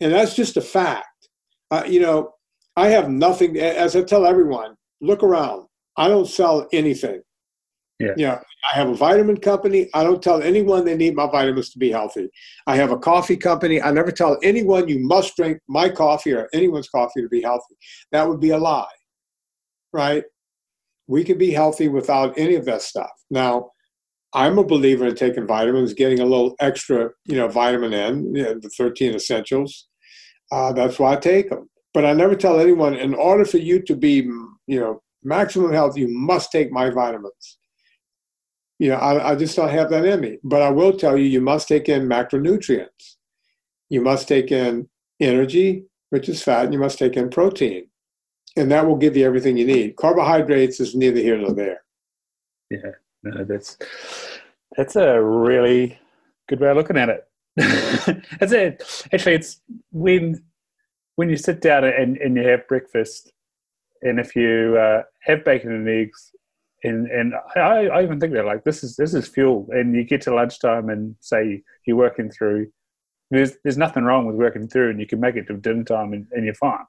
and 0.00 0.12
that's 0.12 0.36
just 0.36 0.56
a 0.56 0.60
fact. 0.60 1.28
Uh, 1.72 1.82
you 1.88 1.98
know, 1.98 2.34
I 2.76 2.88
have 2.88 3.08
nothing. 3.08 3.58
As 3.58 3.96
I 3.96 4.02
tell 4.02 4.24
everyone, 4.24 4.76
look 5.00 5.24
around. 5.24 5.66
I 5.96 6.06
don't 6.06 6.28
sell 6.28 6.68
anything. 6.72 7.20
Yeah. 8.00 8.40
I 8.72 8.76
have 8.76 8.88
a 8.88 8.94
vitamin 8.94 9.36
company. 9.36 9.88
I 9.94 10.02
don't 10.02 10.22
tell 10.22 10.42
anyone 10.42 10.84
they 10.84 10.96
need 10.96 11.14
my 11.14 11.26
vitamins 11.30 11.70
to 11.70 11.78
be 11.78 11.90
healthy. 11.90 12.28
I 12.66 12.76
have 12.76 12.92
a 12.92 12.98
coffee 12.98 13.36
company. 13.36 13.80
I 13.80 13.90
never 13.90 14.10
tell 14.10 14.38
anyone 14.42 14.88
you 14.88 14.98
must 15.00 15.36
drink 15.36 15.58
my 15.68 15.88
coffee 15.88 16.32
or 16.32 16.48
anyone's 16.52 16.88
coffee 16.88 17.20
to 17.20 17.28
be 17.28 17.42
healthy. 17.42 17.76
That 18.12 18.28
would 18.28 18.40
be 18.40 18.50
a 18.50 18.58
lie. 18.58 18.86
Right? 19.92 20.24
We 21.06 21.24
can 21.24 21.36
be 21.38 21.50
healthy 21.50 21.88
without 21.88 22.38
any 22.38 22.54
of 22.54 22.64
that 22.64 22.82
stuff. 22.82 23.10
Now, 23.30 23.70
I'm 24.32 24.58
a 24.58 24.64
believer 24.64 25.06
in 25.06 25.16
taking 25.16 25.46
vitamins, 25.46 25.92
getting 25.92 26.20
a 26.20 26.24
little 26.24 26.54
extra, 26.60 27.10
you 27.26 27.36
know, 27.36 27.48
vitamin 27.48 27.92
N, 27.92 28.34
you 28.34 28.44
know, 28.44 28.54
the 28.54 28.70
13 28.78 29.14
essentials. 29.14 29.88
Uh, 30.52 30.72
that's 30.72 30.98
why 30.98 31.14
I 31.14 31.16
take 31.16 31.50
them. 31.50 31.68
But 31.92 32.04
I 32.04 32.12
never 32.12 32.36
tell 32.36 32.60
anyone, 32.60 32.94
in 32.94 33.14
order 33.14 33.44
for 33.44 33.58
you 33.58 33.82
to 33.82 33.96
be, 33.96 34.22
you 34.66 34.80
know, 34.80 35.02
maximum 35.24 35.72
health, 35.72 35.96
you 35.96 36.06
must 36.08 36.52
take 36.52 36.70
my 36.70 36.90
vitamins. 36.90 37.58
You 38.80 38.88
know, 38.88 38.96
I, 38.96 39.32
I 39.32 39.34
just 39.36 39.54
don't 39.54 39.68
have 39.68 39.90
that 39.90 40.06
in 40.06 40.20
me. 40.20 40.38
But 40.42 40.62
I 40.62 40.70
will 40.70 40.96
tell 40.96 41.16
you, 41.16 41.26
you 41.26 41.42
must 41.42 41.68
take 41.68 41.90
in 41.90 42.08
macronutrients. 42.08 43.16
You 43.90 44.00
must 44.00 44.26
take 44.26 44.50
in 44.50 44.88
energy, 45.20 45.84
which 46.08 46.30
is 46.30 46.42
fat, 46.42 46.64
and 46.64 46.72
you 46.72 46.80
must 46.80 46.98
take 46.98 47.14
in 47.14 47.28
protein. 47.28 47.88
And 48.56 48.70
that 48.70 48.86
will 48.86 48.96
give 48.96 49.18
you 49.18 49.26
everything 49.26 49.58
you 49.58 49.66
need. 49.66 49.96
Carbohydrates 49.96 50.80
is 50.80 50.94
neither 50.94 51.20
here 51.20 51.36
nor 51.36 51.52
there. 51.52 51.82
Yeah, 52.70 52.92
no, 53.22 53.44
that's 53.44 53.76
that's 54.76 54.96
a 54.96 55.20
really 55.20 55.98
good 56.48 56.60
way 56.60 56.70
of 56.70 56.76
looking 56.78 56.96
at 56.96 57.10
it. 57.10 57.26
that's 58.40 58.52
it. 58.52 59.08
Actually, 59.12 59.34
it's 59.34 59.60
when 59.92 60.42
when 61.16 61.28
you 61.28 61.36
sit 61.36 61.60
down 61.60 61.84
and, 61.84 62.16
and 62.16 62.34
you 62.34 62.48
have 62.48 62.66
breakfast, 62.66 63.30
and 64.00 64.18
if 64.18 64.34
you 64.34 64.78
uh, 64.78 65.02
have 65.20 65.44
bacon 65.44 65.70
and 65.72 65.86
eggs, 65.86 66.32
and 66.84 67.06
and 67.08 67.34
I, 67.56 67.86
I 67.86 68.02
even 68.02 68.20
think 68.20 68.32
that 68.34 68.46
like 68.46 68.64
this 68.64 68.82
is 68.82 68.96
this 68.96 69.14
is 69.14 69.28
fuel, 69.28 69.68
and 69.70 69.94
you 69.94 70.04
get 70.04 70.22
to 70.22 70.34
lunchtime 70.34 70.88
and 70.88 71.16
say 71.20 71.62
you're 71.86 71.96
working 71.96 72.30
through. 72.30 72.70
There's 73.30 73.52
there's 73.62 73.78
nothing 73.78 74.04
wrong 74.04 74.26
with 74.26 74.36
working 74.36 74.68
through, 74.68 74.90
and 74.90 75.00
you 75.00 75.06
can 75.06 75.20
make 75.20 75.36
it 75.36 75.46
to 75.48 75.56
dinner 75.56 75.84
time, 75.84 76.12
and, 76.12 76.26
and 76.32 76.44
you're 76.44 76.54
fine. 76.54 76.84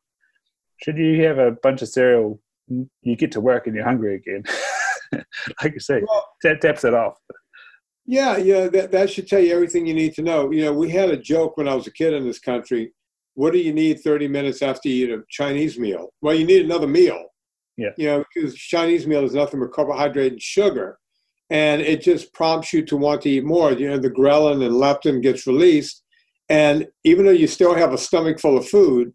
Should 0.77 0.97
you 0.97 1.23
have 1.23 1.37
a 1.37 1.51
bunch 1.51 1.81
of 1.81 1.89
cereal, 1.89 2.39
you 2.67 3.15
get 3.15 3.31
to 3.33 3.41
work 3.41 3.67
and 3.67 3.75
you're 3.75 3.85
hungry 3.85 4.15
again. 4.15 4.43
like 5.61 5.73
you 5.73 5.79
say, 5.79 6.01
well, 6.07 6.27
that 6.41 6.61
taps 6.61 6.83
it 6.83 6.95
off. 6.95 7.17
Yeah, 8.07 8.37
yeah, 8.37 8.67
that, 8.69 8.91
that 8.91 9.11
should 9.11 9.27
tell 9.27 9.39
you 9.39 9.53
everything 9.53 9.85
you 9.85 9.93
need 9.93 10.15
to 10.15 10.23
know. 10.23 10.49
You 10.49 10.65
know, 10.65 10.73
we 10.73 10.89
had 10.89 11.11
a 11.11 11.17
joke 11.17 11.57
when 11.57 11.67
I 11.67 11.75
was 11.75 11.85
a 11.85 11.91
kid 11.91 12.13
in 12.13 12.25
this 12.25 12.39
country 12.39 12.93
what 13.33 13.53
do 13.53 13.59
you 13.59 13.73
need 13.73 14.01
30 14.01 14.27
minutes 14.27 14.61
after 14.61 14.89
you 14.89 15.05
eat 15.05 15.13
a 15.13 15.23
Chinese 15.29 15.79
meal? 15.79 16.09
Well, 16.21 16.35
you 16.35 16.45
need 16.45 16.65
another 16.65 16.87
meal. 16.87 17.25
Yeah. 17.82 17.89
You 17.97 18.05
know, 18.05 18.23
because 18.34 18.55
Chinese 18.55 19.07
meal 19.07 19.23
is 19.23 19.34
nothing 19.34 19.59
but 19.59 19.71
carbohydrate 19.71 20.34
and 20.34 20.41
sugar. 20.41 20.97
And 21.49 21.82
it 21.82 22.01
just 22.01 22.34
prompts 22.34 22.71
you 22.71 22.86
to 22.86 22.95
want 22.95 23.21
to 23.23 23.29
eat 23.29 23.43
more. 23.43 23.73
You 23.73 23.89
know, 23.89 23.97
the 23.97 24.09
ghrelin 24.09 24.65
and 24.65 24.75
leptin 24.75 25.21
gets 25.21 25.47
released. 25.47 26.03
And 26.47 26.88
even 27.03 27.25
though 27.25 27.32
you 27.32 27.47
still 27.47 27.75
have 27.75 27.93
a 27.93 27.97
stomach 27.97 28.39
full 28.39 28.57
of 28.57 28.67
food, 28.67 29.13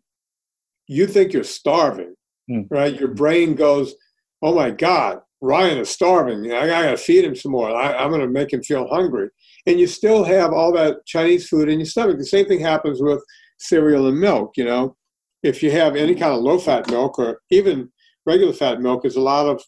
you 0.86 1.06
think 1.06 1.32
you're 1.32 1.44
starving, 1.44 2.14
mm. 2.50 2.66
right? 2.70 2.98
Your 2.98 3.08
brain 3.08 3.54
goes, 3.54 3.94
oh 4.42 4.54
my 4.54 4.70
God, 4.70 5.20
Ryan 5.40 5.78
is 5.78 5.88
starving. 5.88 6.52
I, 6.52 6.66
got 6.66 6.90
to 6.90 6.96
feed 6.96 7.24
him 7.24 7.34
some 7.34 7.52
more. 7.52 7.70
I, 7.74 7.94
I'm 7.94 8.10
going 8.10 8.20
to 8.20 8.28
make 8.28 8.52
him 8.52 8.62
feel 8.62 8.88
hungry. 8.88 9.28
And 9.66 9.80
you 9.80 9.86
still 9.86 10.24
have 10.24 10.52
all 10.52 10.72
that 10.72 11.06
Chinese 11.06 11.48
food 11.48 11.68
in 11.68 11.78
your 11.78 11.86
stomach. 11.86 12.18
The 12.18 12.24
same 12.24 12.46
thing 12.46 12.60
happens 12.60 13.00
with 13.00 13.22
cereal 13.58 14.08
and 14.08 14.18
milk. 14.18 14.52
You 14.56 14.64
know, 14.64 14.96
if 15.42 15.62
you 15.62 15.70
have 15.70 15.96
any 15.96 16.14
kind 16.14 16.32
of 16.32 16.42
low 16.42 16.58
fat 16.58 16.90
milk 16.90 17.18
or 17.18 17.40
even 17.50 17.90
regular 18.26 18.52
fat 18.52 18.80
milk, 18.80 19.02
there's 19.02 19.16
a 19.16 19.20
lot 19.20 19.46
of 19.46 19.62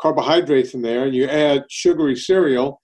carbohydrates 0.00 0.74
in 0.74 0.82
there, 0.82 1.04
and 1.04 1.14
you 1.14 1.26
add 1.26 1.64
sugary 1.70 2.16
cereal, 2.16 2.80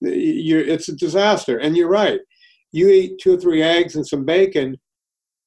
you 0.00 0.58
it's 0.58 0.88
a 0.88 0.96
disaster. 0.96 1.58
And 1.58 1.76
you're 1.76 1.88
right. 1.88 2.20
You 2.72 2.88
eat 2.88 3.18
two 3.20 3.34
or 3.34 3.40
three 3.40 3.62
eggs 3.62 3.96
and 3.96 4.06
some 4.06 4.24
bacon, 4.24 4.76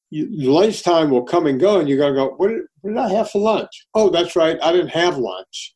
you, 0.09 0.51
lunchtime 0.51 1.09
will 1.09 1.23
come 1.23 1.45
and 1.47 1.59
go, 1.59 1.79
and 1.79 1.87
you're 1.87 1.97
going 1.97 2.13
to 2.13 2.19
go, 2.19 2.33
what 2.37 2.49
did, 2.49 2.63
what 2.81 2.91
did 2.91 2.97
I 2.97 3.09
have 3.13 3.29
for 3.29 3.39
lunch? 3.39 3.69
Oh, 3.93 4.09
that's 4.09 4.35
right, 4.35 4.57
I 4.61 4.71
didn't 4.71 4.89
have 4.89 5.17
lunch. 5.17 5.75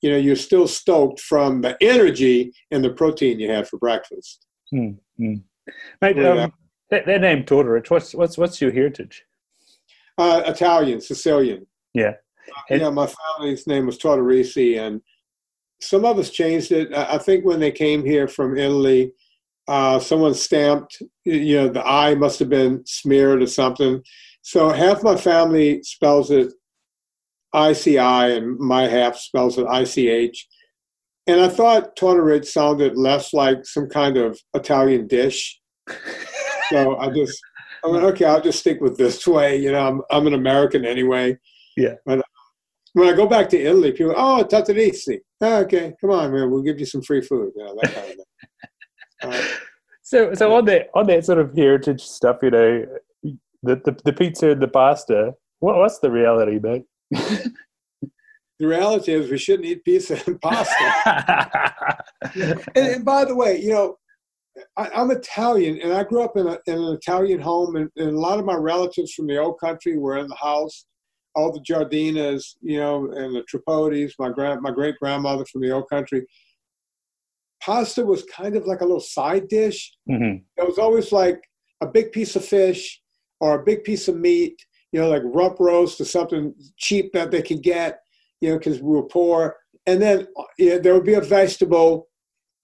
You 0.00 0.10
know, 0.10 0.16
you're 0.16 0.36
still 0.36 0.66
stoked 0.66 1.20
from 1.20 1.60
the 1.60 1.76
energy 1.80 2.52
and 2.70 2.84
the 2.84 2.90
protein 2.90 3.40
you 3.40 3.50
had 3.50 3.68
for 3.68 3.78
breakfast. 3.78 4.46
Mm-hmm. 4.72 5.34
Mate, 6.00 6.24
um, 6.24 6.52
that, 6.90 7.04
that 7.06 7.20
name 7.20 7.44
Tortorich, 7.44 7.90
what's 7.90 8.14
what's 8.14 8.38
what's 8.38 8.60
your 8.60 8.70
heritage? 8.70 9.24
Uh, 10.16 10.42
Italian, 10.46 11.00
Sicilian. 11.00 11.66
Yeah. 11.94 12.12
And, 12.70 12.80
yeah, 12.80 12.90
my 12.90 13.06
family's 13.06 13.66
name 13.66 13.86
was 13.86 13.98
Tortorici, 13.98 14.78
and 14.78 15.00
some 15.80 16.04
of 16.04 16.18
us 16.18 16.30
changed 16.30 16.72
it. 16.72 16.92
I 16.94 17.18
think 17.18 17.44
when 17.44 17.60
they 17.60 17.70
came 17.70 18.04
here 18.04 18.28
from 18.28 18.56
Italy, 18.56 19.12
uh, 19.68 19.98
someone 20.00 20.34
stamped, 20.34 21.02
you 21.24 21.56
know, 21.56 21.68
the 21.68 21.86
I 21.86 22.14
must 22.14 22.38
have 22.38 22.48
been 22.48 22.82
smeared 22.86 23.42
or 23.42 23.46
something. 23.46 24.02
So 24.42 24.70
half 24.70 25.02
my 25.02 25.16
family 25.16 25.82
spells 25.82 26.30
it 26.30 26.52
ICI, 27.54 27.98
and 27.98 28.58
my 28.58 28.82
half 28.82 29.16
spells 29.16 29.58
it 29.58 29.66
ICH. 29.70 30.46
And 31.26 31.40
I 31.42 31.48
thought 31.48 31.96
Tortorich 31.96 32.46
sounded 32.46 32.96
less 32.96 33.34
like 33.34 33.66
some 33.66 33.88
kind 33.88 34.16
of 34.16 34.40
Italian 34.54 35.06
dish. 35.06 35.60
so 36.70 36.96
I 36.96 37.10
just, 37.10 37.38
I 37.84 37.88
went, 37.88 38.04
okay, 38.04 38.24
I'll 38.24 38.40
just 38.40 38.60
stick 38.60 38.80
with 38.80 38.96
this 38.96 39.26
way. 39.26 39.56
You 39.56 39.72
know, 39.72 39.86
I'm, 39.86 40.02
I'm 40.10 40.26
an 40.26 40.34
American 40.34 40.86
anyway. 40.86 41.36
Yeah. 41.76 41.94
But 42.06 42.24
when 42.92 43.08
I 43.08 43.16
go 43.16 43.26
back 43.26 43.48
to 43.50 43.60
Italy, 43.60 43.92
people, 43.92 44.14
oh, 44.16 44.44
Tatarisi. 44.44 45.18
Oh, 45.40 45.60
okay, 45.60 45.94
come 46.00 46.10
on, 46.10 46.32
man, 46.32 46.50
we'll 46.50 46.62
give 46.62 46.80
you 46.80 46.86
some 46.86 47.02
free 47.02 47.20
food. 47.20 47.52
You 47.56 47.64
know, 47.64 47.78
that 47.80 47.94
kind 47.94 48.10
of 48.10 48.16
thing. 48.16 48.24
Uh, 49.20 49.48
so, 50.02 50.32
so 50.32 50.54
on 50.54 50.64
that 50.66 50.88
on 50.94 51.06
that 51.08 51.24
sort 51.24 51.38
of 51.38 51.54
heritage 51.54 52.00
stuff, 52.00 52.38
you 52.42 52.50
know, 52.50 52.86
the 53.62 53.76
the, 53.84 53.96
the 54.04 54.12
pizza 54.12 54.50
and 54.50 54.62
the 54.62 54.68
pasta. 54.68 55.34
What, 55.60 55.76
what's 55.76 55.98
the 55.98 56.10
reality, 56.10 56.58
mate? 56.60 56.84
the 58.58 58.66
reality 58.66 59.12
is 59.12 59.30
we 59.30 59.38
shouldn't 59.38 59.66
eat 59.66 59.84
pizza 59.84 60.20
and 60.26 60.40
pasta. 60.40 62.04
and, 62.34 62.66
and, 62.76 63.04
by 63.04 63.24
the 63.24 63.34
way, 63.34 63.60
you 63.60 63.72
know, 63.72 63.96
I, 64.76 64.88
am 64.94 65.10
Italian, 65.10 65.80
and 65.82 65.92
I 65.92 66.04
grew 66.04 66.22
up 66.22 66.36
in, 66.36 66.46
a, 66.46 66.58
in 66.66 66.78
an 66.78 66.94
Italian 66.94 67.40
home, 67.40 67.76
and, 67.76 67.90
and, 67.96 68.10
a 68.10 68.18
lot 68.18 68.38
of 68.38 68.44
my 68.44 68.54
relatives 68.54 69.12
from 69.12 69.26
the 69.26 69.38
old 69.38 69.58
country 69.60 69.98
were 69.98 70.18
in 70.18 70.28
the 70.28 70.36
house. 70.36 70.86
All 71.38 71.52
the 71.52 71.60
Giardinas, 71.60 72.56
you 72.60 72.78
know, 72.78 73.10
and 73.12 73.34
the 73.34 73.44
Tripodis, 73.50 74.12
my 74.18 74.30
grand, 74.30 74.60
my 74.60 74.72
great 74.72 74.96
grandmother 74.98 75.44
from 75.46 75.60
the 75.60 75.70
old 75.70 75.88
country. 75.88 76.26
Pasta 77.62 78.04
was 78.04 78.24
kind 78.24 78.56
of 78.56 78.66
like 78.66 78.80
a 78.80 78.84
little 78.84 79.00
side 79.00 79.48
dish. 79.48 79.92
Mm-hmm. 80.10 80.38
It 80.56 80.66
was 80.66 80.78
always 80.78 81.12
like 81.12 81.40
a 81.80 81.86
big 81.86 82.12
piece 82.12 82.34
of 82.34 82.44
fish 82.44 83.00
or 83.40 83.60
a 83.60 83.64
big 83.64 83.84
piece 83.84 84.08
of 84.08 84.16
meat, 84.16 84.60
you 84.92 85.00
know, 85.00 85.08
like 85.08 85.22
rump 85.24 85.60
roast 85.60 86.00
or 86.00 86.04
something 86.04 86.54
cheap 86.76 87.12
that 87.12 87.30
they 87.30 87.42
could 87.42 87.62
get, 87.62 88.00
you 88.40 88.50
know, 88.50 88.58
because 88.58 88.80
we 88.80 88.96
were 88.96 89.06
poor. 89.06 89.56
And 89.86 90.02
then 90.02 90.26
you 90.58 90.70
know, 90.70 90.78
there 90.78 90.94
would 90.94 91.04
be 91.04 91.14
a 91.14 91.20
vegetable 91.20 92.08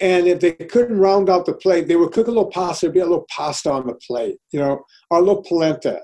and 0.01 0.27
if 0.27 0.41
they 0.41 0.53
couldn't 0.53 0.99
round 0.99 1.31
out 1.31 1.47
the 1.47 1.55
plate, 1.55 1.87
they 1.87 1.97
would 1.97 2.13
cook 2.13 2.27
a 2.27 2.31
little 2.31 2.51
pasta, 2.51 2.87
there'd 2.87 2.95
be 2.95 3.01
a 3.01 3.05
little 3.05 3.27
pasta 3.31 3.71
on 3.71 3.87
the 3.87 3.95
plate, 4.07 4.39
you 4.51 4.59
know, 4.59 4.83
or 5.11 5.19
a 5.19 5.23
little 5.23 5.43
polenta, 5.43 6.03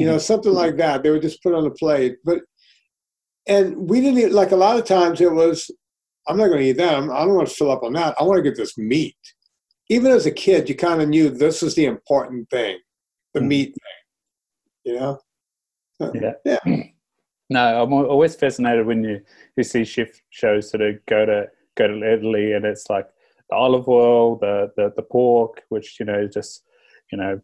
you 0.00 0.06
know, 0.06 0.18
something 0.18 0.52
like 0.52 0.76
that. 0.78 1.02
They 1.02 1.10
would 1.10 1.20
just 1.20 1.42
put 1.42 1.54
on 1.54 1.64
the 1.64 1.70
plate. 1.70 2.16
But, 2.24 2.40
and 3.46 3.76
we 3.76 4.00
didn't 4.00 4.18
eat, 4.18 4.32
like 4.32 4.52
a 4.52 4.56
lot 4.56 4.78
of 4.78 4.86
times 4.86 5.20
it 5.20 5.30
was, 5.30 5.70
I'm 6.26 6.38
not 6.38 6.46
going 6.46 6.60
to 6.60 6.64
eat 6.64 6.78
that. 6.78 6.94
I'm, 6.94 7.10
I 7.10 7.20
do 7.20 7.28
not 7.28 7.36
want 7.36 7.48
to 7.48 7.54
fill 7.54 7.70
up 7.70 7.82
on 7.82 7.92
that. 7.92 8.14
I 8.18 8.22
want 8.22 8.38
to 8.38 8.42
get 8.42 8.56
this 8.56 8.78
meat. 8.78 9.16
Even 9.90 10.10
as 10.12 10.24
a 10.24 10.30
kid, 10.30 10.68
you 10.68 10.74
kind 10.74 11.02
of 11.02 11.08
knew 11.10 11.28
this 11.28 11.60
was 11.60 11.74
the 11.74 11.84
important 11.84 12.48
thing, 12.48 12.78
the 13.34 13.40
mm. 13.40 13.48
meat 13.48 13.74
thing, 13.74 14.94
you 14.94 15.00
know? 15.00 15.18
yeah. 16.14 16.32
Yeah. 16.44 16.82
No, 17.52 17.82
I'm 17.82 17.92
always 17.92 18.36
fascinated 18.36 18.86
when 18.86 19.02
you, 19.02 19.20
you 19.56 19.64
see 19.64 19.84
chef 19.84 20.06
shows 20.30 20.70
sort 20.70 20.82
of 20.82 21.04
go 21.06 21.26
to 21.26 21.48
go 21.76 21.88
to 21.88 22.12
Italy 22.12 22.52
and 22.52 22.64
it's 22.64 22.88
like 22.88 23.08
the 23.48 23.56
olive 23.56 23.88
oil, 23.88 24.36
the, 24.36 24.70
the, 24.76 24.92
the 24.94 25.02
pork, 25.02 25.62
which, 25.68 25.98
you 25.98 26.06
know, 26.06 26.28
just, 26.28 26.62
you 27.10 27.18
know, 27.18 27.40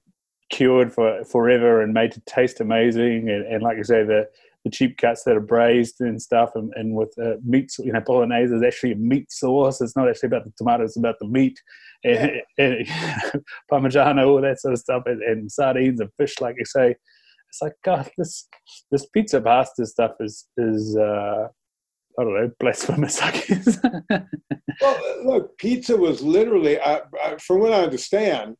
cured 0.50 0.92
for 0.92 1.24
forever 1.24 1.82
and 1.82 1.92
made 1.92 2.12
to 2.12 2.20
taste 2.20 2.60
amazing. 2.60 3.28
And, 3.28 3.46
and 3.46 3.62
like 3.62 3.76
you 3.76 3.84
say, 3.84 4.04
the, 4.04 4.28
the 4.64 4.70
cheap 4.70 4.98
cuts 4.98 5.24
that 5.24 5.36
are 5.36 5.40
braised 5.40 6.00
and 6.00 6.20
stuff 6.20 6.50
and, 6.54 6.72
and 6.74 6.94
with 6.94 7.14
uh, 7.22 7.34
meats, 7.44 7.78
you 7.78 7.92
know, 7.92 8.00
bolognese 8.00 8.54
is 8.54 8.62
actually 8.62 8.92
a 8.92 8.96
meat 8.96 9.30
sauce. 9.30 9.80
It's 9.80 9.96
not 9.96 10.08
actually 10.08 10.28
about 10.28 10.44
the 10.44 10.52
tomatoes, 10.58 10.90
it's 10.90 10.96
about 10.96 11.18
the 11.20 11.28
meat 11.28 11.60
and, 12.04 12.42
and 12.58 12.86
parmigiano, 13.70 14.26
all 14.26 14.40
that 14.40 14.60
sort 14.60 14.74
of 14.74 14.80
stuff 14.80 15.04
and, 15.06 15.22
and 15.22 15.50
sardines 15.50 16.00
and 16.00 16.10
fish, 16.16 16.40
like 16.40 16.56
you 16.58 16.64
say. 16.64 16.96
It's 17.48 17.62
like, 17.62 17.74
God, 17.84 18.10
this, 18.18 18.48
this 18.90 19.06
pizza 19.06 19.40
pasta 19.40 19.86
stuff 19.86 20.12
is, 20.20 20.46
is, 20.58 20.96
uh, 20.96 21.48
I 22.18 22.22
don't 22.24 22.34
know, 22.34 22.50
blasphemous, 22.58 23.22
I 23.22 23.30
guess. 23.30 23.78
well, 24.80 25.24
look, 25.24 25.58
pizza 25.58 25.96
was 25.96 26.22
literally, 26.22 26.78
from 27.40 27.60
what 27.60 27.72
I 27.72 27.82
understand, 27.82 28.56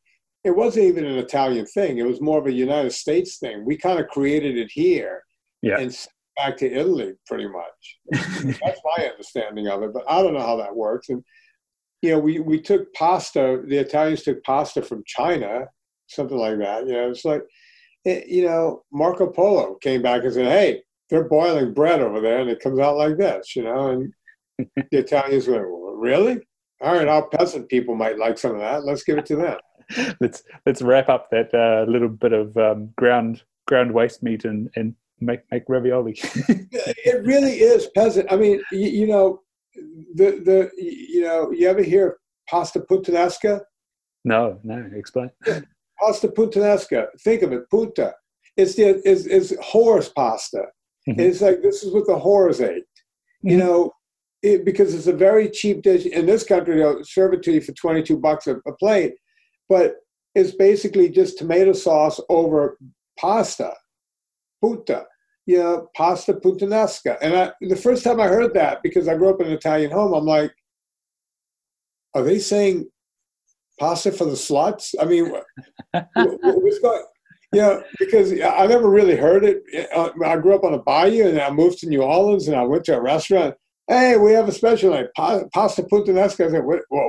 it 0.46 0.54
wasn't 0.54 0.86
even 0.86 1.04
an 1.04 1.18
Italian 1.18 1.66
thing. 1.66 1.98
It 1.98 2.06
was 2.06 2.20
more 2.20 2.38
of 2.38 2.46
a 2.46 2.52
United 2.52 2.92
States 2.92 3.38
thing. 3.38 3.64
We 3.64 3.76
kind 3.76 3.98
of 3.98 4.08
created 4.08 4.56
it 4.56 4.70
here 4.72 5.22
yeah. 5.60 5.78
and 5.78 5.94
back 6.36 6.56
to 6.58 6.72
Italy, 6.72 7.14
pretty 7.26 7.48
much. 7.48 7.98
That's 8.12 8.80
my 8.96 9.06
understanding 9.06 9.66
of 9.68 9.82
it, 9.82 9.92
but 9.92 10.04
I 10.08 10.22
don't 10.22 10.34
know 10.34 10.46
how 10.46 10.56
that 10.56 10.74
works. 10.74 11.08
And 11.08 11.22
you 12.02 12.12
know, 12.12 12.18
we 12.18 12.38
we 12.38 12.60
took 12.60 12.92
pasta. 12.94 13.62
The 13.66 13.78
Italians 13.78 14.22
took 14.22 14.42
pasta 14.44 14.82
from 14.82 15.02
China, 15.06 15.66
something 16.06 16.38
like 16.38 16.58
that. 16.58 16.86
You 16.86 16.92
know, 16.92 17.10
it's 17.10 17.24
like, 17.24 17.42
it, 18.04 18.22
eh, 18.22 18.26
you 18.28 18.44
know, 18.44 18.84
Marco 18.92 19.26
Polo 19.26 19.76
came 19.82 20.02
back 20.02 20.22
and 20.22 20.32
said, 20.32 20.46
"Hey, 20.46 20.82
they're 21.10 21.28
boiling 21.28 21.74
bread 21.74 22.00
over 22.00 22.20
there 22.20 22.40
and 22.40 22.50
it 22.50 22.60
comes 22.60 22.78
out 22.78 22.96
like 22.96 23.16
this, 23.16 23.56
you 23.56 23.64
know. 23.64 23.88
And 23.90 24.12
the 24.76 24.98
Italians 24.98 25.48
went, 25.48 25.62
well, 25.62 25.96
really? 25.96 26.40
all 26.82 26.94
right, 26.94 27.08
our 27.08 27.26
peasant 27.28 27.68
people 27.68 27.94
might 27.94 28.18
like 28.18 28.38
some 28.38 28.52
of 28.52 28.60
that. 28.60 28.84
Let's 28.84 29.02
give 29.02 29.18
it 29.18 29.26
to 29.26 29.36
them. 29.36 29.58
let's 30.20 30.42
let's 30.64 30.82
wrap 30.82 31.08
up 31.08 31.30
that 31.30 31.54
uh, 31.54 31.90
little 31.90 32.08
bit 32.08 32.32
of 32.32 32.56
um, 32.56 32.92
ground 32.96 33.42
ground 33.66 33.92
waste 33.92 34.22
meat 34.22 34.44
and 34.44 34.70
and 34.76 34.94
make 35.20 35.40
make 35.50 35.64
ravioli. 35.68 36.12
it 36.22 37.24
really 37.24 37.60
is 37.60 37.88
peasant. 37.94 38.30
I 38.32 38.36
mean, 38.36 38.62
you, 38.72 38.88
you, 38.88 39.06
know, 39.06 39.42
the 40.14 40.42
the 40.44 40.70
you 40.76 41.22
know, 41.22 41.50
you 41.50 41.68
ever 41.68 41.82
hear 41.82 42.18
pasta 42.48 42.80
puttanesca? 42.80 43.60
No, 44.24 44.58
no. 44.64 44.88
Explain. 44.94 45.30
Pasta 46.00 46.28
puttanesca. 46.28 47.06
Think 47.22 47.42
of 47.42 47.52
it, 47.52 47.70
putta. 47.70 48.14
It's 48.56 48.74
the 48.74 49.00
it's, 49.08 49.26
it's 49.26 49.54
horse 49.64 50.08
pasta. 50.08 50.64
Mm-hmm. 51.08 51.20
It's 51.20 51.40
like 51.40 51.62
this 51.62 51.82
is 51.82 51.92
what 51.92 52.06
the 52.06 52.18
whores 52.18 52.60
ate. 52.60 52.82
Mm-hmm. 52.82 53.48
You 53.50 53.56
know, 53.58 53.92
it, 54.42 54.64
because 54.64 54.94
it's 54.94 55.06
a 55.06 55.12
very 55.12 55.48
cheap 55.48 55.82
dish 55.82 56.06
in 56.06 56.26
this 56.26 56.44
country. 56.44 56.76
They'll 56.76 57.04
serve 57.04 57.34
it 57.34 57.42
to 57.44 57.52
you 57.52 57.60
for 57.60 57.72
twenty 57.72 58.02
two 58.02 58.18
bucks 58.18 58.46
a, 58.46 58.56
a 58.66 58.72
plate, 58.72 59.14
but 59.68 59.96
it's 60.34 60.52
basically 60.52 61.08
just 61.08 61.38
tomato 61.38 61.72
sauce 61.72 62.20
over 62.28 62.78
pasta, 63.18 63.72
putta. 64.62 65.06
You 65.46 65.58
know, 65.58 65.88
pasta 65.96 66.34
puttanesca. 66.34 67.18
And 67.22 67.36
I, 67.36 67.52
the 67.60 67.76
first 67.76 68.02
time 68.02 68.20
I 68.20 68.26
heard 68.26 68.52
that, 68.54 68.82
because 68.82 69.06
I 69.06 69.14
grew 69.14 69.30
up 69.30 69.40
in 69.40 69.46
an 69.46 69.52
Italian 69.52 69.92
home, 69.92 70.12
I'm 70.12 70.24
like, 70.24 70.52
are 72.14 72.24
they 72.24 72.40
saying 72.40 72.90
pasta 73.78 74.10
for 74.10 74.24
the 74.24 74.32
sluts? 74.32 74.94
I 75.00 75.04
mean, 75.04 75.32
what's 75.92 76.78
going? 76.80 77.04
Yeah, 77.52 77.80
because 77.98 78.32
I 78.32 78.66
never 78.66 78.90
really 78.90 79.16
heard 79.16 79.44
it. 79.44 79.62
Uh, 79.94 80.10
I 80.24 80.36
grew 80.36 80.54
up 80.54 80.64
on 80.64 80.74
a 80.74 80.78
bayou, 80.78 81.28
and 81.28 81.40
I 81.40 81.50
moved 81.50 81.78
to 81.78 81.88
New 81.88 82.02
Orleans, 82.02 82.48
and 82.48 82.56
I 82.56 82.64
went 82.64 82.84
to 82.86 82.96
a 82.96 83.00
restaurant. 83.00 83.54
Hey, 83.86 84.16
we 84.16 84.32
have 84.32 84.48
a 84.48 84.52
special 84.52 84.90
like 84.90 85.10
pasta 85.14 85.84
puttanesca. 85.84 86.48
I 86.48 86.50
said, 86.50 86.64
what? 86.64 86.80
What? 86.88 87.08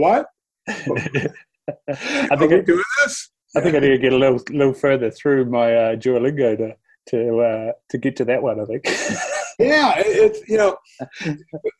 What? 0.00 0.26
what? 0.86 1.30
I 1.88 2.36
think 2.36 2.52
I, 2.52 2.60
doing 2.60 2.82
this. 3.02 3.30
I 3.56 3.60
think 3.60 3.74
I 3.74 3.78
need 3.80 3.88
to 3.88 3.98
get 3.98 4.12
a 4.12 4.18
little 4.18 4.40
little 4.50 4.74
further 4.74 5.10
through 5.10 5.46
my 5.46 5.74
uh, 5.74 5.96
Duolingo 5.96 6.56
to 6.58 6.76
to 7.10 7.40
uh, 7.40 7.72
to 7.90 7.98
get 7.98 8.16
to 8.16 8.24
that 8.26 8.42
one. 8.42 8.60
I 8.60 8.64
think. 8.64 8.84
yeah, 9.58 9.94
it's 9.96 10.46
you 10.48 10.58
know, 10.58 10.76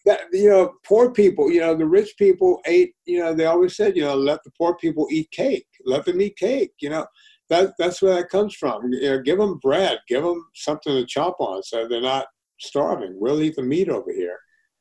that, 0.05 0.21
you 0.33 0.49
know, 0.49 0.75
poor 0.85 1.11
people. 1.13 1.51
You 1.51 1.61
know, 1.61 1.75
the 1.75 1.87
rich 1.87 2.15
people 2.19 2.61
ate. 2.67 2.95
You 3.05 3.21
know, 3.21 3.35
they 3.35 3.47
always 3.47 3.77
said, 3.77 3.97
you 3.97 4.03
know, 4.03 4.17
let 4.17 4.43
the 4.45 4.51
poor 4.57 4.77
people 4.77 5.07
eat 5.11 5.31
cake. 5.31 5.67
Let 5.85 6.05
them 6.05 6.21
eat 6.21 6.37
cake. 6.37 6.73
You 6.81 6.91
know, 6.91 7.07
that 7.49 7.75
that's 7.79 8.01
where 8.01 8.15
that 8.15 8.31
comes 8.31 8.55
from. 8.55 8.93
You 8.93 9.11
know, 9.11 9.23
give 9.23 9.39
them 9.39 9.59
bread. 9.59 9.99
Give 10.09 10.23
them 10.23 10.45
something 10.55 10.95
to 10.95 11.07
chop 11.07 11.37
on, 11.39 11.63
so 11.63 11.87
they're 11.89 12.01
not 12.01 12.27
starving. 12.59 13.17
We'll 13.19 13.43
eat 13.43 13.57
the 13.57 13.63
meat 13.63 13.89
over 13.89 14.13
here. 14.13 14.39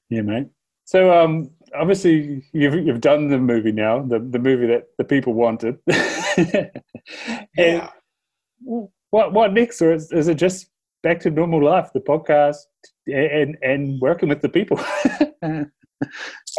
Yeah, 0.10 0.22
mate. 0.22 0.48
So 0.86 1.12
um, 1.12 1.50
obviously 1.76 2.44
you've 2.54 2.76
you've 2.76 3.02
done 3.02 3.30
the 3.30 3.40
movie 3.40 3.72
now, 3.72 4.04
the 4.04 4.20
the 4.20 4.40
movie 4.40 4.68
that 4.68 4.86
the 4.98 5.04
people 5.04 5.34
wanted. 5.34 5.78
yeah. 7.58 7.90
What 9.10 9.34
what 9.34 9.54
next, 9.54 9.82
or 9.82 9.94
is, 9.94 10.12
is, 10.12 10.28
it 10.28 10.36
just 10.36 10.68
back 11.02 11.20
to 11.22 11.32
normal 11.32 11.64
life, 11.64 11.90
the 11.94 12.00
podcast, 12.00 12.58
and 13.08 13.58
and 13.62 14.00
working 14.00 14.30
with 14.30 14.42
the 14.42 14.50
people? 14.50 14.80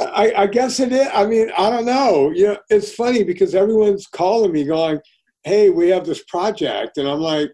I, 0.01 0.33
I 0.37 0.47
guess 0.47 0.81
it 0.81 0.93
is. 0.93 1.09
I 1.13 1.27
mean, 1.27 1.51
I 1.57 1.71
don't 1.71 1.85
know. 1.85 2.31
You 2.35 2.49
know, 2.49 2.59
it's 2.69 2.93
funny 2.93 3.23
because 3.23 3.55
everyone's 3.55 4.07
calling 4.07 4.53
me, 4.53 4.65
going, 4.65 5.01
"Hey, 5.45 5.71
we 5.71 5.89
have 5.91 6.05
this 6.05 6.25
project," 6.25 6.99
and 6.99 7.09
I'm 7.09 7.21
like, 7.21 7.53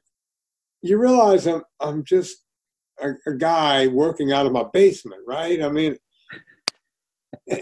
"You 0.81 0.99
realize 0.99 1.47
I'm 1.47 1.63
I'm 1.81 2.05
just 2.05 2.39
a, 3.03 3.11
a 3.27 3.35
guy 3.37 3.89
working 3.89 4.33
out 4.33 4.47
of 4.47 4.53
my 4.53 4.65
basement, 4.73 5.21
right? 5.27 5.63
I 5.63 5.69
mean." 5.69 5.97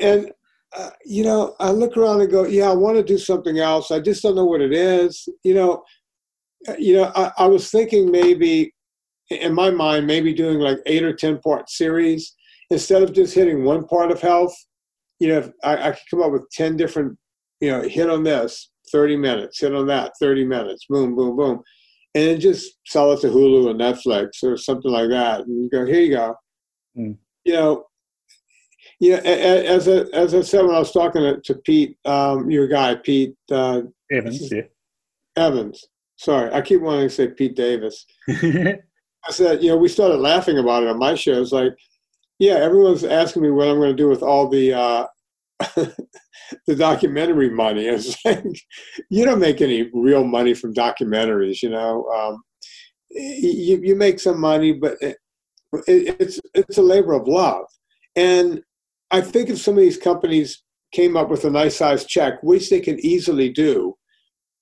And 0.00 0.32
uh, 0.76 0.90
you 1.04 1.24
know, 1.24 1.56
I 1.58 1.70
look 1.70 1.96
around 1.96 2.20
and 2.20 2.30
go, 2.30 2.44
yeah, 2.46 2.70
I 2.70 2.74
want 2.74 2.96
to 2.96 3.02
do 3.02 3.18
something 3.18 3.58
else. 3.58 3.90
I 3.90 3.98
just 3.98 4.22
don't 4.22 4.36
know 4.36 4.44
what 4.44 4.60
it 4.60 4.72
is. 4.72 5.28
You 5.42 5.54
know, 5.54 5.84
uh, 6.68 6.76
you 6.78 6.94
know, 6.94 7.10
I, 7.14 7.32
I 7.38 7.46
was 7.46 7.70
thinking 7.70 8.10
maybe 8.10 8.72
in 9.30 9.52
my 9.52 9.70
mind, 9.70 10.06
maybe 10.06 10.32
doing 10.32 10.58
like 10.58 10.78
eight 10.86 11.02
or 11.02 11.12
ten 11.12 11.38
part 11.38 11.70
series 11.70 12.34
instead 12.70 13.02
of 13.02 13.12
just 13.12 13.34
hitting 13.34 13.64
one 13.64 13.86
part 13.86 14.10
of 14.10 14.20
health. 14.20 14.54
You 15.18 15.28
know, 15.28 15.52
I, 15.64 15.88
I 15.88 15.90
could 15.90 16.08
come 16.10 16.22
up 16.22 16.32
with 16.32 16.48
ten 16.50 16.76
different, 16.76 17.18
you 17.60 17.70
know, 17.70 17.82
hit 17.82 18.08
on 18.08 18.22
this, 18.22 18.70
thirty 18.92 19.16
minutes, 19.16 19.60
hit 19.60 19.74
on 19.74 19.86
that, 19.88 20.12
thirty 20.20 20.44
minutes, 20.44 20.86
boom, 20.88 21.16
boom, 21.16 21.36
boom, 21.36 21.62
and 22.14 22.28
then 22.28 22.40
just 22.40 22.78
sell 22.86 23.12
it 23.12 23.20
to 23.20 23.28
Hulu 23.28 23.70
or 23.70 23.74
Netflix 23.74 24.42
or 24.42 24.56
something 24.56 24.90
like 24.90 25.10
that, 25.10 25.40
and 25.40 25.70
go, 25.70 25.84
here 25.84 26.00
you 26.00 26.14
go. 26.14 26.34
Mm. 26.96 27.16
You 27.44 27.52
know, 27.54 27.84
yeah, 29.00 29.16
as 29.16 29.88
I, 29.88 30.02
as 30.12 30.34
I 30.34 30.42
said 30.42 30.66
when 30.66 30.74
I 30.74 30.78
was 30.78 30.92
talking 30.92 31.22
to, 31.22 31.40
to 31.40 31.54
Pete, 31.54 31.96
um, 32.04 32.50
your 32.50 32.68
guy 32.68 32.94
Pete 32.96 33.34
uh, 33.50 33.82
Evans, 34.12 34.52
yeah. 34.52 34.62
Evans. 35.36 35.86
Sorry, 36.16 36.52
I 36.52 36.60
keep 36.60 36.82
wanting 36.82 37.08
to 37.08 37.14
say 37.14 37.28
Pete 37.28 37.56
Davis. 37.56 38.04
I 38.28 39.30
said, 39.30 39.62
you 39.62 39.70
know, 39.70 39.78
we 39.78 39.88
started 39.88 40.18
laughing 40.18 40.58
about 40.58 40.82
it 40.82 40.90
on 40.90 40.98
my 40.98 41.14
show. 41.14 41.40
It's 41.40 41.52
like, 41.52 41.72
yeah, 42.38 42.54
everyone's 42.54 43.04
asking 43.04 43.42
me 43.42 43.50
what 43.50 43.68
I'm 43.68 43.76
going 43.76 43.96
to 43.96 44.02
do 44.02 44.08
with 44.08 44.22
all 44.22 44.48
the 44.48 44.74
uh, 44.74 45.06
the 46.66 46.76
documentary 46.76 47.48
money. 47.48 47.86
It's 47.86 48.16
like 48.24 48.44
you 49.08 49.24
don't 49.24 49.40
make 49.40 49.62
any 49.62 49.90
real 49.94 50.24
money 50.24 50.52
from 50.52 50.74
documentaries. 50.74 51.62
You 51.62 51.70
know, 51.70 52.04
um, 52.10 52.42
you 53.10 53.80
you 53.82 53.96
make 53.96 54.20
some 54.20 54.38
money, 54.38 54.74
but 54.74 54.98
it, 55.00 55.16
it's 55.86 56.38
it's 56.52 56.76
a 56.76 56.82
labor 56.82 57.14
of 57.14 57.26
love. 57.26 57.64
And 58.16 58.62
I 59.10 59.20
think 59.20 59.48
if 59.48 59.60
some 59.60 59.74
of 59.74 59.80
these 59.80 59.96
companies 59.96 60.62
came 60.92 61.16
up 61.16 61.28
with 61.30 61.44
a 61.44 61.50
nice 61.50 61.76
sized 61.76 62.08
check, 62.08 62.42
which 62.42 62.70
they 62.70 62.80
can 62.80 62.98
easily 63.00 63.50
do, 63.50 63.96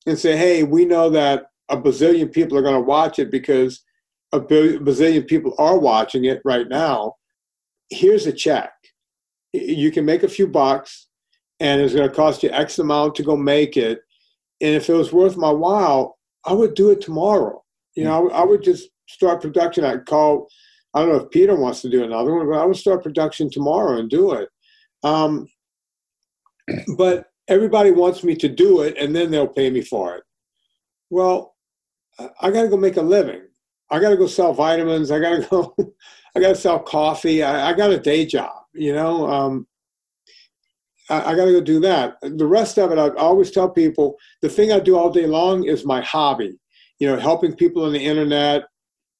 and 0.07 0.18
say, 0.18 0.36
hey, 0.36 0.62
we 0.62 0.84
know 0.84 1.11
that 1.11 1.46
a 1.68 1.76
bazillion 1.76 2.32
people 2.32 2.57
are 2.57 2.62
going 2.62 2.74
to 2.74 2.80
watch 2.80 3.18
it 3.18 3.30
because 3.30 3.82
a 4.32 4.40
bazillion 4.40 5.26
people 5.26 5.55
are 5.59 5.78
watching 5.78 6.24
it 6.24 6.40
right 6.44 6.68
now. 6.68 7.14
Here's 7.90 8.26
a 8.26 8.32
check. 8.32 8.72
You 9.53 9.90
can 9.90 10.05
make 10.05 10.22
a 10.22 10.28
few 10.28 10.46
bucks, 10.46 11.09
and 11.61 11.80
it's 11.80 11.94
going 11.94 12.09
to 12.09 12.14
cost 12.14 12.42
you 12.42 12.51
X 12.51 12.78
amount 12.78 13.14
to 13.16 13.22
go 13.22 13.36
make 13.36 13.76
it. 13.76 14.01
And 14.61 14.74
if 14.74 14.88
it 14.88 14.94
was 14.94 15.12
worth 15.12 15.36
my 15.36 15.51
while, 15.51 16.18
I 16.44 16.53
would 16.53 16.74
do 16.74 16.90
it 16.90 17.01
tomorrow. 17.01 17.62
You 17.94 18.05
know, 18.05 18.30
I 18.30 18.44
would 18.44 18.62
just 18.62 18.88
start 19.09 19.42
production. 19.42 19.84
I'd 19.84 20.07
call 20.07 20.49
I 20.95 21.01
don't 21.01 21.11
know 21.11 21.24
if 21.24 21.30
Peter 21.30 21.55
wants 21.55 21.82
to 21.82 21.91
do 21.91 22.05
another 22.05 22.34
one, 22.34 22.49
but 22.49 22.59
I 22.59 22.64
would 22.64 22.76
start 22.76 23.03
production 23.03 23.51
tomorrow 23.51 23.99
and 23.99 24.09
do 24.09 24.32
it. 24.32 24.49
Um, 25.03 25.47
but 26.97 27.26
everybody 27.49 27.91
wants 27.91 28.24
me 28.24 28.34
to 28.36 28.49
do 28.49 28.82
it, 28.82 28.97
and 28.99 29.14
then 29.14 29.30
they'll 29.30 29.47
pay 29.47 29.70
me 29.70 29.82
for 29.82 30.16
it. 30.16 30.24
Well, 31.11 31.55
I 32.41 32.51
got 32.51 32.62
to 32.62 32.68
go 32.68 32.76
make 32.76 32.97
a 32.97 33.03
living. 33.03 33.43
I 33.91 34.01
got 34.01 34.11
to 34.11 34.16
go 34.16 34.26
sell 34.26 34.53
vitamins. 34.53 35.11
I 35.11 35.18
got 35.18 35.43
to 35.43 35.49
go. 35.51 35.74
I 36.34 36.41
got 36.41 36.49
to 36.49 36.57
sell 36.57 36.78
coffee. 36.78 37.43
I, 37.43 37.70
I, 37.70 37.72
got 37.72 37.91
a 37.91 37.99
day 37.99 38.26
job. 38.26 38.53
You 38.74 38.93
know, 38.93 39.28
um, 39.28 39.66
I, 41.09 41.32
I 41.32 41.34
got 41.34 41.47
to 41.47 41.53
go 41.53 41.61
do 41.61 41.80
that. 41.80 42.16
The 42.22 42.47
rest 42.47 42.78
of 42.78 42.93
it, 42.93 42.99
I 42.99 43.09
always 43.11 43.51
tell 43.51 43.68
people 43.68 44.16
the 44.43 44.49
thing 44.49 44.72
I 44.72 44.80
do 44.80 44.97
all 44.97 45.11
day 45.11 45.26
long 45.26 45.64
is 45.64 45.86
my 45.86 46.01
hobby. 46.03 46.59
You 46.99 47.09
know, 47.09 47.18
helping 47.18 47.55
people 47.55 47.84
on 47.84 47.93
the 47.93 48.05
internet, 48.05 48.64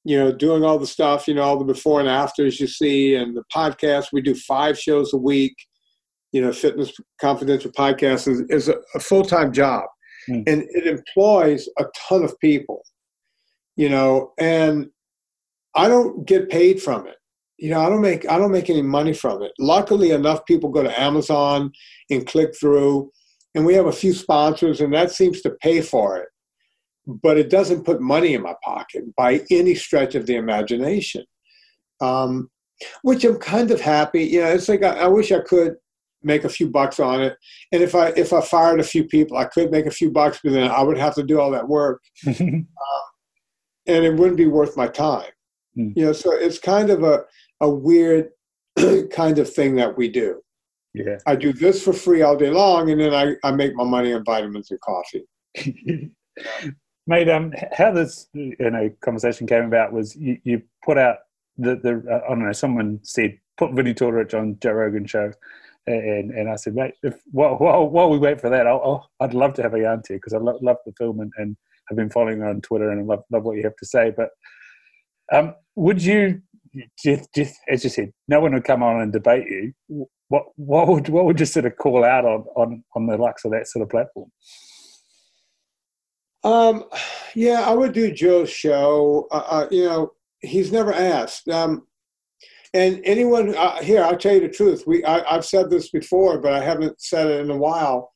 you 0.09 0.18
know, 0.18 0.32
doing 0.32 0.64
all 0.64 0.78
the 0.78 0.86
stuff, 0.86 1.28
you 1.28 1.34
know, 1.34 1.42
all 1.42 1.59
the 1.59 1.66
before 1.66 2.00
and 2.00 2.09
afters 2.09 2.59
you 2.59 2.66
see, 2.66 3.14
and 3.14 3.36
the 3.36 3.42
podcast. 3.54 4.06
We 4.11 4.22
do 4.22 4.34
five 4.34 4.78
shows 4.78 5.12
a 5.12 5.18
week. 5.18 5.54
You 6.32 6.40
know, 6.40 6.50
Fitness 6.50 6.92
Confidential 7.20 7.70
podcast 7.72 8.26
is, 8.26 8.40
is 8.48 8.68
a, 8.70 8.76
a 8.94 9.00
full 9.00 9.22
time 9.22 9.52
job, 9.52 9.84
mm. 10.26 10.42
and 10.46 10.64
it 10.70 10.86
employs 10.86 11.68
a 11.78 11.84
ton 12.09 12.24
of 12.24 12.34
people. 12.40 12.82
You 13.76 13.90
know, 13.90 14.32
and 14.38 14.86
I 15.76 15.88
don't 15.88 16.26
get 16.26 16.48
paid 16.48 16.82
from 16.82 17.06
it. 17.06 17.16
You 17.59 17.68
know, 17.68 17.80
I 17.82 17.90
don't 17.90 18.00
make 18.00 18.26
I 18.30 18.38
don't 18.38 18.50
make 18.50 18.70
any 18.70 18.80
money 18.80 19.12
from 19.12 19.42
it. 19.42 19.52
Luckily 19.59 20.12
enough, 20.12 20.46
people 20.46 20.70
go 20.70 20.82
to 20.82 21.00
Amazon 21.00 21.70
and 22.09 22.26
click 22.26 22.59
through, 22.59 23.11
and 23.54 23.66
we 23.66 23.74
have 23.74 23.86
a 23.86 23.92
few 23.92 24.14
sponsors, 24.14 24.80
and 24.80 24.94
that 24.94 25.12
seems 25.12 25.42
to 25.42 25.50
pay 25.61 25.82
for 25.82 26.16
it 26.16 26.28
but 27.09 27.38
it 27.38 27.48
doesn't 27.48 27.84
put 27.84 28.00
money 28.00 28.34
in 28.34 28.42
my 28.42 28.54
pocket 28.62 29.04
by 29.16 29.42
any 29.50 29.74
stretch 29.74 30.14
of 30.14 30.26
the 30.26 30.36
imagination. 30.36 31.24
Um, 32.00 32.50
which 33.02 33.24
I'm 33.24 33.38
kind 33.38 33.70
of 33.70 33.80
happy. 33.80 34.22
You 34.22 34.42
know, 34.42 34.48
it's 34.48 34.68
like 34.68 34.84
I, 34.84 35.00
I, 35.00 35.06
wish 35.09 35.32
I 35.32 35.40
could 35.40 35.74
make 36.22 36.44
a 36.44 36.48
few 36.48 36.68
bucks 36.68 37.00
on 37.00 37.20
it, 37.20 37.36
and 37.72 37.82
if 37.82 37.96
I 37.96 38.09
if 38.11 38.32
I 38.32 38.40
fired 38.40 38.78
a 38.78 38.84
few 38.84 39.04
people, 39.04 39.36
I 39.36 39.46
could 39.46 39.72
make 39.72 39.86
a 39.86 39.90
few 39.90 40.12
bucks, 40.12 40.38
but 40.44 40.52
then 40.52 40.70
I 40.70 40.82
would 40.82 40.98
have 40.98 41.14
to 41.16 41.24
do 41.24 41.40
all 41.40 41.50
that 41.50 41.66
work, 41.66 42.00
um, 42.26 42.66
and 43.86 44.04
it 44.04 44.14
wouldn't 44.14 44.36
be 44.36 44.46
worth 44.46 44.76
my 44.76 44.86
time. 44.86 45.30
Mm. 45.76 45.92
You 45.96 46.04
know, 46.06 46.12
so 46.12 46.32
it's 46.32 46.61
kind 46.61 46.90
of 46.90 47.02
a 47.02 47.24
a 47.61 47.68
weird 47.68 48.30
kind 49.11 49.38
of 49.38 49.52
thing 49.52 49.74
that 49.76 49.96
we 49.96 50.09
do. 50.09 50.40
Yeah. 50.94 51.18
I 51.26 51.36
do 51.36 51.52
this 51.52 51.82
for 51.82 51.92
free 51.92 52.22
all 52.22 52.36
day 52.36 52.50
long, 52.50 52.90
and 52.90 53.00
then 53.00 53.14
I, 53.14 53.34
I 53.46 53.52
make 53.52 53.74
my 53.74 53.84
money 53.84 54.12
on 54.12 54.24
vitamins 54.24 54.70
and 54.70 54.80
coffee. 54.80 55.24
Mate, 57.09 57.30
um, 57.30 57.54
how 57.72 57.90
this 57.90 58.28
you 58.34 58.54
know 58.59 58.90
conversation 59.00 59.46
came 59.46 59.64
about 59.64 59.94
was 59.94 60.14
you, 60.14 60.38
you 60.44 60.62
put 60.84 60.98
out 60.98 61.16
the 61.56 61.76
the 61.76 62.04
uh, 62.11 62.20
I 62.26 62.28
don't 62.28 62.44
know 62.44 62.52
someone 62.52 63.00
said 63.02 63.38
put 63.56 63.72
Vinnie 63.72 63.94
Tortorich 63.94 64.34
on 64.38 64.59
Joe 64.61 64.72
Rogan 64.72 65.06
show, 65.06 65.32
And 65.86 66.30
and 66.32 66.50
I 66.50 66.56
said, 66.56 66.74
mate, 66.74 66.94
if 67.02 67.14
while 67.32 67.56
while, 67.56 67.88
while 67.88 68.11
we 68.11 68.18
wait 68.18 68.40
for 68.42 68.50
that, 68.50 68.66
I'll, 68.66 69.11
i 69.20 69.24
would 69.24 69.34
love 69.34 69.54
to 69.54 69.62
have 69.62 69.72
a 69.74 69.80
yarn 69.80 70.02
to 70.02 70.12
you 70.12 70.18
because 70.18 70.34
I 70.34 70.38
lo- 70.38 70.59
love 70.61 70.76
the 70.84 70.92
film 70.98 71.20
and, 71.20 71.32
and 71.38 71.56
I've 71.90 71.96
been 71.96 72.11
following 72.11 72.42
on 72.42 72.61
Twitter 72.61 72.90
and 72.90 73.00
I 73.00 73.04
love 73.04 73.24
love 73.32 73.44
what 73.44 73.56
you 73.56 73.64
have 73.64 73.76
to 73.76 73.86
say. 73.86 74.12
But 74.14 74.28
um, 75.32 75.54
would 75.76 76.02
you, 76.02 76.42
just, 77.02 77.32
just 77.34 77.56
as 77.68 77.84
you 77.84 77.90
said, 77.90 78.12
no 78.28 78.40
one 78.40 78.52
would 78.52 78.64
come 78.64 78.82
on 78.82 79.00
and 79.00 79.12
debate 79.12 79.46
you. 79.48 79.72
What 80.28 80.44
what 80.56 80.88
would 80.88 81.09
what 81.09 81.24
would 81.24 81.40
you 81.40 81.46
sort 81.46 81.64
of 81.64 81.78
call 81.78 82.04
out 82.04 82.26
on 82.26 82.44
on 82.54 82.84
on 82.94 83.06
the 83.06 83.16
likes 83.16 83.46
of 83.46 83.52
that 83.52 83.66
sort 83.66 83.82
of 83.82 83.88
platform? 83.88 84.30
Um, 86.45 86.84
yeah, 87.34 87.62
I 87.62 87.74
would 87.74 87.93
do 87.93 88.12
Joe's 88.12 88.51
show. 88.51 89.26
Uh, 89.30 89.45
uh, 89.49 89.68
you 89.70 89.84
know, 89.84 90.12
he's 90.41 90.72
never 90.72 90.93
asked. 90.93 91.49
Um, 91.49 91.86
and 92.74 93.01
anyone 93.05 93.55
uh, 93.57 93.80
here, 93.82 94.05
I'll 94.05 94.16
tell 94.16 94.34
you 94.34 94.41
the 94.41 94.49
truth. 94.49 94.84
We 94.86 95.05
I, 95.05 95.36
I've 95.36 95.45
said 95.45 95.70
this 95.70 95.91
before, 95.91 96.39
but 96.39 96.53
I 96.53 96.62
haven't 96.62 97.01
said 97.01 97.26
it 97.26 97.41
in 97.41 97.51
a 97.51 97.57
while. 97.57 98.12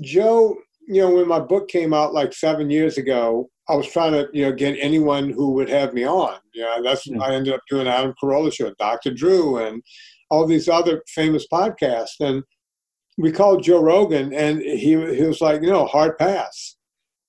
Joe, 0.00 0.56
you 0.86 1.02
know, 1.02 1.10
when 1.10 1.28
my 1.28 1.40
book 1.40 1.68
came 1.68 1.92
out 1.92 2.14
like 2.14 2.32
seven 2.32 2.70
years 2.70 2.98
ago, 2.98 3.50
I 3.68 3.74
was 3.74 3.86
trying 3.86 4.12
to, 4.12 4.28
you 4.32 4.44
know, 4.44 4.52
get 4.52 4.76
anyone 4.78 5.30
who 5.30 5.52
would 5.52 5.68
have 5.68 5.94
me 5.94 6.06
on. 6.06 6.36
You 6.52 6.62
know, 6.62 6.82
that's 6.82 7.08
mm-hmm. 7.08 7.22
I 7.22 7.34
ended 7.34 7.54
up 7.54 7.60
doing 7.70 7.86
Adam 7.86 8.14
Carolla 8.22 8.52
show, 8.52 8.72
Dr. 8.78 9.12
Drew, 9.14 9.58
and 9.58 9.82
all 10.30 10.46
these 10.46 10.68
other 10.68 11.02
famous 11.08 11.46
podcasts. 11.50 12.20
And 12.20 12.42
we 13.18 13.32
called 13.32 13.62
Joe 13.62 13.82
Rogan, 13.82 14.32
and 14.34 14.60
he 14.60 14.90
he 15.14 15.22
was 15.24 15.40
like, 15.40 15.62
you 15.62 15.70
know, 15.70 15.86
hard 15.86 16.18
pass. 16.18 16.76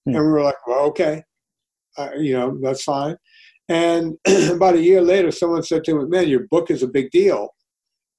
Mm-hmm. 0.07 0.15
And 0.17 0.25
we 0.25 0.31
were 0.31 0.43
like, 0.43 0.67
well, 0.67 0.85
okay, 0.85 1.23
uh, 1.97 2.09
you 2.17 2.33
know, 2.33 2.57
that's 2.61 2.83
fine. 2.83 3.15
And 3.69 4.17
about 4.51 4.75
a 4.75 4.81
year 4.81 5.01
later, 5.01 5.31
someone 5.31 5.63
said 5.63 5.83
to 5.85 5.95
me, 5.95 6.05
man, 6.07 6.27
your 6.27 6.47
book 6.49 6.69
is 6.69 6.83
a 6.83 6.87
big 6.87 7.11
deal. 7.11 7.49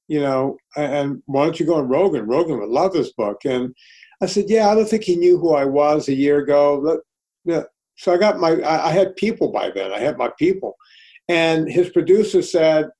You 0.07 0.21
know, 0.21 0.59
and 0.77 1.23
why 1.25 1.45
don't 1.45 1.59
you 1.59 1.65
go 1.65 1.77
on 1.77 1.89
Rogan? 1.89 2.27
Rogan 2.27 2.61
would 2.61 2.69
love 2.69 2.93
this 2.93 3.13
book. 3.15 3.39
And 3.47 3.75
I 4.23 4.27
said, 4.27 4.45
yeah, 4.49 4.69
I 4.69 4.75
don't 4.75 4.89
think 4.89 5.05
he 5.05 5.17
knew 5.17 5.39
who 5.39 5.55
I 5.55 5.65
was 5.65 6.09
a 6.09 6.15
year 6.15 6.39
ago. 6.41 7.01
Yeah. 7.45 7.63
So 7.97 8.13
I 8.13 8.19
got 8.19 8.39
my, 8.39 8.63
I 8.65 8.91
had 8.91 9.17
people 9.17 9.51
by 9.51 9.71
then. 9.71 9.93
I 9.93 9.99
had 9.99 10.19
my 10.19 10.31
people. 10.39 10.77
And 11.29 11.71
his 11.71 11.89
producer 11.89 12.43
said, 12.43 12.91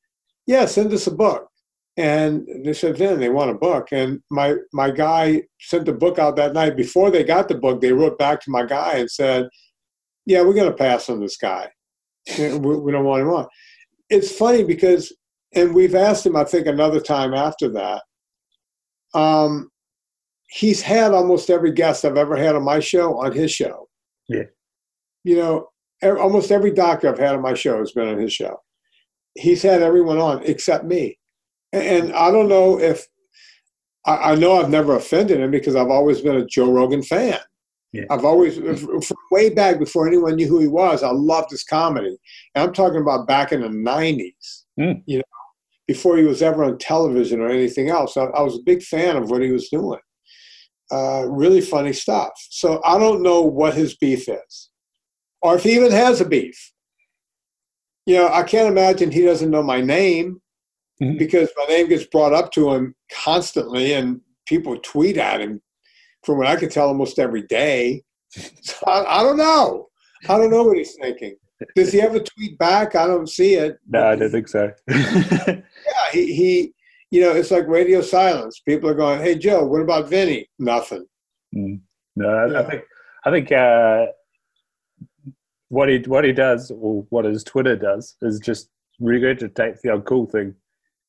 yeah, 0.47 0.65
send 0.65 0.93
us 0.93 1.07
a 1.07 1.15
book. 1.15 1.49
And 1.97 2.47
they 2.65 2.73
said, 2.73 2.97
then 2.97 3.21
they 3.21 3.29
want 3.29 3.51
a 3.51 3.55
book. 3.55 3.89
And 3.93 4.21
my, 4.31 4.57
my 4.73 4.91
guy 4.91 5.43
sent 5.61 5.85
the 5.85 5.93
book 5.93 6.19
out 6.19 6.35
that 6.37 6.53
night. 6.53 6.77
Before 6.77 7.11
they 7.11 7.23
got 7.23 7.49
the 7.49 7.55
book, 7.55 7.81
they 7.81 7.93
wrote 7.93 8.19
back 8.19 8.41
to 8.41 8.51
my 8.51 8.67
guy 8.67 8.95
and 8.95 9.11
said, 9.11 9.49
yeah, 10.27 10.43
we're 10.43 10.55
going 10.55 10.71
to 10.71 10.77
pass 10.77 11.09
on 11.09 11.21
this 11.21 11.37
guy. 11.37 11.69
we, 12.39 12.59
we 12.59 12.91
don't 12.91 13.05
want 13.05 13.23
him 13.23 13.29
on. 13.29 13.47
It's 14.11 14.37
funny 14.37 14.65
because, 14.65 15.13
and 15.55 15.73
we've 15.75 15.95
asked 15.95 16.27
him, 16.27 16.35
I 16.35 16.45
think, 16.45 16.67
another 16.67 17.01
time 17.01 17.33
after 17.33 17.69
that. 17.71 18.03
Um, 19.15 19.71
he's 20.49 20.83
had 20.83 21.13
almost 21.13 21.51
every 21.51 21.73
guest 21.73 22.05
I've 22.05 22.17
ever 22.17 22.37
had 22.37 22.57
on 22.57 22.65
my 22.65 22.81
show 22.81 23.19
on 23.21 23.33
his 23.33 23.53
show. 23.53 23.89
Yeah. 24.29 24.45
You 25.23 25.37
know, 25.37 25.69
almost 26.03 26.51
every 26.51 26.73
doctor 26.73 27.09
I've 27.09 27.19
had 27.19 27.35
on 27.35 27.43
my 27.43 27.55
show 27.55 27.79
has 27.79 27.93
been 27.93 28.09
on 28.09 28.19
his 28.19 28.33
show. 28.33 28.61
He's 29.35 29.63
had 29.63 29.83
everyone 29.83 30.19
on 30.19 30.43
except 30.45 30.85
me. 30.85 31.19
And 31.75 32.13
I 32.13 32.31
don't 32.31 32.49
know 32.49 32.79
if 32.79 33.07
I, 34.07 34.35
know 34.35 34.61
I've 34.61 34.71
never 34.71 34.97
offended 34.97 35.41
him 35.41 35.51
because 35.51 35.75
I've 35.75 35.91
always 35.91 36.21
been 36.21 36.37
a 36.37 36.47
Joe 36.47 36.71
Rogan 36.71 37.03
fan. 37.03 37.39
Yeah. 37.93 38.05
I've 38.11 38.25
always, 38.25 38.59
from 38.59 39.17
way 39.31 39.51
back 39.51 39.79
before 39.79 40.07
anyone 40.07 40.37
knew 40.37 40.49
who 40.49 40.61
he 40.61 40.67
was, 40.67 41.03
I 41.03 41.11
loved 41.11 41.51
his 41.51 41.65
comedy. 41.65 42.17
And 42.55 42.65
I'm 42.65 42.73
talking 42.73 43.01
about 43.01 43.27
back 43.27 43.53
in 43.53 43.63
the 43.63 43.69
90s, 43.69 44.65
mm. 44.79 45.03
you 45.07 45.19
know, 45.19 45.25
before 45.87 46.17
he 46.17 46.25
was 46.25 46.43
ever 46.43 46.65
on 46.65 46.79
television 46.79 47.41
or 47.41 47.49
anything 47.49 47.89
else. 47.89 48.17
I, 48.17 48.25
I 48.25 48.43
was 48.43 48.57
a 48.57 48.65
big 48.65 48.83
fan 48.83 49.17
of 49.17 49.31
what 49.31 49.43
he 49.43 49.51
was 49.51 49.69
doing. 49.69 50.01
Uh, 50.93 51.27
really 51.29 51.61
funny 51.61 51.93
stuff. 51.93 52.33
So 52.51 52.81
I 52.85 52.99
don't 52.99 53.23
know 53.23 53.43
what 53.43 53.75
his 53.75 53.97
beef 53.97 54.29
is, 54.29 54.71
or 55.41 55.57
if 55.57 55.63
he 55.63 55.75
even 55.77 55.93
has 55.93 56.21
a 56.21 56.25
beef. 56.25 56.73
You 58.07 58.17
know, 58.17 58.29
I 58.29 58.43
can't 58.43 58.69
imagine 58.69 59.11
he 59.11 59.23
doesn't 59.23 59.51
know 59.51 59.63
my 59.63 59.81
name 59.81 60.43
mm-hmm. 61.03 61.19
because 61.19 61.49
my 61.57 61.65
name 61.67 61.89
gets 61.89 62.05
brought 62.07 62.33
up 62.33 62.53
to 62.53 62.73
him 62.73 62.95
constantly, 63.13 63.95
and 63.95 64.21
people 64.47 64.77
tweet 64.79 65.17
at 65.17 65.41
him 65.41 65.61
from 66.25 66.39
what 66.39 66.47
I 66.47 66.57
can 66.57 66.69
tell 66.69 66.89
almost 66.89 67.19
every 67.19 67.43
day. 67.43 68.03
So 68.63 68.75
I, 68.89 69.21
I 69.21 69.23
don't 69.23 69.37
know. 69.37 69.87
I 70.29 70.39
don't 70.39 70.51
know 70.51 70.65
what 70.65 70.77
he's 70.77 70.97
thinking. 71.01 71.37
Does 71.77 71.93
he 71.93 72.01
ever 72.01 72.19
tweet 72.19 72.59
back? 72.59 72.97
I 72.97 73.07
don't 73.07 73.29
see 73.29 73.55
it. 73.55 73.79
No, 73.89 74.09
I 74.09 74.17
don't 74.17 74.31
think 74.31 74.49
so. 74.49 74.73
yeah, 74.89 75.61
he, 76.11 76.35
he 76.35 76.75
you 77.15 77.21
know, 77.21 77.31
it's 77.31 77.53
like 77.53 77.69
radio 77.69 78.01
silence. 78.01 78.61
People 78.61 78.91
are 78.91 78.95
going, 78.95 79.21
"Hey, 79.21 79.37
Joe, 79.37 79.65
what 79.65 79.81
about 79.81 80.09
Vinnie?" 80.09 80.49
Nothing. 80.59 81.07
Mm. 81.55 81.81
No, 82.17 82.29
I, 82.29 82.51
yeah. 82.51 82.59
I, 82.59 82.71
think 82.71 82.83
I 83.25 83.31
think 83.31 83.53
uh, 83.53 84.07
what 85.69 85.89
he 85.89 85.99
what 85.99 86.25
he 86.25 86.33
does, 86.33 86.73
or 86.73 87.07
what 87.11 87.25
his 87.25 87.45
Twitter 87.45 87.77
does, 87.77 88.17
is 88.23 88.41
just 88.41 88.69
regurgitate 89.01 89.81
the 89.81 89.93
old 89.93 90.07
cool 90.07 90.27
thing. 90.27 90.57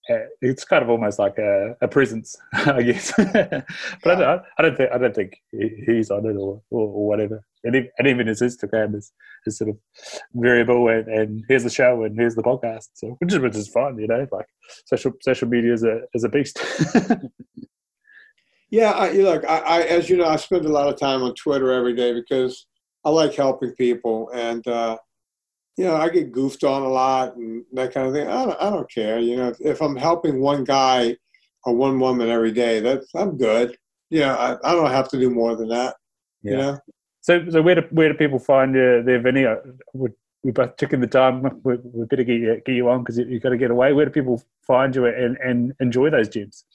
Uh, 0.10 0.28
it's 0.41 0.64
kind 0.64 0.84
of 0.84 0.89
almost 0.89 1.18
like 1.18 1.38
a, 1.38 1.76
a 1.82 1.88
presence, 1.88 2.36
I 2.53 2.84
guess. 2.84 3.12
but 3.18 3.36
yeah. 3.36 3.64
I, 4.06 4.16
don't, 4.16 4.43
I 4.58 4.62
don't 4.62 4.78
think 4.78 4.91
I 4.91 4.97
don't 4.97 5.16
think 5.16 5.41
he's 5.51 6.12
on 6.12 6.26
it 6.26 6.36
or, 6.36 6.62
or, 6.70 6.88
or 6.88 7.08
whatever 7.08 7.43
and, 7.66 7.89
and 7.97 8.08
even 8.08 8.28
his 8.28 8.41
Instagram 8.41 8.95
is, 8.95 9.12
is 9.45 9.58
sort 9.58 9.72
of 9.72 9.78
variable. 10.34 10.88
And, 10.88 11.08
and 11.08 11.43
here's 11.47 11.64
the 11.64 11.70
show, 11.70 12.03
and 12.03 12.16
here's 12.16 12.36
the 12.36 12.43
podcast. 12.43 12.89
So 12.93 13.16
which 13.20 13.34
is 13.34 13.39
which 13.39 13.56
is 13.56 13.68
fun, 13.68 13.97
you 13.97 14.08
know. 14.08 14.28
Like 14.32 14.45
social 14.86 15.12
social 15.22 15.47
media 15.47 15.74
is 15.74 15.84
a 15.84 16.01
is 16.14 16.24
a 16.24 16.30
beast. 16.30 16.60
yeah, 18.70 18.91
I, 18.91 19.12
look, 19.12 19.43
I, 19.45 19.58
I 19.58 19.82
as 19.82 20.10
you 20.10 20.18
know, 20.18 20.28
I 20.28 20.36
spend 20.38 20.66
a 20.66 20.70
lot 20.70 20.88
of 20.88 20.99
time 20.99 21.24
on 21.24 21.34
Twitter 21.34 21.72
every 21.74 21.95
day 21.95 22.14
because 22.14 22.68
I 23.03 23.10
like 23.10 23.34
helping 23.34 23.74
people, 23.74 24.30
and 24.34 24.66
uh, 24.68 24.97
you 25.78 25.86
know, 25.86 25.96
I 25.96 26.10
get 26.10 26.32
goofed 26.32 26.64
on 26.64 26.84
a 26.84 26.88
lot 26.88 27.36
and 27.36 27.66
that 27.74 27.94
kind 27.94 28.08
of 28.08 28.14
thing. 28.14 28.28
I 28.28 28.46
don't, 28.46 28.62
I 28.62 28.70
don't 28.70 28.90
care. 28.90 29.20
You 29.20 29.38
know, 29.38 29.48
if, 29.50 29.60
if 29.60 29.82
I'm 29.82 29.96
helping 29.96 30.40
one 30.40 30.64
guy 30.64 31.18
or 31.64 31.76
one 31.76 32.00
woman 32.00 32.30
every 32.30 32.52
day, 32.52 32.80
that's 32.80 33.14
I'm 33.16 33.38
good. 33.38 33.78
Yeah, 34.10 34.36
I, 34.36 34.72
I 34.72 34.76
don't 34.76 34.92
have 34.92 35.10
to 35.10 35.20
do 35.20 35.30
more 35.30 35.56
than 35.56 35.70
that. 35.70 35.96
Yeah. 36.44 36.52
You 36.52 36.58
know. 36.58 36.80
So, 37.22 37.50
so 37.50 37.62
where 37.62 37.76
do 37.76 37.82
where 37.90 38.12
do 38.12 38.18
people 38.18 38.40
find 38.40 38.76
uh, 38.76 39.02
their 39.04 39.20
venue? 39.20 39.48
Uh, 39.48 39.62
we 39.94 40.10
we 40.44 40.52
both 40.52 40.78
took 40.78 40.94
in 40.94 41.02
the 41.02 41.08
time. 41.08 41.42
We, 41.64 41.78
we 41.78 42.06
better 42.06 42.24
get 42.24 42.40
you, 42.40 42.62
get 42.64 42.76
you 42.76 42.88
on 42.88 43.00
because 43.00 43.18
you, 43.18 43.28
have 43.28 43.42
got 43.42 43.50
to 43.50 43.58
get 43.58 43.72
away. 43.72 43.94
Where 43.94 44.06
do 44.06 44.12
people 44.12 44.44
find 44.62 44.96
you 44.96 45.08
and, 45.08 45.36
and 45.44 45.74
enjoy 45.80 46.12
those 46.12 46.30
gems? 46.30 46.66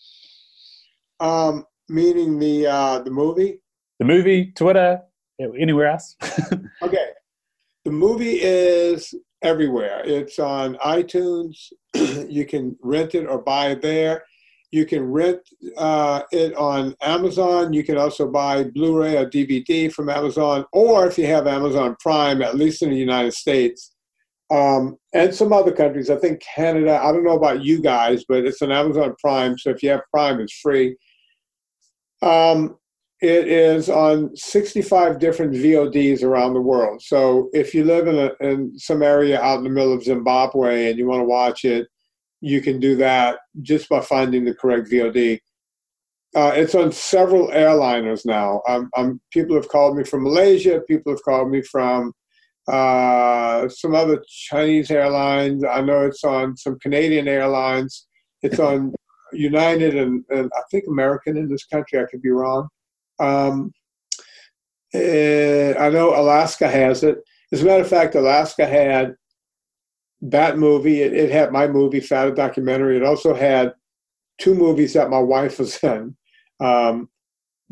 Um, 1.21 1.65
meaning 1.89 2.41
the 2.41 2.67
uh, 2.67 2.99
the 2.99 3.13
movie. 3.13 3.61
The 4.01 4.07
movie, 4.07 4.47
Twitter, 4.47 5.03
anywhere 5.39 5.87
else. 5.87 6.17
okay, 6.83 7.10
the 7.91 7.97
movie 7.97 8.39
is 8.41 9.13
everywhere. 9.43 10.03
It's 10.05 10.39
on 10.39 10.77
iTunes. 10.77 11.73
you 12.29 12.47
can 12.47 12.77
rent 12.83 13.17
it 13.17 13.27
or 13.27 13.39
buy 13.39 13.71
it 13.71 13.83
there. 13.83 14.23
You 14.71 14.87
can 14.87 15.03
rent 15.03 15.41
uh, 15.77 16.23
it 16.31 16.55
on 16.55 16.95
Amazon. 17.03 17.73
You 17.73 17.83
can 17.83 17.99
also 17.99 18.29
buy 18.29 18.63
Blu 18.63 18.97
ray 18.97 19.17
or 19.17 19.29
DVD 19.29 19.93
from 19.93 20.09
Amazon, 20.09 20.65
or 20.73 21.09
if 21.09 21.19
you 21.19 21.27
have 21.27 21.49
Amazon 21.49 21.97
Prime, 21.99 22.43
at 22.43 22.55
least 22.55 22.83
in 22.83 22.91
the 22.91 22.97
United 22.97 23.35
States 23.35 23.97
um, 24.53 24.97
and 25.13 25.35
some 25.35 25.53
other 25.53 25.73
countries. 25.73 26.11
I 26.11 26.17
think 26.17 26.41
Canada, 26.41 27.01
I 27.03 27.11
don't 27.11 27.25
know 27.25 27.37
about 27.37 27.65
you 27.65 27.83
guys, 27.83 28.25
but 28.29 28.45
it's 28.47 28.63
an 28.63 28.71
Amazon 28.71 29.17
Prime. 29.21 29.59
So 29.59 29.71
if 29.71 29.83
you 29.83 29.91
have 29.91 30.03
Prime, 30.15 30.39
it's 30.39 30.61
free. 30.61 30.95
Um, 32.23 32.77
it 33.21 33.49
is 33.49 33.91
on 33.91 34.35
65 34.35 35.19
different 35.19 35.53
VODs 35.53 36.23
around 36.23 36.55
the 36.55 36.61
world. 36.61 37.03
So 37.03 37.51
if 37.53 37.75
you 37.75 37.85
live 37.85 38.07
in, 38.07 38.19
a, 38.19 38.31
in 38.41 38.79
some 38.79 39.03
area 39.03 39.41
out 39.41 39.59
in 39.59 39.65
the 39.65 39.71
middle 39.71 39.93
of 39.93 40.03
Zimbabwe 40.03 40.89
and 40.89 40.99
you 40.99 41.07
want 41.07 41.21
to 41.21 41.27
watch 41.27 41.65
it, 41.67 41.87
you 42.41 42.63
can 42.63 42.81
do 42.81 42.97
that 42.97 43.39
just 43.61 43.91
by 43.91 44.01
finding 44.01 44.45
the 44.45 44.55
correct 44.55 44.91
VOD. 44.91 45.39
Uh, 46.35 46.53
it's 46.55 46.75
on 46.75 46.93
several 46.93 47.49
airliners 47.49 48.25
now. 48.25 48.63
Um, 48.67 48.89
um, 48.97 49.21
people 49.31 49.55
have 49.57 49.69
called 49.69 49.97
me 49.97 50.05
from 50.05 50.23
Malaysia. 50.23 50.81
People 50.89 51.13
have 51.13 51.23
called 51.23 51.51
me 51.51 51.61
from 51.61 52.13
uh, 52.69 53.69
some 53.69 53.95
other 53.95 54.23
Chinese 54.29 54.91
airlines. 54.91 55.63
I 55.65 55.83
know 55.83 56.07
it's 56.07 56.25
on 56.25 56.57
some 56.57 56.79
Canadian 56.79 57.29
airlines. 57.29 58.07
It's 58.43 58.59
on 58.59 58.95
United 59.33 59.97
and, 59.97 60.25
and 60.31 60.51
I 60.57 60.63
think 60.71 60.85
American 60.89 61.37
in 61.37 61.49
this 61.49 61.67
country. 61.67 61.99
I 61.99 62.05
could 62.11 62.23
be 62.23 62.31
wrong. 62.31 62.69
Um, 63.21 63.73
I 64.95 65.91
know 65.93 66.15
Alaska 66.17 66.69
has 66.69 67.05
it. 67.05 67.19
As 67.53 67.63
a 67.63 67.65
matter 67.65 67.83
of 67.83 67.89
fact, 67.89 68.15
Alaska 68.15 68.67
had 68.67 69.15
that 70.23 70.59
movie, 70.59 71.03
it, 71.03 71.13
it, 71.13 71.31
had 71.31 71.53
my 71.53 71.67
movie, 71.67 72.01
Fat 72.01 72.35
Documentary. 72.35 72.97
It 72.97 73.03
also 73.03 73.35
had 73.35 73.73
two 74.39 74.55
movies 74.55 74.93
that 74.95 75.11
my 75.11 75.19
wife 75.19 75.59
was 75.59 75.83
in 75.83 76.17
um, 76.61 77.09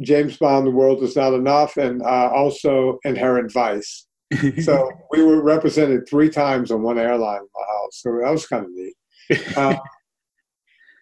James 0.00 0.36
Bond, 0.36 0.66
The 0.66 0.70
World 0.70 1.02
Is 1.02 1.16
Not 1.16 1.34
Enough, 1.34 1.76
and 1.76 2.02
uh, 2.02 2.30
also 2.32 2.98
Inherent 3.04 3.52
Vice. 3.52 4.06
so 4.62 4.90
we 5.10 5.22
were 5.22 5.42
represented 5.42 6.08
three 6.08 6.28
times 6.28 6.70
on 6.70 6.82
one 6.82 6.98
airline 6.98 7.40
in 7.40 7.48
my 7.54 7.66
house. 7.66 8.02
So 8.02 8.20
that 8.22 8.30
was 8.30 8.46
kind 8.46 8.64
of 8.64 8.70
neat. 8.72 8.94
Uh, 9.56 9.76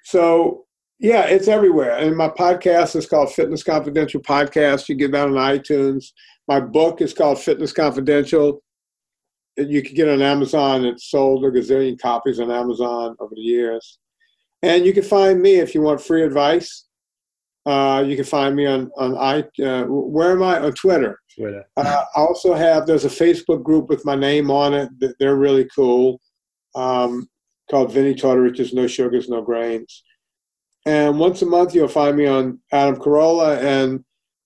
so 0.03 0.66
Yeah, 0.99 1.27
it's 1.27 1.49
everywhere. 1.49 1.99
And 1.99 2.17
my 2.17 2.29
podcast 2.29 2.97
is 2.97 3.07
called 3.07 3.33
Fitness 3.33 3.63
Confidential 3.63 4.21
Podcast. 4.21 4.89
You 4.89 4.95
get 4.95 5.13
that 5.13 5.29
on 5.29 5.35
iTunes. 5.35 6.07
My 6.49 6.59
book 6.59 7.03
is 7.03 7.13
called 7.13 7.39
Fitness 7.39 7.73
Confidential. 7.73 8.63
You 9.59 9.83
can 9.83 9.95
get 9.95 10.09
it 10.09 10.13
on 10.13 10.23
Amazon. 10.23 10.87
It's 10.87 11.11
sold 11.11 11.45
a 11.45 11.51
gazillion 11.51 12.01
copies 12.01 12.41
on 12.41 12.51
Amazon 12.51 13.15
over 13.21 13.35
the 13.35 13.43
years. 13.43 13.99
And 14.63 14.87
you 14.87 14.95
can 14.95 15.03
find 15.03 15.41
me 15.41 15.57
if 15.57 15.75
you 15.75 15.83
want 15.83 16.01
free 16.01 16.23
advice. 16.23 16.87
Uh, 17.67 18.03
you 18.07 18.17
can 18.17 18.25
find 18.25 18.55
me 18.55 18.65
on 18.65 18.91
on 18.97 19.17
I. 19.19 19.41
Uh, 19.63 19.85
where 19.85 20.31
am 20.33 20.43
I 20.43 20.61
on 20.61 20.73
Twitter? 20.73 21.19
Twitter. 21.37 21.65
Uh, 21.77 22.05
I 22.15 22.21
also 22.21 22.55
have 22.55 22.87
there's 22.87 23.05
a 23.05 23.09
Facebook 23.09 23.63
group 23.65 23.89
with 23.89 24.05
my 24.05 24.15
name 24.15 24.51
on 24.51 24.73
it. 24.73 24.89
They're 25.19 25.37
really 25.37 25.69
cool. 25.75 26.21
Um, 26.75 27.29
called 27.69 27.93
Vinnie 27.93 28.15
Tortorich's 28.15 28.73
No 28.73 28.87
Sugars, 28.87 29.29
No 29.29 29.43
Grains. 29.43 30.05
And 30.87 31.19
once 31.19 31.43
a 31.43 31.47
month, 31.47 31.75
you'll 31.75 31.89
find 31.89 32.17
me 32.17 32.27
on 32.27 32.61
Adam 32.73 32.97
Carolla. 32.97 33.59
And 33.59 34.05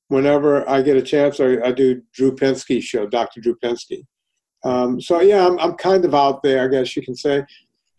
whenever 0.09 0.68
I 0.68 0.80
get 0.82 0.97
a 0.97 1.03
chance, 1.03 1.38
I, 1.38 1.59
I 1.62 1.70
do 1.70 2.03
Drew 2.14 2.34
Pinsky 2.34 2.82
show, 2.82 3.07
Dr. 3.07 3.41
Drew 3.41 3.57
Pinsky. 3.62 4.05
Um, 4.64 5.01
so 5.01 5.20
yeah, 5.20 5.47
I'm, 5.47 5.59
I'm 5.59 5.74
kind 5.74 6.05
of 6.05 6.14
out 6.14 6.43
there, 6.43 6.64
I 6.64 6.68
guess 6.68 6.97
you 6.97 7.03
can 7.03 7.14
say. 7.14 7.45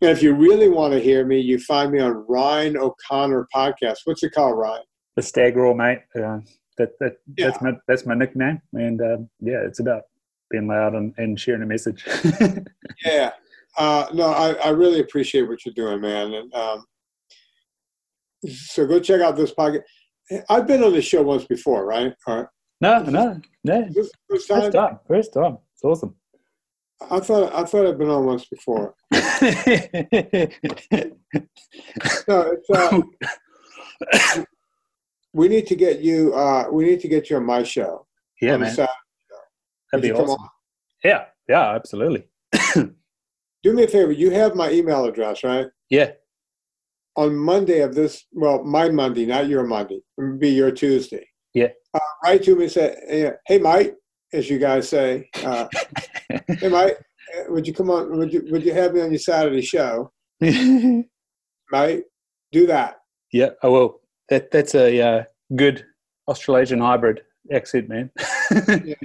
And 0.02 0.10
if 0.10 0.24
you 0.24 0.34
really 0.34 0.70
want 0.70 0.94
to 0.94 1.00
hear 1.00 1.26
me, 1.26 1.40
you 1.40 1.60
find 1.60 1.92
me 1.92 2.00
on 2.00 2.26
Ryan 2.28 2.78
O'Connor 2.78 3.48
podcast. 3.56 4.00
What's 4.06 4.24
it 4.24 4.32
called, 4.32 4.58
Ryan? 4.58 4.84
The 5.16 5.22
Stag 5.22 5.56
Roar, 5.56 5.76
mate. 5.76 6.00
Uh, 6.16 6.40
that, 6.78 6.98
that, 7.00 7.18
yeah. 7.38 7.48
That's 7.48 7.62
my 7.62 7.72
that's 7.88 8.06
my 8.06 8.16
nickname, 8.16 8.62
and 8.74 9.02
uh, 9.02 9.18
yeah, 9.40 9.60
it's 9.66 9.80
about 9.80 10.04
being 10.50 10.68
loud 10.68 10.96
and, 10.96 11.14
and 11.18 11.40
sharing 11.40 11.62
a 11.62 11.66
message. 11.66 12.08
yeah, 13.06 13.32
uh, 13.78 14.08
no, 14.14 14.32
I, 14.32 14.54
I 14.54 14.70
really 14.70 15.02
appreciate 15.02 15.44
what 15.44 15.64
you're 15.66 15.76
doing, 15.76 16.02
man. 16.02 16.34
And 16.34 16.54
um, 16.54 16.86
so 18.50 18.86
go 18.86 19.00
check 19.00 19.22
out 19.22 19.36
this 19.36 19.54
podcast. 19.54 19.82
I've 20.50 20.68
been 20.68 20.84
on 20.84 20.94
the 20.94 21.02
show 21.02 21.22
once 21.22 21.46
before, 21.46 21.86
right? 21.86 22.14
right. 22.28 22.46
No, 22.80 23.04
no, 23.04 23.40
no. 23.64 23.90
First 24.30 24.48
time? 24.48 24.62
First 24.62 24.74
time. 24.74 25.00
First 25.08 25.34
time. 25.34 25.58
It's 25.74 25.84
awesome. 25.84 26.16
I 27.10 27.20
thought 27.20 27.54
I 27.54 27.64
thought 27.64 27.88
I'd 27.88 27.98
been 27.98 28.10
on 28.10 28.26
once 28.26 28.46
before. 28.46 28.96
no, 29.12 29.20
it's. 32.28 32.70
Uh, 32.70 33.02
we 35.34 35.48
need 35.48 35.68
to 35.68 35.76
get 35.76 36.02
you. 36.02 36.34
Uh, 36.34 36.66
we 36.72 36.86
need 36.86 37.00
to 37.02 37.08
get 37.08 37.30
you 37.30 37.38
on 37.38 37.46
my 37.46 37.64
show. 37.64 38.06
Yeah, 38.42 38.58
man. 38.58 38.76
That'd 39.92 40.02
be 40.02 40.12
awesome. 40.12 40.48
Yeah, 41.04 41.26
yeah, 41.50 41.76
absolutely. 41.76 42.28
Do 42.76 43.74
me 43.74 43.84
a 43.84 43.88
favor. 43.88 44.12
You 44.12 44.32
have 44.32 44.56
my 44.56 44.72
email 44.72 45.06
address, 45.06 45.44
right? 45.44 45.68
Yeah. 45.90 46.12
On 47.22 47.38
Monday 47.38 47.82
of 47.82 47.94
this, 47.94 48.26
well, 48.32 48.64
my 48.64 48.90
Monday, 48.90 49.28
not 49.28 49.48
your 49.48 49.64
Monday. 49.64 50.02
It 50.18 50.40
be 50.40 50.50
your 50.50 50.72
Tuesday. 50.72 51.28
Yeah. 51.54 51.68
Uh, 51.94 52.00
write 52.24 52.42
to 52.46 52.56
me 52.56 52.64
and 52.64 52.72
say, 52.72 53.38
"Hey, 53.46 53.60
Mike," 53.60 53.96
as 54.34 54.50
you 54.50 54.58
guys 54.58 54.90
say. 54.90 55.30
Uh, 55.44 55.68
hey, 56.48 56.68
Mike, 56.68 56.98
would 57.50 57.68
you 57.68 57.76
come 57.76 57.92
on? 57.92 58.18
Would 58.18 58.34
you 58.34 58.48
Would 58.50 58.64
you 58.64 58.74
have 58.74 58.96
me 58.96 59.02
on 59.02 59.12
your 59.12 59.20
Saturday 59.20 59.62
show? 59.62 60.12
Mike, 60.42 62.06
do 62.52 62.66
that. 62.66 63.02
Yeah, 63.32 63.52
I 63.62 63.68
will 63.68 64.02
that 64.30 64.50
that's 64.50 64.74
a 64.74 65.00
uh, 65.00 65.24
good 65.56 65.86
Australasian 66.28 66.80
hybrid 66.80 67.22
accent, 67.54 67.88
man. 67.88 68.10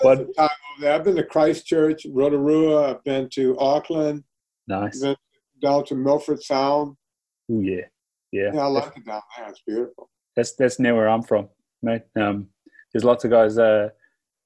what? 0.00 0.26
I've 0.82 1.04
been 1.04 1.14
to 1.14 1.22
Christchurch, 1.22 2.06
Rotorua. 2.10 2.90
I've 2.90 3.04
been 3.04 3.28
to 3.34 3.56
Auckland. 3.60 4.24
Nice. 4.66 5.00
Been 5.00 5.14
down 5.60 5.84
to 5.86 5.94
Milford 5.94 6.42
Sound. 6.42 6.96
Oh 7.50 7.60
yeah, 7.60 7.82
yeah. 8.32 8.50
Yeah, 8.54 8.60
I 8.60 8.66
like 8.66 8.96
it 8.96 9.04
down 9.04 9.22
there. 9.36 9.48
It's 9.48 9.62
beautiful. 9.66 10.10
That's 10.36 10.54
that's 10.54 10.78
near 10.78 10.94
where 10.94 11.08
I'm 11.08 11.22
from, 11.22 11.48
mate. 11.82 12.02
Um, 12.16 12.48
there's 12.92 13.04
lots 13.04 13.24
of 13.24 13.30
guys 13.30 13.58
uh, 13.58 13.90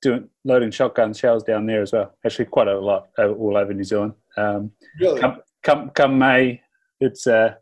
doing 0.03 0.29
loading 0.45 0.71
shotgun 0.71 1.15
shells 1.15 1.45
down 1.45 1.67
there 1.67 1.83
as 1.83 1.93
well. 1.93 2.15
Actually, 2.25 2.47
quite 2.47 2.69
a 2.69 2.79
lot 2.79 3.09
all 3.19 3.57
over 3.57 3.73
New 3.73 3.85
Zealand. 3.85 4.15
Um, 4.37 4.71
really? 5.01 5.21
Come, 5.21 5.39
come, 5.63 5.91
come 5.91 6.19
May, 6.19 6.61
it's 7.01 7.27
uh, 7.27 7.55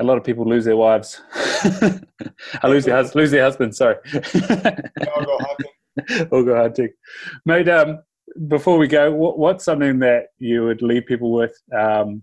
a 0.00 0.04
lot 0.04 0.18
of 0.18 0.24
people 0.24 0.44
lose 0.44 0.64
their 0.64 0.76
wives. 0.76 1.20
I 1.34 2.68
lose 2.68 2.84
their 2.84 3.02
lose 3.14 3.30
their 3.30 3.44
husband. 3.44 3.74
Sorry. 3.74 3.96
I'll 4.14 5.24
go 5.24 5.38
hunting. 5.40 6.28
I'll 6.32 6.44
go 6.44 6.56
hunting, 6.56 6.90
mate. 7.44 7.68
Um, 7.68 8.00
before 8.48 8.76
we 8.76 8.86
go, 8.86 9.10
what, 9.12 9.38
what's 9.38 9.64
something 9.64 9.98
that 10.00 10.26
you 10.38 10.64
would 10.64 10.82
leave 10.82 11.06
people 11.06 11.32
with? 11.32 11.56
Um, 11.76 12.22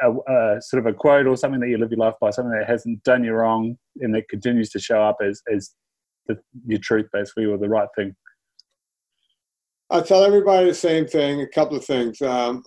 a, 0.00 0.10
a, 0.10 0.62
sort 0.62 0.86
of 0.86 0.92
a 0.92 0.96
quote 0.96 1.26
or 1.26 1.36
something 1.36 1.60
that 1.60 1.68
you 1.68 1.78
live 1.78 1.90
your 1.90 1.98
life 1.98 2.14
by, 2.20 2.30
something 2.30 2.56
that 2.58 2.68
hasn't 2.68 3.02
done 3.02 3.24
you 3.24 3.32
wrong 3.32 3.76
and 4.00 4.14
that 4.14 4.28
continues 4.28 4.70
to 4.70 4.78
show 4.78 5.02
up 5.02 5.18
as 5.22 5.42
as 5.52 5.74
the, 6.26 6.38
your 6.66 6.78
truth, 6.80 7.06
basically, 7.12 7.44
or 7.44 7.58
the 7.58 7.68
right 7.68 7.88
thing. 7.96 8.14
I 9.90 10.00
tell 10.00 10.24
everybody 10.24 10.66
the 10.66 10.74
same 10.74 11.06
thing. 11.06 11.42
A 11.42 11.48
couple 11.48 11.76
of 11.76 11.84
things. 11.84 12.20
Um, 12.22 12.62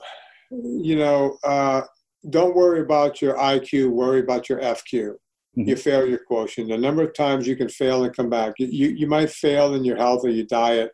you 0.51 0.95
know, 0.95 1.37
uh, 1.43 1.81
don't 2.29 2.55
worry 2.55 2.81
about 2.81 3.21
your 3.21 3.35
IQ, 3.35 3.89
worry 3.89 4.19
about 4.19 4.49
your 4.49 4.59
FQ, 4.59 4.93
mm-hmm. 4.93 5.61
your 5.63 5.77
failure 5.77 6.19
quotient. 6.27 6.69
The 6.69 6.77
number 6.77 7.03
of 7.03 7.13
times 7.13 7.47
you 7.47 7.55
can 7.55 7.69
fail 7.69 8.03
and 8.03 8.15
come 8.15 8.29
back. 8.29 8.53
You, 8.57 8.89
you 8.89 9.07
might 9.07 9.29
fail 9.29 9.73
in 9.73 9.83
your 9.83 9.97
health 9.97 10.23
or 10.23 10.29
your 10.29 10.45
diet. 10.45 10.91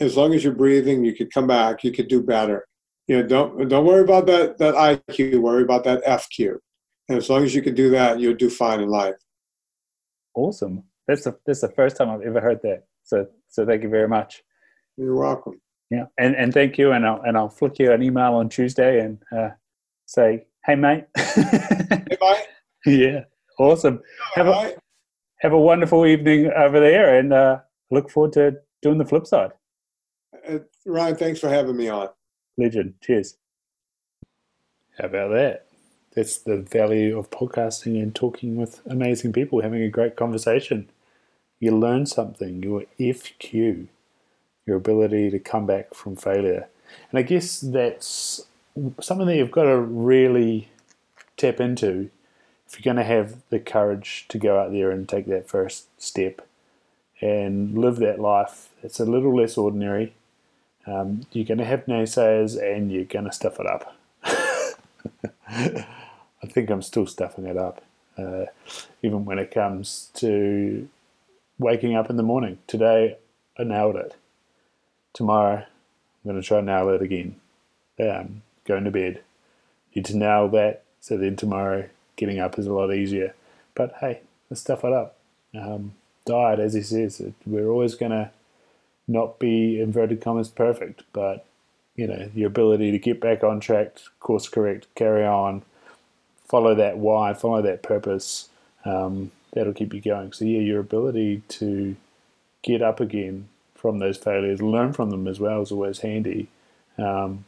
As 0.00 0.16
long 0.16 0.32
as 0.32 0.44
you're 0.44 0.54
breathing, 0.54 1.04
you 1.04 1.14
could 1.14 1.32
come 1.32 1.46
back, 1.46 1.84
you 1.84 1.92
could 1.92 2.08
do 2.08 2.22
better. 2.22 2.66
You 3.10 3.16
know, 3.16 3.22
don't 3.26 3.68
don't 3.68 3.86
worry 3.86 4.02
about 4.02 4.26
that 4.26 4.56
that 4.58 4.76
IQ, 4.76 5.40
worry 5.40 5.64
about 5.64 5.82
that 5.82 6.04
FQ. 6.04 6.58
And 7.08 7.18
as 7.18 7.28
long 7.28 7.42
as 7.42 7.52
you 7.52 7.60
can 7.60 7.74
do 7.74 7.90
that, 7.90 8.20
you'll 8.20 8.36
do 8.36 8.48
fine 8.48 8.78
in 8.78 8.88
life. 8.88 9.16
Awesome. 10.36 10.84
That's 11.08 11.24
the 11.24 11.36
that's 11.44 11.60
the 11.60 11.70
first 11.70 11.96
time 11.96 12.08
I've 12.08 12.20
ever 12.22 12.40
heard 12.40 12.60
that. 12.62 12.84
So 13.02 13.26
so 13.48 13.66
thank 13.66 13.82
you 13.82 13.88
very 13.88 14.06
much. 14.06 14.44
You're 14.96 15.16
welcome. 15.16 15.60
Yeah, 15.90 16.04
and 16.18 16.36
and 16.36 16.54
thank 16.54 16.78
you, 16.78 16.92
and 16.92 17.04
I'll 17.04 17.20
and 17.22 17.36
I'll 17.36 17.48
flick 17.48 17.80
you 17.80 17.90
an 17.90 18.00
email 18.00 18.34
on 18.34 18.48
Tuesday, 18.48 19.00
and 19.00 19.18
uh, 19.36 19.48
say, 20.06 20.46
"Hey, 20.64 20.76
mate." 20.76 21.06
hey, 21.16 22.16
mate. 22.20 22.46
yeah, 22.86 23.24
awesome. 23.58 24.02
Have 24.34 24.46
a, 24.46 24.74
have 25.40 25.52
a 25.52 25.58
wonderful 25.58 26.06
evening 26.06 26.52
over 26.56 26.78
there, 26.78 27.18
and 27.18 27.32
uh, 27.32 27.58
look 27.90 28.08
forward 28.08 28.34
to 28.34 28.58
doing 28.82 28.98
the 28.98 29.04
flip 29.04 29.26
side. 29.26 29.50
Uh, 30.48 30.58
Ryan, 30.86 31.16
thanks 31.16 31.40
for 31.40 31.48
having 31.48 31.76
me 31.76 31.88
on. 31.88 32.10
Legend. 32.60 32.94
Cheers. 33.00 33.36
How 34.98 35.06
about 35.06 35.30
that? 35.30 35.66
That's 36.14 36.38
the 36.38 36.58
value 36.58 37.18
of 37.18 37.30
podcasting 37.30 38.02
and 38.02 38.14
talking 38.14 38.56
with 38.56 38.80
amazing 38.86 39.32
people, 39.32 39.62
having 39.62 39.82
a 39.82 39.88
great 39.88 40.16
conversation. 40.16 40.90
You 41.58 41.76
learn 41.76 42.06
something, 42.06 42.62
your 42.62 42.84
FQ, 42.98 43.86
your 44.66 44.76
ability 44.76 45.30
to 45.30 45.38
come 45.38 45.66
back 45.66 45.94
from 45.94 46.16
failure. 46.16 46.68
And 47.10 47.18
I 47.18 47.22
guess 47.22 47.60
that's 47.60 48.46
something 49.00 49.26
that 49.26 49.36
you've 49.36 49.50
got 49.50 49.64
to 49.64 49.78
really 49.78 50.68
tap 51.36 51.60
into 51.60 52.10
if 52.66 52.78
you're 52.78 52.94
going 52.94 53.04
to 53.04 53.10
have 53.10 53.36
the 53.50 53.58
courage 53.58 54.26
to 54.28 54.38
go 54.38 54.58
out 54.58 54.72
there 54.72 54.90
and 54.90 55.08
take 55.08 55.26
that 55.26 55.48
first 55.48 55.86
step 56.00 56.46
and 57.20 57.76
live 57.76 57.96
that 57.96 58.20
life. 58.20 58.70
It's 58.82 59.00
a 59.00 59.04
little 59.04 59.34
less 59.34 59.56
ordinary. 59.56 60.14
Um, 60.86 61.26
you're 61.32 61.44
going 61.44 61.58
to 61.58 61.64
have 61.64 61.86
naysayers 61.86 62.60
and 62.60 62.90
you're 62.90 63.04
going 63.04 63.26
to 63.26 63.32
stuff 63.32 63.60
it 63.60 63.66
up. 63.66 63.96
I 65.48 66.46
think 66.46 66.70
I'm 66.70 66.82
still 66.82 67.06
stuffing 67.06 67.46
it 67.46 67.56
up, 67.56 67.82
uh, 68.16 68.46
even 69.02 69.24
when 69.24 69.38
it 69.38 69.50
comes 69.50 70.10
to 70.14 70.88
waking 71.58 71.94
up 71.94 72.08
in 72.08 72.16
the 72.16 72.22
morning. 72.22 72.58
Today, 72.66 73.18
I 73.58 73.64
nailed 73.64 73.96
it. 73.96 74.16
Tomorrow, 75.12 75.56
I'm 75.58 76.30
going 76.30 76.40
to 76.40 76.46
try 76.46 76.58
and 76.58 76.66
nail 76.66 76.88
it 76.88 77.02
again. 77.02 77.36
Um, 77.98 78.42
going 78.64 78.84
to 78.84 78.90
bed. 78.90 79.22
You 79.92 80.02
to 80.02 80.16
nail 80.16 80.48
that, 80.48 80.84
so 81.00 81.16
then 81.16 81.36
tomorrow 81.36 81.88
getting 82.16 82.38
up 82.38 82.58
is 82.58 82.66
a 82.66 82.72
lot 82.72 82.94
easier. 82.94 83.34
But 83.74 83.94
hey, 84.00 84.20
let's 84.48 84.60
stuff 84.60 84.84
it 84.84 84.92
up. 84.92 85.16
Um, 85.54 85.94
diet, 86.24 86.60
as 86.60 86.74
he 86.74 86.82
says, 86.82 87.22
we're 87.44 87.68
always 87.68 87.96
going 87.96 88.12
to 88.12 88.30
not 89.10 89.38
be 89.38 89.80
inverted 89.80 90.20
commas 90.20 90.48
perfect, 90.48 91.02
but 91.12 91.44
you 91.96 92.06
know 92.06 92.30
your 92.34 92.46
ability 92.46 92.92
to 92.92 92.98
get 92.98 93.20
back 93.20 93.42
on 93.42 93.60
track, 93.60 93.98
course 94.20 94.48
correct, 94.48 94.86
carry 94.94 95.26
on, 95.26 95.62
follow 96.46 96.74
that 96.74 96.98
why, 96.98 97.34
follow 97.34 97.60
that 97.62 97.82
purpose. 97.82 98.48
Um, 98.84 99.32
that'll 99.52 99.74
keep 99.74 99.92
you 99.92 100.00
going. 100.00 100.32
So 100.32 100.44
yeah, 100.44 100.60
your 100.60 100.80
ability 100.80 101.42
to 101.48 101.96
get 102.62 102.82
up 102.82 103.00
again 103.00 103.48
from 103.74 103.98
those 103.98 104.16
failures, 104.16 104.62
learn 104.62 104.92
from 104.92 105.10
them 105.10 105.26
as 105.26 105.40
well 105.40 105.60
is 105.62 105.72
always 105.72 106.00
handy. 106.00 106.48
Um, 106.96 107.44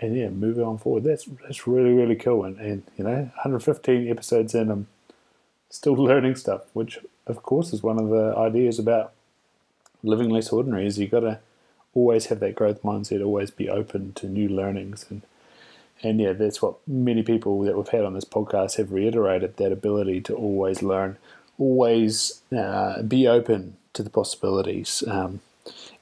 and 0.00 0.16
yeah, 0.16 0.28
move 0.28 0.58
on 0.58 0.78
forward. 0.78 1.04
That's 1.04 1.26
that's 1.44 1.66
really 1.66 1.92
really 1.92 2.16
cool. 2.16 2.44
And 2.44 2.58
and 2.58 2.82
you 2.96 3.04
know, 3.04 3.14
115 3.14 4.10
episodes 4.10 4.54
in, 4.54 4.70
I'm 4.70 4.88
still 5.70 5.94
learning 6.08 6.34
stuff, 6.34 6.62
which 6.72 6.98
of 7.26 7.42
course 7.42 7.72
is 7.72 7.82
one 7.82 7.98
of 7.98 8.08
the 8.08 8.34
ideas 8.36 8.78
about 8.78 9.13
living 10.04 10.30
less 10.30 10.50
ordinary. 10.50 10.86
Is 10.86 10.98
you 10.98 11.08
got 11.08 11.20
to 11.20 11.40
always 11.94 12.26
have 12.26 12.40
that 12.40 12.54
growth 12.54 12.82
mindset, 12.82 13.24
always 13.24 13.50
be 13.50 13.68
open 13.68 14.12
to 14.14 14.26
new 14.26 14.48
learnings, 14.48 15.06
and 15.10 15.22
and 16.02 16.20
yeah, 16.20 16.32
that's 16.32 16.60
what 16.60 16.76
many 16.86 17.22
people 17.22 17.60
that 17.62 17.76
we've 17.76 17.88
had 17.88 18.04
on 18.04 18.14
this 18.14 18.24
podcast 18.24 18.76
have 18.76 18.92
reiterated 18.92 19.56
that 19.56 19.72
ability 19.72 20.20
to 20.22 20.34
always 20.34 20.82
learn, 20.82 21.16
always 21.58 22.42
uh, 22.56 23.02
be 23.02 23.26
open 23.26 23.76
to 23.94 24.02
the 24.02 24.10
possibilities. 24.10 25.02
Um, 25.06 25.40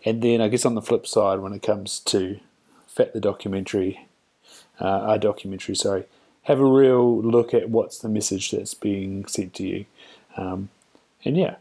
and 0.04 0.20
then 0.22 0.40
I 0.40 0.48
guess 0.48 0.66
on 0.66 0.74
the 0.74 0.82
flip 0.82 1.06
side, 1.06 1.38
when 1.38 1.52
it 1.52 1.62
comes 1.62 2.00
to 2.00 2.40
Fat 2.88 3.14
the 3.14 3.20
documentary, 3.20 4.06
uh, 4.80 4.84
our 4.84 5.18
documentary, 5.18 5.74
sorry, 5.74 6.04
have 6.42 6.60
a 6.60 6.64
real 6.64 7.22
look 7.22 7.54
at 7.54 7.70
what's 7.70 7.98
the 7.98 8.08
message 8.08 8.50
that's 8.50 8.74
being 8.74 9.24
sent 9.26 9.54
to 9.54 9.62
you. 9.62 9.86
Um, 10.36 10.68
and 11.24 11.36
yeah, 11.36 11.56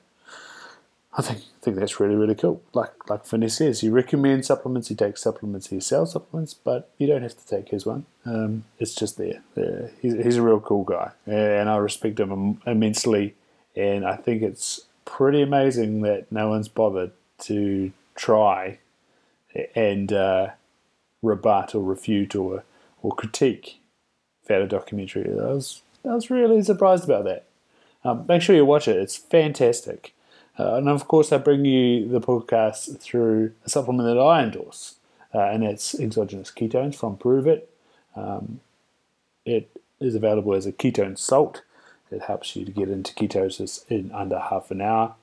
I 1.13 1.21
think 1.21 1.39
I 1.39 1.59
think 1.61 1.77
that's 1.77 1.99
really 1.99 2.15
really 2.15 2.35
cool. 2.35 2.61
Like 2.73 3.09
like 3.09 3.25
Vinnie 3.25 3.49
says, 3.49 3.81
he 3.81 3.89
recommends 3.89 4.47
supplements, 4.47 4.87
he 4.87 4.95
takes 4.95 5.21
supplements, 5.21 5.67
he 5.67 5.79
sells 5.79 6.13
supplements, 6.13 6.53
but 6.53 6.89
you 6.97 7.07
don't 7.07 7.21
have 7.21 7.37
to 7.37 7.47
take 7.47 7.69
his 7.69 7.85
one. 7.85 8.05
Um, 8.25 8.63
it's 8.79 8.95
just 8.95 9.17
there. 9.17 9.41
Uh, 9.57 9.89
he's, 10.01 10.13
he's 10.13 10.37
a 10.37 10.41
real 10.41 10.59
cool 10.59 10.83
guy, 10.83 11.11
and 11.25 11.69
I 11.69 11.77
respect 11.77 12.19
him 12.19 12.61
immensely. 12.65 13.35
And 13.75 14.05
I 14.05 14.15
think 14.15 14.41
it's 14.41 14.81
pretty 15.05 15.41
amazing 15.41 16.01
that 16.01 16.31
no 16.31 16.49
one's 16.49 16.67
bothered 16.67 17.11
to 17.39 17.91
try 18.15 18.79
and 19.75 20.11
uh, 20.11 20.49
rebut 21.21 21.75
or 21.75 21.83
refute 21.83 22.35
or 22.35 22.63
or 23.01 23.13
critique 23.13 23.79
Fat 24.45 24.61
A 24.61 24.67
documentary. 24.67 25.29
I 25.31 25.53
was 25.53 25.81
I 26.05 26.13
was 26.13 26.29
really 26.29 26.61
surprised 26.63 27.03
about 27.03 27.25
that. 27.25 27.45
Um, 28.03 28.25
make 28.27 28.41
sure 28.41 28.55
you 28.55 28.65
watch 28.65 28.87
it; 28.87 28.97
it's 28.97 29.17
fantastic. 29.17 30.13
Uh, 30.59 30.75
and 30.75 30.89
of 30.89 31.07
course, 31.07 31.31
I 31.31 31.37
bring 31.37 31.65
you 31.65 32.07
the 32.07 32.21
podcast 32.21 32.99
through 32.99 33.53
a 33.65 33.69
supplement 33.69 34.07
that 34.07 34.21
I 34.21 34.43
endorse, 34.43 34.95
uh, 35.33 35.39
and 35.39 35.63
that's 35.63 35.99
exogenous 35.99 36.51
ketones 36.51 36.95
from 36.95 37.17
Pruvit. 37.17 37.63
Um, 38.15 38.59
it 39.45 39.69
is 39.99 40.15
available 40.15 40.53
as 40.53 40.65
a 40.65 40.71
ketone 40.71 41.17
salt. 41.17 41.61
It 42.11 42.23
helps 42.23 42.55
you 42.55 42.65
to 42.65 42.71
get 42.71 42.89
into 42.89 43.13
ketosis 43.13 43.85
in 43.89 44.11
under 44.11 44.37
half 44.37 44.69
an 44.71 44.81
hour. 44.81 45.15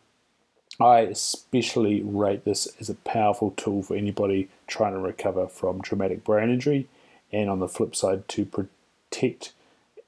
I 0.81 1.01
especially 1.01 2.03
rate 2.03 2.45
this 2.45 2.69
as 2.81 2.89
a 2.89 2.95
powerful 2.95 3.51
tool 3.57 3.83
for 3.83 3.97
anybody 3.97 4.49
trying 4.67 4.93
to 4.93 4.99
recover 4.99 5.49
from 5.49 5.83
traumatic 5.83 6.25
brain 6.25 6.51
injury, 6.51 6.87
and 7.33 7.51
on 7.51 7.59
the 7.59 7.69
flip 7.69 7.95
side, 7.95 8.29
to 8.29 8.45
protect 8.45 9.53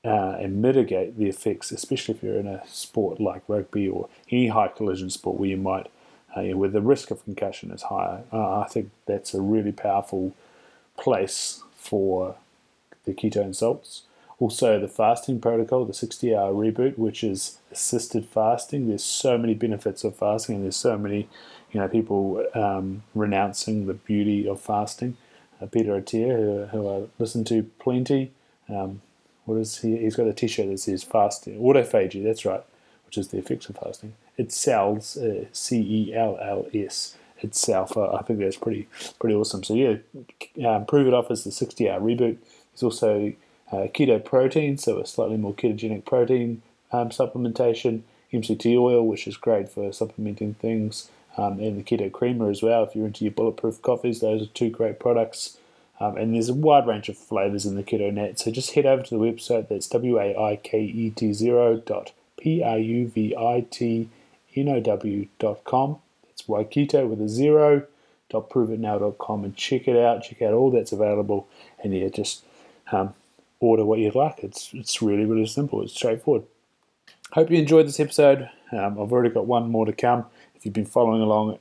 uh, 0.04 0.36
and 0.38 0.62
mitigate 0.62 1.18
the 1.18 1.28
effects, 1.28 1.70
especially 1.70 2.14
if 2.14 2.22
you're 2.22 2.38
in 2.38 2.46
a 2.46 2.66
sport 2.66 3.20
like 3.20 3.42
rugby 3.48 3.88
or 3.88 4.08
any 4.30 4.48
high 4.48 4.68
collision 4.68 5.10
sport 5.10 5.38
where 5.38 5.50
you 5.50 5.56
might, 5.56 5.90
uh, 6.36 6.40
you 6.40 6.52
know, 6.52 6.56
where 6.56 6.70
the 6.70 6.80
risk 6.80 7.10
of 7.10 7.22
concussion 7.24 7.70
is 7.70 7.82
higher. 7.82 8.22
Uh, 8.32 8.60
I 8.60 8.66
think 8.68 8.90
that's 9.06 9.34
a 9.34 9.40
really 9.40 9.72
powerful 9.72 10.34
place 10.96 11.62
for 11.76 12.36
the 13.04 13.12
ketone 13.12 13.54
salts. 13.54 14.02
Also, 14.38 14.80
the 14.80 14.88
fasting 14.88 15.38
protocol, 15.38 15.84
the 15.84 15.92
60 15.92 16.34
hour 16.34 16.54
reboot, 16.54 16.96
which 16.96 17.22
is 17.22 17.58
assisted 17.70 18.24
fasting. 18.24 18.88
There's 18.88 19.04
so 19.04 19.36
many 19.36 19.52
benefits 19.52 20.02
of 20.02 20.16
fasting, 20.16 20.56
and 20.56 20.64
there's 20.64 20.76
so 20.76 20.96
many, 20.96 21.28
you 21.72 21.80
know, 21.80 21.88
people 21.88 22.46
um, 22.54 23.02
renouncing 23.14 23.86
the 23.86 23.92
beauty 23.92 24.48
of 24.48 24.58
fasting. 24.58 25.18
Uh, 25.60 25.66
Peter 25.66 26.00
Attia, 26.00 26.70
who, 26.70 26.78
who 26.78 26.88
I 26.88 27.08
listen 27.18 27.44
to 27.44 27.64
plenty, 27.78 28.32
um, 28.70 29.02
what 29.50 29.58
is 29.58 29.78
he? 29.78 29.96
He's 29.96 30.14
got 30.14 30.28
a 30.28 30.32
T-shirt 30.32 30.68
that 30.68 30.78
says 30.78 31.02
fasting, 31.02 31.58
autophagy. 31.58 32.22
That's 32.22 32.44
right, 32.44 32.62
which 33.04 33.18
is 33.18 33.28
the 33.28 33.38
effects 33.38 33.68
of 33.68 33.76
fasting. 33.76 34.14
It 34.36 34.52
sells 34.52 35.16
uh, 35.16 35.46
C 35.52 35.80
E 35.80 36.14
L 36.14 36.38
L 36.40 36.66
S 36.72 37.16
itself. 37.40 37.96
Uh, 37.96 38.12
I 38.12 38.22
think 38.22 38.38
that's 38.38 38.56
pretty 38.56 38.86
pretty 39.18 39.34
awesome. 39.34 39.64
So 39.64 39.74
yeah, 39.74 39.96
um, 40.68 40.86
Pruvit 40.86 41.12
offers 41.12 41.42
the 41.42 41.50
60-hour 41.50 42.00
reboot. 42.00 42.36
There's 42.72 42.82
also 42.84 43.32
uh, 43.72 43.88
keto 43.92 44.24
protein, 44.24 44.78
so 44.78 45.00
a 45.00 45.06
slightly 45.06 45.36
more 45.36 45.52
ketogenic 45.52 46.04
protein 46.04 46.62
um, 46.92 47.10
supplementation. 47.10 48.02
MCT 48.32 48.78
oil, 48.78 49.04
which 49.04 49.26
is 49.26 49.36
great 49.36 49.68
for 49.68 49.92
supplementing 49.92 50.54
things, 50.54 51.10
um, 51.36 51.58
and 51.58 51.76
the 51.76 51.82
keto 51.82 52.12
creamer 52.12 52.48
as 52.48 52.62
well. 52.62 52.84
If 52.84 52.94
you're 52.94 53.06
into 53.06 53.24
your 53.24 53.32
bulletproof 53.32 53.82
coffees, 53.82 54.20
those 54.20 54.42
are 54.42 54.46
two 54.46 54.70
great 54.70 55.00
products. 55.00 55.58
Um, 56.00 56.16
and 56.16 56.34
there's 56.34 56.48
a 56.48 56.54
wide 56.54 56.86
range 56.86 57.10
of 57.10 57.18
flavors 57.18 57.66
in 57.66 57.76
the 57.76 57.82
Keto 57.82 58.12
Net. 58.12 58.38
So 58.38 58.50
just 58.50 58.72
head 58.72 58.86
over 58.86 59.02
to 59.02 59.10
the 59.10 59.22
website 59.22 59.68
that's 59.68 59.86
w 59.86 60.18
a 60.18 60.34
i 60.34 60.56
k 60.56 60.80
e 60.80 61.10
t 61.10 61.32
zero 61.32 61.76
dot 61.76 62.12
p 62.38 62.62
r 62.62 62.78
u 62.78 63.06
v 63.06 63.36
i 63.36 63.60
t 63.70 64.08
n 64.56 64.68
o 64.68 64.80
w 64.80 65.26
dot 65.38 65.62
com. 65.64 65.98
That's 66.26 66.42
WaiKeto 66.42 67.06
with 67.06 67.20
a 67.20 67.28
zero 67.28 67.86
dot 68.30 68.48
pruvitnow.com 68.48 69.44
and 69.44 69.54
check 69.56 69.86
it 69.86 69.96
out. 69.96 70.22
Check 70.22 70.40
out 70.40 70.54
all 70.54 70.70
that's 70.70 70.92
available. 70.92 71.46
And 71.82 71.94
yeah, 71.94 72.08
just 72.08 72.44
um, 72.90 73.12
order 73.60 73.84
what 73.84 73.98
you'd 73.98 74.14
like. 74.14 74.38
It's 74.38 74.70
it's 74.72 75.02
really 75.02 75.26
really 75.26 75.46
simple. 75.46 75.82
It's 75.82 75.94
straightforward. 75.94 76.44
Hope 77.32 77.50
you 77.50 77.58
enjoyed 77.58 77.86
this 77.86 78.00
episode. 78.00 78.48
Um, 78.72 78.98
I've 78.98 79.12
already 79.12 79.30
got 79.30 79.46
one 79.46 79.70
more 79.70 79.84
to 79.84 79.92
come. 79.92 80.24
If 80.54 80.64
you've 80.64 80.74
been 80.74 80.86
following 80.86 81.20
along 81.22 81.58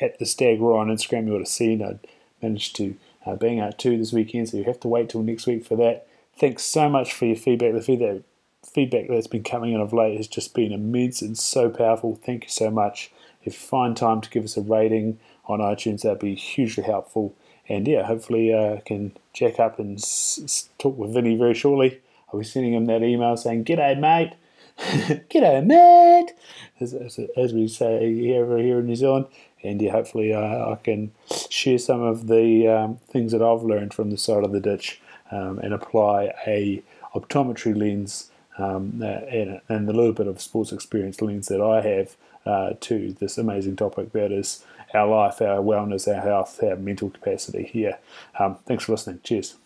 at 0.00 0.18
the 0.18 0.26
Stag 0.26 0.60
Roar 0.60 0.78
on 0.78 0.88
Instagram, 0.88 1.26
you 1.26 1.32
would 1.32 1.40
have 1.40 1.48
seen 1.48 1.82
I 1.82 1.98
managed 2.40 2.76
to 2.76 2.96
uh, 3.26 3.36
being 3.36 3.60
out 3.60 3.78
too 3.78 3.98
this 3.98 4.12
weekend, 4.12 4.48
so 4.48 4.56
you 4.56 4.64
have 4.64 4.80
to 4.80 4.88
wait 4.88 5.10
till 5.10 5.22
next 5.22 5.46
week 5.46 5.64
for 5.64 5.76
that. 5.76 6.06
Thanks 6.36 6.64
so 6.64 6.88
much 6.88 7.12
for 7.12 7.26
your 7.26 7.36
feedback. 7.36 7.74
The 7.74 7.82
feedback 7.82 8.22
feedback 8.66 9.08
that's 9.08 9.26
been 9.26 9.42
coming 9.42 9.72
in 9.72 9.80
of 9.80 9.92
late 9.92 10.16
has 10.16 10.28
just 10.28 10.54
been 10.54 10.72
immense 10.72 11.22
and 11.22 11.36
so 11.36 11.70
powerful. 11.70 12.18
Thank 12.24 12.44
you 12.44 12.50
so 12.50 12.70
much. 12.70 13.10
If 13.42 13.54
you 13.54 13.58
find 13.58 13.96
time 13.96 14.20
to 14.20 14.30
give 14.30 14.44
us 14.44 14.56
a 14.56 14.60
rating 14.60 15.18
on 15.46 15.60
iTunes, 15.60 16.02
that'd 16.02 16.18
be 16.18 16.34
hugely 16.34 16.84
helpful. 16.84 17.34
And 17.68 17.86
yeah, 17.88 18.04
hopefully 18.04 18.52
uh, 18.52 18.74
I 18.74 18.82
can 18.84 19.16
check 19.32 19.58
up 19.58 19.78
and 19.78 19.98
s- 19.98 20.68
talk 20.78 20.96
with 20.98 21.14
Vinnie 21.14 21.36
very 21.36 21.54
shortly. 21.54 22.00
I'll 22.32 22.40
be 22.40 22.44
sending 22.44 22.74
him 22.74 22.86
that 22.86 23.02
email 23.02 23.36
saying, 23.36 23.64
G'day, 23.64 23.98
mate. 23.98 24.34
G'day, 24.78 25.64
mate. 25.64 26.32
As, 26.80 26.94
as, 26.94 27.18
as, 27.36 27.52
we 27.52 27.68
say 27.68 28.12
here, 28.14 28.58
here 28.58 28.80
in 28.80 28.86
New 28.86 28.96
Zealand 28.96 29.26
and 29.62 29.80
yeah, 29.80 29.92
hopefully 29.92 30.32
uh, 30.32 30.72
I 30.72 30.78
can 30.82 31.12
share 31.50 31.78
some 31.78 32.00
of 32.02 32.26
the 32.26 32.68
um, 32.68 32.96
things 33.08 33.32
that 33.32 33.42
I've 33.42 33.62
learned 33.62 33.94
from 33.94 34.10
the 34.10 34.18
side 34.18 34.44
of 34.44 34.52
the 34.52 34.60
ditch 34.60 35.00
um, 35.30 35.58
and 35.58 35.74
apply 35.74 36.32
a 36.46 36.82
optometry 37.14 37.76
lens 37.76 38.30
um, 38.58 39.02
and, 39.02 39.60
and 39.68 39.88
the 39.88 39.92
little 39.92 40.12
bit 40.12 40.26
of 40.26 40.40
sports 40.40 40.72
experience 40.72 41.20
lens 41.22 41.48
that 41.48 41.60
I 41.60 41.80
have 41.82 42.16
uh, 42.46 42.74
to 42.80 43.12
this 43.14 43.38
amazing 43.38 43.76
topic 43.76 44.12
that 44.12 44.32
is 44.32 44.64
our 44.94 45.06
life, 45.06 45.40
our 45.40 45.58
wellness, 45.58 46.12
our 46.12 46.22
health, 46.22 46.62
our 46.62 46.76
mental 46.76 47.10
capacity 47.10 47.64
here. 47.64 47.98
Um, 48.38 48.56
thanks 48.66 48.84
for 48.84 48.92
listening. 48.92 49.20
Cheers. 49.22 49.56